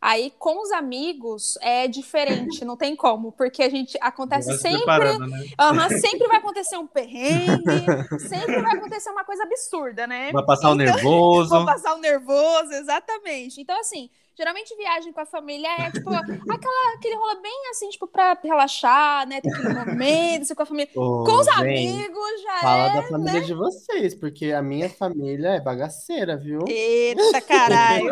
Aí, 0.00 0.30
com 0.38 0.62
os 0.62 0.70
amigos, 0.72 1.56
é 1.62 1.88
diferente, 1.88 2.64
não 2.64 2.76
tem 2.76 2.94
como, 2.94 3.32
porque 3.32 3.62
a 3.62 3.68
gente 3.68 3.96
acontece 4.00 4.48
Vai 4.48 4.56
se 4.56 4.62
sempre 4.62 5.18
né? 5.18 5.46
Aham, 5.58 5.88
sempre 5.88 6.28
vai 6.28 6.36
acontecer 6.36 6.76
um 6.76 6.86
perrengue, 6.86 7.86
sempre 8.28 8.60
vai 8.60 8.76
acontecer 8.76 9.10
uma 9.10 9.24
coisa 9.24 9.42
absurda, 9.42 10.06
né? 10.06 10.30
Vai 10.32 10.44
passar 10.44 10.70
o 10.70 10.74
Então, 10.74 10.94
nervoso. 10.94 11.50
Vou 11.56 11.64
passar 11.64 11.94
o 11.94 11.98
nervoso, 11.98 12.72
exatamente. 12.72 13.60
Então, 13.60 13.78
assim, 13.80 14.10
Geralmente 14.38 14.76
viagem 14.76 15.12
com 15.12 15.20
a 15.20 15.24
família 15.26 15.66
é 15.66 15.90
tipo 15.90 16.10
aquela, 16.10 16.94
aquele 16.94 17.14
rolê 17.16 17.40
bem 17.40 17.70
assim, 17.70 17.88
tipo, 17.88 18.06
pra 18.06 18.38
relaxar, 18.42 19.26
né? 19.26 19.40
Ter 19.40 19.50
aquele 19.50 19.72
momento, 19.74 20.42
assim, 20.42 20.54
com 20.54 20.62
a 20.62 20.66
família. 20.66 20.90
Ô, 20.94 21.24
Com 21.24 21.32
os 21.40 21.46
gente, 21.46 21.58
amigos 21.58 22.42
já 22.42 22.58
Fala 22.60 22.86
é. 22.92 22.94
da 22.96 23.02
família 23.08 23.40
de 23.40 23.54
vocês, 23.54 24.14
porque 24.14 24.52
a 24.52 24.60
minha 24.60 24.90
família 24.90 25.48
é 25.54 25.60
bagaceira, 25.60 26.36
viu? 26.36 26.60
Eita, 26.68 27.40
caralho. 27.48 28.10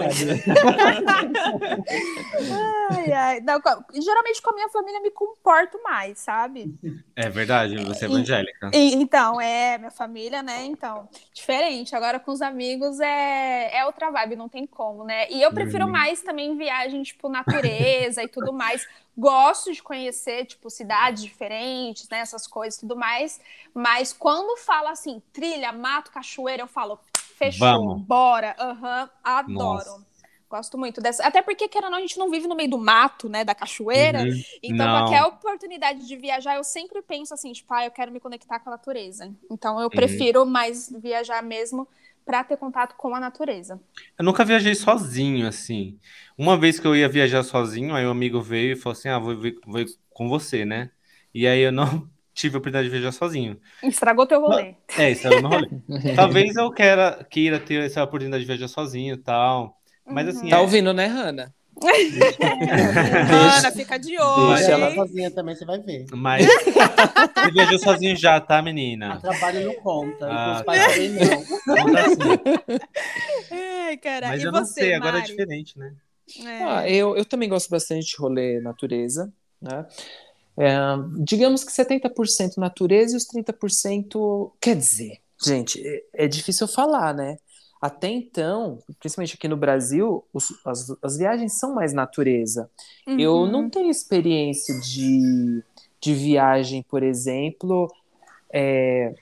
ai, 2.91 3.13
ai. 3.13 3.41
Não, 3.41 3.61
geralmente 4.01 4.41
com 4.43 4.51
a 4.51 4.55
minha 4.55 4.69
família 4.69 4.99
eu 4.99 5.03
me 5.03 5.11
comporto 5.11 5.81
mais, 5.83 6.19
sabe? 6.19 6.75
É 7.17 7.29
verdade, 7.29 7.77
você 7.85 8.05
é 8.07 8.09
evangélica. 8.09 8.71
E- 8.73 8.95
então, 8.95 9.41
é, 9.41 9.79
minha 9.79 9.91
família, 9.91 10.43
né? 10.43 10.65
Então, 10.65 11.09
diferente. 11.33 11.95
Agora 11.95 12.19
com 12.19 12.33
os 12.33 12.43
amigos 12.43 12.99
é, 13.01 13.77
é 13.79 13.85
outra 13.87 14.11
vibe, 14.11 14.37
não 14.37 14.49
tem 14.49 14.67
como, 14.67 15.05
né? 15.05 15.31
E 15.31 15.43
eu 15.43 15.53
prefiro 15.53 15.85
Uhum. 15.87 15.93
mais 15.93 16.14
também 16.23 16.57
viagem, 16.57 17.03
tipo, 17.03 17.29
natureza 17.29 18.23
e 18.23 18.29
tudo 18.29 18.53
mais. 18.53 18.87
Gosto 19.17 19.73
de 19.73 19.83
conhecer, 19.83 20.45
tipo, 20.47 20.69
cidades 20.69 21.23
diferentes, 21.23 22.09
né? 22.09 22.19
Essas 22.19 22.47
coisas 22.47 22.77
e 22.77 22.81
tudo 22.81 22.97
mais. 22.97 23.41
Mas 23.73 24.13
quando 24.13 24.57
fala 24.59 24.91
assim, 24.91 25.23
trilha, 25.33 25.73
mato, 25.73 26.11
cachoeira, 26.11 26.63
eu 26.63 26.67
falo, 26.67 26.99
fechou, 27.39 27.59
Vamos. 27.61 28.03
bora. 28.03 28.55
Aham, 28.59 29.11
adoro. 29.23 29.91
Nossa. 29.91 30.15
Gosto 30.51 30.79
muito 30.79 31.01
dessa. 31.01 31.27
Até 31.27 31.43
porque, 31.43 31.67
querendo 31.69 31.87
ou 31.87 31.91
não, 31.91 31.99
a 31.99 32.01
gente 32.01 32.19
não 32.19 32.31
vive 32.31 32.47
no 32.47 32.55
meio 32.55 32.71
do 32.71 32.79
mato, 32.79 33.29
né? 33.29 33.43
Da 33.45 33.55
cachoeira. 33.57 34.21
Uhum. 34.23 34.43
Então, 34.63 34.87
Não. 34.87 35.01
qualquer 35.01 35.25
oportunidade 35.25 36.07
de 36.07 36.17
viajar, 36.17 36.57
eu 36.57 36.63
sempre 36.63 37.03
penso 37.03 37.35
assim, 37.35 37.53
tipo, 37.53 37.73
ah, 37.75 37.85
eu 37.85 37.91
quero 37.91 38.13
me 38.13 38.21
conectar 38.21 38.61
com 38.61 38.71
a 38.71 38.73
natureza. 38.73 39.35
Então, 39.51 39.77
Uhum. 39.77 39.83
eu 39.83 39.91
prefiro 39.91 40.47
mais 40.47 40.91
viajar 40.91 41.43
mesmo 41.43 41.89
para 42.25 42.45
ter 42.45 42.57
contato 42.57 42.97
com 42.97 43.15
a 43.15 43.21
natureza. 43.21 43.81
Eu 44.19 44.25
nunca 44.25 44.45
viajei 44.45 44.75
sozinho, 44.75 45.47
assim. 45.47 45.99
Uma 46.37 46.59
vez 46.59 46.79
que 46.81 46.87
eu 46.87 46.97
ia 46.97 47.09
viajar 47.09 47.43
sozinho, 47.43 47.95
aí 47.95 48.07
um 48.07 48.11
amigo 48.11 48.41
veio 48.43 48.73
e 48.73 48.77
falou 48.77 48.97
assim: 48.99 49.09
Ah, 49.09 49.19
vou, 49.19 49.37
vou 49.67 49.81
ir 49.81 49.87
com 50.11 50.29
você, 50.29 50.65
né? 50.65 50.91
E 51.33 51.47
aí 51.47 51.61
eu 51.61 51.73
não 51.73 52.09
tive 52.35 52.57
a 52.57 52.59
oportunidade 52.59 52.89
de 52.89 52.91
viajar 52.93 53.13
sozinho. 53.13 53.61
Estragou 53.83 54.27
teu 54.27 54.41
rolê. 54.41 54.77
É, 54.97 55.13
o 55.31 55.41
meu 55.41 55.51
rolê. 55.51 55.69
Talvez 56.15 56.55
eu 56.57 56.71
queira, 56.73 57.25
queira 57.25 57.59
ter 57.59 57.83
essa 57.85 58.03
oportunidade 58.05 58.43
de 58.45 58.47
viajar 58.47 58.69
sozinho 58.69 59.15
e 59.15 59.19
tal. 59.19 59.77
Mas 60.09 60.29
assim, 60.29 60.51
Tá 60.51 60.57
é- 60.57 60.61
ouvindo, 60.61 60.93
né, 60.93 61.07
Hanna? 61.07 61.55
Ana, 63.31 63.71
fica 63.73 63.99
de 63.99 64.19
olho. 64.19 64.55
Deixa 64.57 64.73
ela 64.73 64.95
sozinha 64.95 65.31
também, 65.31 65.55
você 65.55 65.65
vai 65.65 65.79
ver. 65.81 66.07
mas 66.13 66.47
você 66.47 67.51
viajou 67.53 67.79
sozinho 67.79 68.17
já, 68.17 68.41
tá, 68.41 68.59
A 68.59 68.63
menina? 68.63 69.19
trabalho 69.21 69.67
não 69.67 69.75
conta. 69.77 70.27
Ah, 70.31 70.57
os 70.59 70.63
pais 70.63 70.87
também 70.87 71.11
não. 71.11 71.45
Conta 71.77 72.01
assim. 72.01 72.81
Ai, 73.51 73.97
cara. 73.99 74.29
Mas 74.29 74.43
e 74.43 74.45
eu 74.47 74.53
você, 74.53 74.59
não 74.61 74.67
sei, 74.67 74.95
agora 74.95 75.17
é 75.17 75.21
Mari? 75.21 75.31
diferente, 75.31 75.79
né? 75.79 75.93
É. 76.45 76.63
Ah, 76.65 76.89
eu, 76.89 77.17
eu 77.17 77.25
também 77.25 77.49
gosto 77.49 77.69
bastante 77.69 78.07
de 78.07 78.17
rolê 78.17 78.61
natureza, 78.61 79.33
né? 79.61 79.87
É, 80.57 80.77
digamos 81.19 81.65
que 81.65 81.73
70% 81.73 82.57
natureza 82.59 83.15
e 83.15 83.17
os 83.17 83.27
30%. 83.27 84.53
Quer 84.61 84.77
dizer, 84.77 85.19
gente, 85.45 85.83
é, 85.87 86.25
é 86.25 86.29
difícil 86.29 86.67
falar, 86.69 87.13
né? 87.13 87.37
Até 87.85 88.09
então, 88.09 88.79
principalmente 88.99 89.35
aqui 89.35 89.47
no 89.47 89.59
Brasil, 89.59 90.25
os- 90.33 90.55
as, 90.65 90.91
as 91.03 91.19
viagens 91.19 91.59
são 91.59 91.75
mais 91.75 91.93
natureza. 91.93 92.71
Eu 93.07 93.35
Uhum. 93.35 93.51
não 93.51 93.69
tenho 93.69 93.91
experiência 93.91 94.75
de, 94.81 95.63
de 96.01 96.15
viagem, 96.15 96.83
por 96.83 97.03
exemplo. 97.03 97.93
é, 98.51 99.15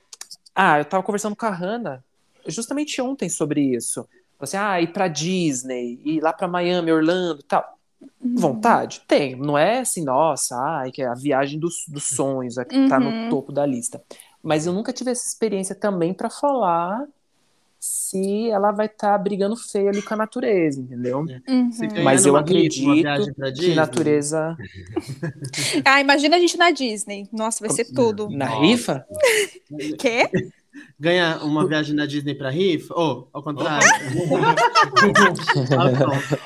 Ah, 0.55 0.79
eu 0.79 0.85
tava 0.85 1.03
conversando 1.03 1.35
com 1.35 1.47
a 1.47 1.51
Hannah 1.51 2.05
justamente 2.47 3.01
ontem 3.03 3.29
sobre 3.29 3.61
isso. 3.75 4.03
Falei 4.39 4.43
Assim, 4.43 4.57
ah, 4.59 4.81
ir 4.81 4.93
pra 4.93 5.09
Disney, 5.09 6.01
ir 6.05 6.21
lá 6.21 6.33
pra 6.33 6.47
Miami, 6.47 6.93
Orlando 6.93 7.41
e 7.41 7.45
tal. 7.45 7.79
Uhum. 8.21 8.37
Vontade? 8.37 9.03
Tem. 9.09 9.35
Não 9.35 9.59
é 9.59 9.81
assim, 9.81 10.05
nossa, 10.05 10.57
ai, 10.57 10.93
que 10.93 11.03
é 11.03 11.07
a 11.07 11.15
viagem 11.15 11.59
dos, 11.59 11.85
dos 11.89 12.05
sonhos, 12.05 12.59
a 12.59 12.65
que 12.65 12.89
tá 12.89 12.99
Uhum. 12.99 13.25
no 13.25 13.31
topo 13.31 13.51
da 13.51 13.67
lista. 13.67 14.01
Mas 14.41 14.67
eu 14.67 14.73
nunca 14.73 14.93
tive 14.93 15.11
essa 15.11 15.27
experiência 15.27 15.75
também 15.75 16.15
pra 16.15 16.31
falar 16.31 17.05
se 17.85 18.49
ela 18.49 18.71
vai 18.71 18.87
estar 18.87 19.19
brigando 19.19 19.57
feio 19.57 19.89
ali 19.89 20.01
com 20.01 20.15
a 20.15 20.17
natureza, 20.17 20.81
entendeu? 20.81 21.25
Uhum. 21.49 21.73
Se 21.73 21.85
ganhar 21.89 22.05
Mas 22.05 22.25
eu 22.25 22.37
acredito 22.37 22.95
viagem 22.95 23.35
pra 23.35 23.49
Que 23.49 23.55
Disney, 23.55 23.75
natureza. 23.75 24.57
Ah, 25.85 26.01
imagina 26.01 26.37
a 26.37 26.39
gente 26.39 26.57
na 26.57 26.71
Disney. 26.71 27.29
Nossa, 27.33 27.59
vai 27.67 27.75
ser 27.75 27.87
tudo. 27.87 28.31
Na 28.31 28.47
Nossa. 28.47 28.61
rifa? 28.61 29.07
Quê? 29.99 30.31
Ganha 30.99 31.39
uma 31.43 31.67
viagem 31.67 31.97
na 31.97 32.07
Disney 32.07 32.37
pra 32.37 32.51
rifa? 32.51 32.95
Ou, 32.95 33.29
ao 33.33 33.43
contrário. 33.43 33.85
Olha 35.77 35.99
só. 35.99 36.37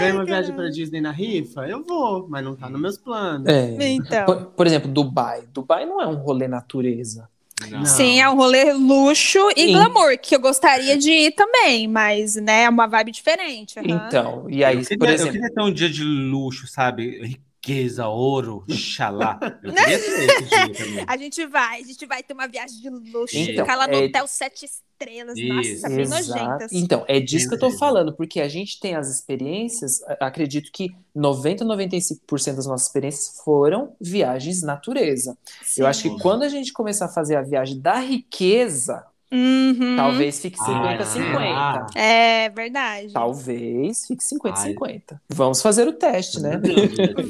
Ganha 0.00 0.14
uma 0.14 0.24
viagem 0.24 0.52
pra 0.52 0.68
Disney 0.68 1.00
na 1.00 1.12
rifa? 1.12 1.64
Eu 1.68 1.84
vou, 1.84 2.26
mas 2.28 2.44
não 2.44 2.56
tá 2.56 2.68
nos 2.68 2.80
meus 2.80 2.98
planos. 2.98 3.46
É. 3.46 3.76
Então. 3.88 4.26
Por, 4.26 4.46
por 4.46 4.66
exemplo, 4.66 4.90
Dubai. 4.90 5.44
Dubai 5.52 5.86
não 5.86 6.00
é 6.00 6.08
um 6.08 6.16
rolê 6.16 6.48
natureza. 6.48 7.28
Não. 7.70 7.84
Sim, 7.86 8.20
é 8.20 8.28
um 8.28 8.36
rolê 8.36 8.72
luxo 8.72 9.38
e 9.56 9.66
Sim. 9.66 9.72
glamour, 9.72 10.18
que 10.18 10.34
eu 10.36 10.40
gostaria 10.40 10.96
de 10.96 11.10
ir 11.10 11.32
também, 11.32 11.88
mas, 11.88 12.36
né, 12.36 12.64
é 12.64 12.68
uma 12.68 12.86
vibe 12.86 13.10
diferente. 13.12 13.78
aham. 13.78 14.16
Então, 14.16 14.48
e 14.50 14.64
aí, 14.64 14.76
eu, 14.76 14.84
queria, 14.84 14.98
por 14.98 15.08
eu 15.08 15.14
exemplo, 15.14 15.28
queria 15.28 15.52
ter 15.52 15.60
um 15.62 15.72
dia 15.72 15.90
de 15.90 16.04
luxo, 16.04 16.66
sabe? 16.68 17.40
Riqueza, 17.64 18.08
ouro, 18.08 18.64
xalá. 18.70 19.38
Eu 19.62 19.72
queria 19.72 19.98
ter 20.00 20.48
também. 20.74 21.04
A 21.06 21.16
gente 21.16 21.46
vai, 21.46 21.80
a 21.80 21.84
gente 21.84 22.06
vai 22.06 22.20
ter 22.22 22.34
uma 22.34 22.48
viagem 22.48 22.80
de 22.80 22.90
luxo, 22.90 23.36
Então, 23.36 23.64
ficar 23.64 23.76
lá 23.76 23.86
no 23.86 23.94
é- 23.94 24.06
hotel 24.06 24.26
sete 24.26 24.64
estrelas. 24.64 25.38
Nossa, 25.38 25.68
Isso. 25.68 25.86
bem 25.88 26.00
Exato. 26.00 26.28
nojentas. 26.28 26.72
Então, 26.72 27.04
é 27.06 27.20
disso 27.20 27.48
que 27.48 27.54
eu 27.54 27.58
tô 27.60 27.66
Entendi. 27.66 27.78
falando, 27.78 28.12
porque 28.16 28.40
a 28.40 28.48
gente 28.48 28.80
tem 28.80 28.96
as 28.96 29.08
experiências, 29.08 30.00
acredito 30.20 30.70
que 30.72 30.90
90, 31.14 31.64
95% 31.64 32.56
das 32.56 32.66
nossas 32.66 32.88
experiências 32.88 33.40
foram 33.44 33.94
viagens 34.00 34.60
natureza. 34.62 35.38
Eu 35.78 35.86
acho 35.86 36.02
que 36.02 36.18
quando 36.20 36.42
a 36.42 36.48
gente 36.48 36.72
começar 36.72 37.04
a 37.06 37.08
fazer 37.08 37.36
a 37.36 37.42
viagem 37.42 37.78
da 37.80 37.98
riqueza, 38.00 39.04
Uhum. 39.32 39.96
talvez 39.96 40.38
fique 40.40 40.58
50, 40.58 41.02
Ah, 41.02 41.06
50. 41.06 41.86
É 41.98 42.50
verdade. 42.50 43.12
Talvez 43.12 44.06
fique 44.06 44.22
50, 44.22 44.58
Ai. 44.60 44.68
50. 44.68 45.22
Vamos 45.28 45.62
fazer 45.62 45.88
o 45.88 45.92
teste, 45.94 46.38
né? 46.40 46.60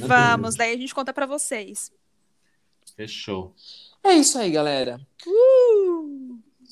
Vamos, 0.06 0.56
daí 0.56 0.74
a 0.74 0.76
gente 0.76 0.94
conta 0.94 1.12
pra 1.12 1.26
vocês. 1.26 1.92
Fechou. 2.96 3.54
É 4.02 4.14
isso 4.14 4.36
aí, 4.38 4.50
galera. 4.50 5.00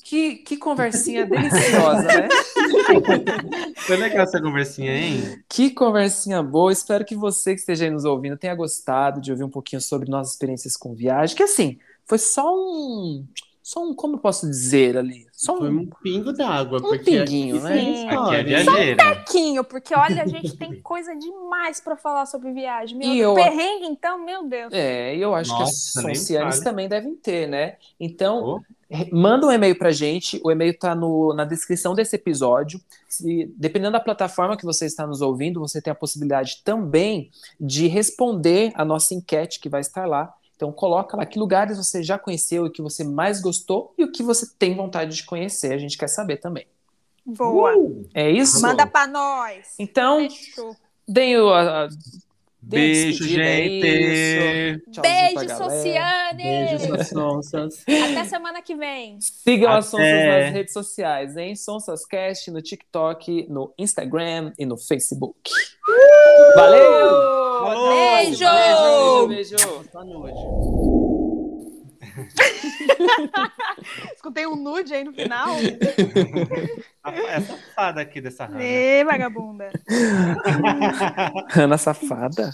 Que, 0.03 0.35
que 0.37 0.57
conversinha 0.57 1.25
deliciosa, 1.25 2.03
né? 2.03 2.27
Foi 3.77 3.95
legal 3.95 4.23
essa 4.23 4.41
conversinha, 4.41 4.91
hein? 4.91 5.41
Que 5.47 5.69
conversinha 5.69 6.43
boa. 6.43 6.71
Espero 6.73 7.05
que 7.05 7.15
você 7.15 7.53
que 7.53 7.61
esteja 7.61 7.85
aí 7.85 7.91
nos 7.91 8.03
ouvindo 8.03 8.35
tenha 8.35 8.53
gostado 8.53 9.21
de 9.21 9.31
ouvir 9.31 9.45
um 9.45 9.49
pouquinho 9.49 9.81
sobre 9.81 10.09
nossas 10.09 10.33
experiências 10.33 10.75
com 10.75 10.93
viagem. 10.93 11.35
Que 11.37 11.43
assim, 11.43 11.79
foi 12.05 12.17
só 12.17 12.53
um. 12.53 13.25
Só 13.71 13.81
um, 13.85 13.93
como 13.95 14.15
eu 14.15 14.19
posso 14.19 14.45
dizer 14.49 14.97
ali? 14.97 15.25
Só 15.31 15.57
Foi 15.57 15.69
um, 15.69 15.79
um 15.81 15.89
pingo 16.03 16.33
d'água. 16.33 16.79
um 16.79 16.81
porque 16.81 17.05
pinguinho, 17.19 17.55
aqui 17.57 17.63
né? 17.69 17.79
Sim. 17.79 18.07
Aqui 18.09 18.35
é 18.35 18.43
viajeira. 18.43 19.15
pouquinho, 19.15 19.63
porque 19.63 19.95
olha, 19.95 20.23
a 20.23 20.27
gente 20.27 20.57
tem 20.57 20.79
coisa 20.83 21.15
demais 21.15 21.79
pra 21.79 21.95
falar 21.95 22.25
sobre 22.25 22.51
viagem. 22.51 22.97
Meu 22.97 23.07
E 23.07 23.17
Deus, 23.19 23.37
eu- 23.37 23.43
perrengue, 23.43 23.85
então, 23.85 24.23
meu 24.25 24.45
Deus. 24.45 24.73
É, 24.73 25.15
e 25.15 25.21
eu 25.21 25.33
acho 25.33 25.51
Nossa, 25.51 26.01
que 26.01 26.07
soncianes 26.15 26.55
fale. 26.55 26.65
também 26.65 26.89
devem 26.89 27.15
ter, 27.15 27.47
né? 27.47 27.77
Então, 27.97 28.43
Oh. 28.43 28.61
manda 29.15 29.47
um 29.47 29.51
e-mail 29.51 29.77
pra 29.77 29.91
gente. 29.91 30.41
O 30.43 30.51
e-mail 30.51 30.77
tá 30.77 30.93
no, 30.93 31.33
na 31.33 31.45
descrição 31.45 31.95
desse 31.95 32.17
episódio. 32.17 32.77
Se, 33.07 33.49
dependendo 33.55 33.93
da 33.93 34.01
plataforma 34.01 34.57
que 34.57 34.65
você 34.65 34.85
está 34.85 35.07
nos 35.07 35.21
ouvindo, 35.21 35.61
você 35.61 35.81
tem 35.81 35.91
a 35.91 35.95
possibilidade 35.95 36.61
também 36.65 37.31
de 37.57 37.87
responder 37.87 38.73
a 38.75 38.83
nossa 38.83 39.13
enquete 39.15 39.61
que 39.61 39.69
vai 39.69 39.79
estar 39.79 40.05
lá. 40.05 40.33
Então, 40.61 40.71
coloca 40.71 41.17
lá 41.17 41.25
que 41.25 41.39
lugares 41.39 41.77
você 41.77 42.03
já 42.03 42.19
conheceu 42.19 42.67
e 42.67 42.69
que 42.69 42.83
você 42.83 43.03
mais 43.03 43.41
gostou 43.41 43.95
e 43.97 44.03
o 44.03 44.11
que 44.11 44.21
você 44.21 44.47
tem 44.59 44.75
vontade 44.75 45.15
de 45.15 45.25
conhecer. 45.25 45.73
A 45.73 45.77
gente 45.79 45.97
quer 45.97 46.07
saber 46.07 46.37
também. 46.37 46.67
Boa. 47.25 47.73
É 48.13 48.29
isso? 48.29 48.61
Manda 48.61 48.85
pra 48.85 49.07
nós. 49.07 49.73
Então, 49.79 50.19
Fechou. 50.29 50.75
deem 51.07 51.35
o. 51.39 51.51
a 51.51 51.89
Beijo, 52.61 53.23
é 53.23 53.27
gente. 53.27 53.81
Beijo. 55.01 55.57
Sociane. 55.57 56.43
Beijo, 56.43 57.03
sonsas. 57.05 57.81
Até 57.81 58.23
semana 58.25 58.61
que 58.61 58.75
vem. 58.75 59.19
Sigam 59.19 59.71
as 59.71 59.85
Sonsas 59.85 60.05
Até. 60.05 60.43
nas 60.45 60.53
redes 60.53 60.73
sociais, 60.73 61.35
hein? 61.35 61.55
Sonsascast 61.55 62.51
no 62.51 62.61
TikTok, 62.61 63.47
no 63.49 63.73
Instagram 63.77 64.53
e 64.59 64.65
no 64.65 64.77
Facebook. 64.77 65.49
Valeu! 66.55 67.01
Falou! 67.61 67.89
Até. 67.89 68.25
Beijo! 68.25 68.45
Beijo, 68.45 69.27
beijo, 69.27 69.55
beijo. 69.57 69.89
Boa 69.91 70.05
noite. 70.05 71.10
Escutei 74.15 74.45
um 74.47 74.55
nude 74.55 74.93
aí 74.93 75.03
no 75.03 75.13
final. 75.13 75.55
A- 77.03 77.11
É 77.11 77.39
safada 77.41 78.01
aqui 78.01 78.21
dessa 78.21 78.45
Hannah. 78.45 78.63
Ê, 78.63 79.03
vagabunda. 79.03 79.71
Hannah 81.49 81.77
safada. 81.77 82.53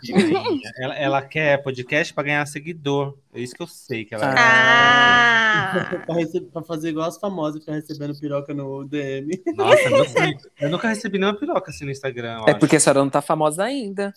Ela, 0.79 0.95
ela 0.95 1.21
quer 1.21 1.61
podcast 1.61 2.13
pra 2.13 2.23
ganhar 2.23 2.45
seguidor. 2.45 3.17
É 3.33 3.41
isso 3.41 3.53
que 3.55 3.61
eu 3.61 3.67
sei 3.67 4.05
que 4.05 4.15
ela 4.15 4.33
Ah! 4.37 6.01
pra, 6.05 6.15
rece- 6.15 6.41
pra 6.41 6.63
fazer 6.63 6.89
igual 6.89 7.07
as 7.07 7.17
famosas, 7.17 7.59
ficar 7.59 7.73
recebendo 7.73 8.17
piroca 8.17 8.53
no 8.53 8.85
DM. 8.85 9.29
Nossa, 9.55 9.81
eu, 9.81 9.97
nunca- 9.97 10.37
eu 10.61 10.69
nunca 10.69 10.87
recebi 10.87 11.19
nenhuma 11.19 11.37
piroca 11.37 11.69
assim 11.71 11.83
no 11.85 11.91
Instagram. 11.91 12.41
É 12.47 12.51
acho. 12.51 12.59
porque 12.59 12.77
a 12.77 12.79
senhora 12.79 12.99
não 13.01 13.09
tá 13.09 13.21
famosa 13.21 13.63
ainda. 13.65 14.13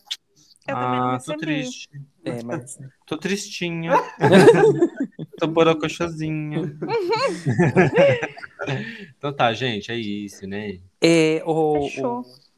Eu 0.69 0.75
também 0.75 1.01
não 1.01 1.09
Ah, 1.09 1.19
tô 1.19 1.33
recebi. 1.33 1.41
triste. 1.41 1.89
É, 2.25 2.43
mas. 2.43 2.79
Tô 3.07 3.17
tristinha. 3.17 3.93
tô 5.39 5.47
borocochosinha. 5.49 6.77
então 9.17 9.33
tá, 9.35 9.53
gente, 9.53 9.91
é 9.91 9.97
isso, 9.97 10.47
né? 10.47 10.79
É, 11.01 11.43
o, 11.45 11.83
Fechou. 11.89 12.21
o- 12.21 12.50